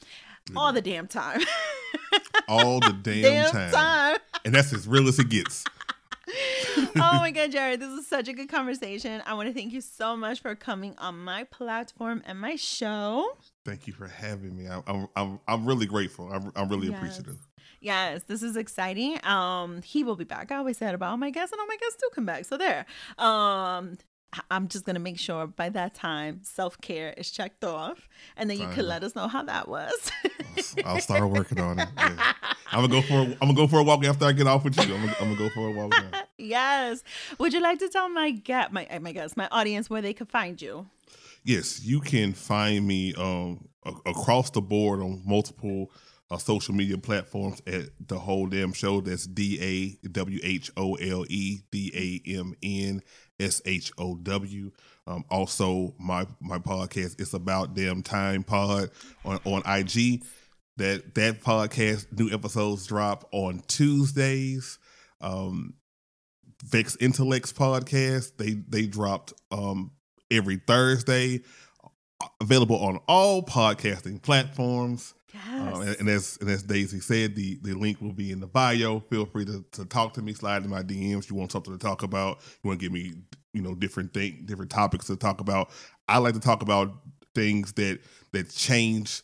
[0.56, 1.42] All the damn time.
[2.48, 3.72] All the damn, damn time.
[3.72, 4.18] time.
[4.46, 5.66] And that's as real as it gets.
[6.78, 9.22] oh my God, Jared, this is such a good conversation.
[9.26, 13.26] I want to thank you so much for coming on my platform and my show.
[13.66, 14.68] Thank you for having me.
[14.68, 16.32] I, I'm I'm I'm really grateful.
[16.32, 16.98] I'm I'm really Yes.
[16.98, 17.38] appreciative.
[17.82, 19.24] Yes, this is exciting.
[19.26, 20.52] Um, he will be back.
[20.52, 22.46] I always said about all my guests, and all my guests do come back.
[22.46, 22.86] So there.
[23.18, 23.98] Um,
[24.52, 28.08] I'm just gonna make sure by that time self care is checked off,
[28.38, 28.76] and then you Fine.
[28.76, 30.12] can let us know how that was.
[30.86, 31.90] I'll start working on it.
[31.98, 32.34] Yeah.
[32.72, 34.64] I'm gonna go for a, I'm gonna go for a walk after I get off
[34.64, 34.94] with you.
[34.94, 35.92] I'm gonna, I'm gonna go for a walk.
[35.92, 36.22] Now.
[36.38, 37.04] yes.
[37.40, 40.30] Would you like to tell my get my my guests, my audience, where they could
[40.30, 40.88] find you?
[41.44, 45.92] Yes, you can find me um a- across the board on multiple
[46.32, 49.02] uh, social media platforms at the whole damn show.
[49.02, 53.02] That's D A W H O L E D A M N
[53.40, 54.72] S H O W.
[55.08, 58.90] Um, also, my my podcast it's about damn time pod
[59.26, 60.24] on on IG.
[60.78, 64.80] That that podcast new episodes drop on Tuesdays.
[65.22, 65.74] Um,
[66.64, 69.92] Vex Intellects podcast they they dropped um
[70.30, 71.42] every Thursday.
[72.42, 75.14] Available on all podcasting platforms.
[75.34, 75.76] Yes.
[75.76, 78.48] Um, and, and as and as Daisy said, the, the link will be in the
[78.48, 79.00] bio.
[79.10, 81.30] Feel free to, to talk to me, slide in my DMs.
[81.30, 82.40] You want something to talk about?
[82.64, 83.14] You want to give me
[83.54, 85.70] you know different thing, different topics to talk about.
[86.08, 86.94] I like to talk about
[87.36, 88.00] things that
[88.32, 89.22] that change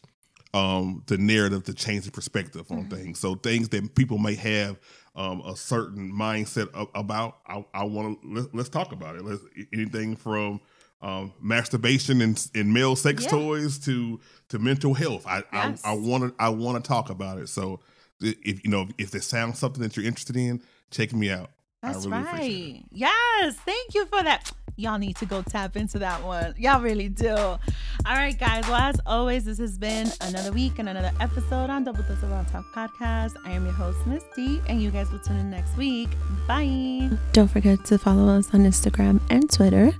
[0.53, 3.19] um, the narrative, to change the perspective on things.
[3.19, 4.79] So things that people may have
[5.15, 7.39] um, a certain mindset about.
[7.45, 9.25] I, I want to let, let's talk about it.
[9.25, 9.41] Let's,
[9.73, 10.61] anything from
[11.01, 13.29] um, masturbation and, and male sex Yeah.
[13.29, 14.19] toys to
[14.49, 15.25] to mental health.
[15.27, 15.81] I Yes.
[15.85, 17.49] I want to I want to talk about it.
[17.49, 17.79] So
[18.21, 20.61] if you know if this sounds something that you're interested in,
[20.91, 21.51] check me out.
[21.81, 22.85] That's I really appreciate right.
[22.91, 23.55] Yes.
[23.57, 24.51] Thank you for that.
[24.77, 26.53] Y'all need to go tap into that one.
[26.57, 27.33] Y'all really do.
[27.35, 27.59] All
[28.05, 28.67] right, guys.
[28.67, 32.29] Well, as always, this has been another week and another episode on Double Dose of
[32.29, 33.35] Raw Talk podcast.
[33.45, 36.09] I am your host, Misty, and you guys will tune in next week.
[36.45, 37.09] Bye.
[37.31, 39.91] Don't forget to follow us on Instagram and Twitter.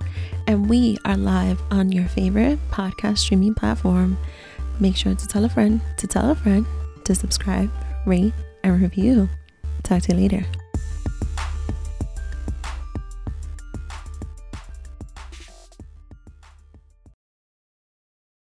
[0.46, 4.18] And we are live on your favorite podcast streaming platform.
[4.78, 6.66] Make sure to tell a friend to tell a friend
[7.04, 7.70] to subscribe,
[8.04, 9.28] rate, and review.
[9.82, 10.65] Talk to you later.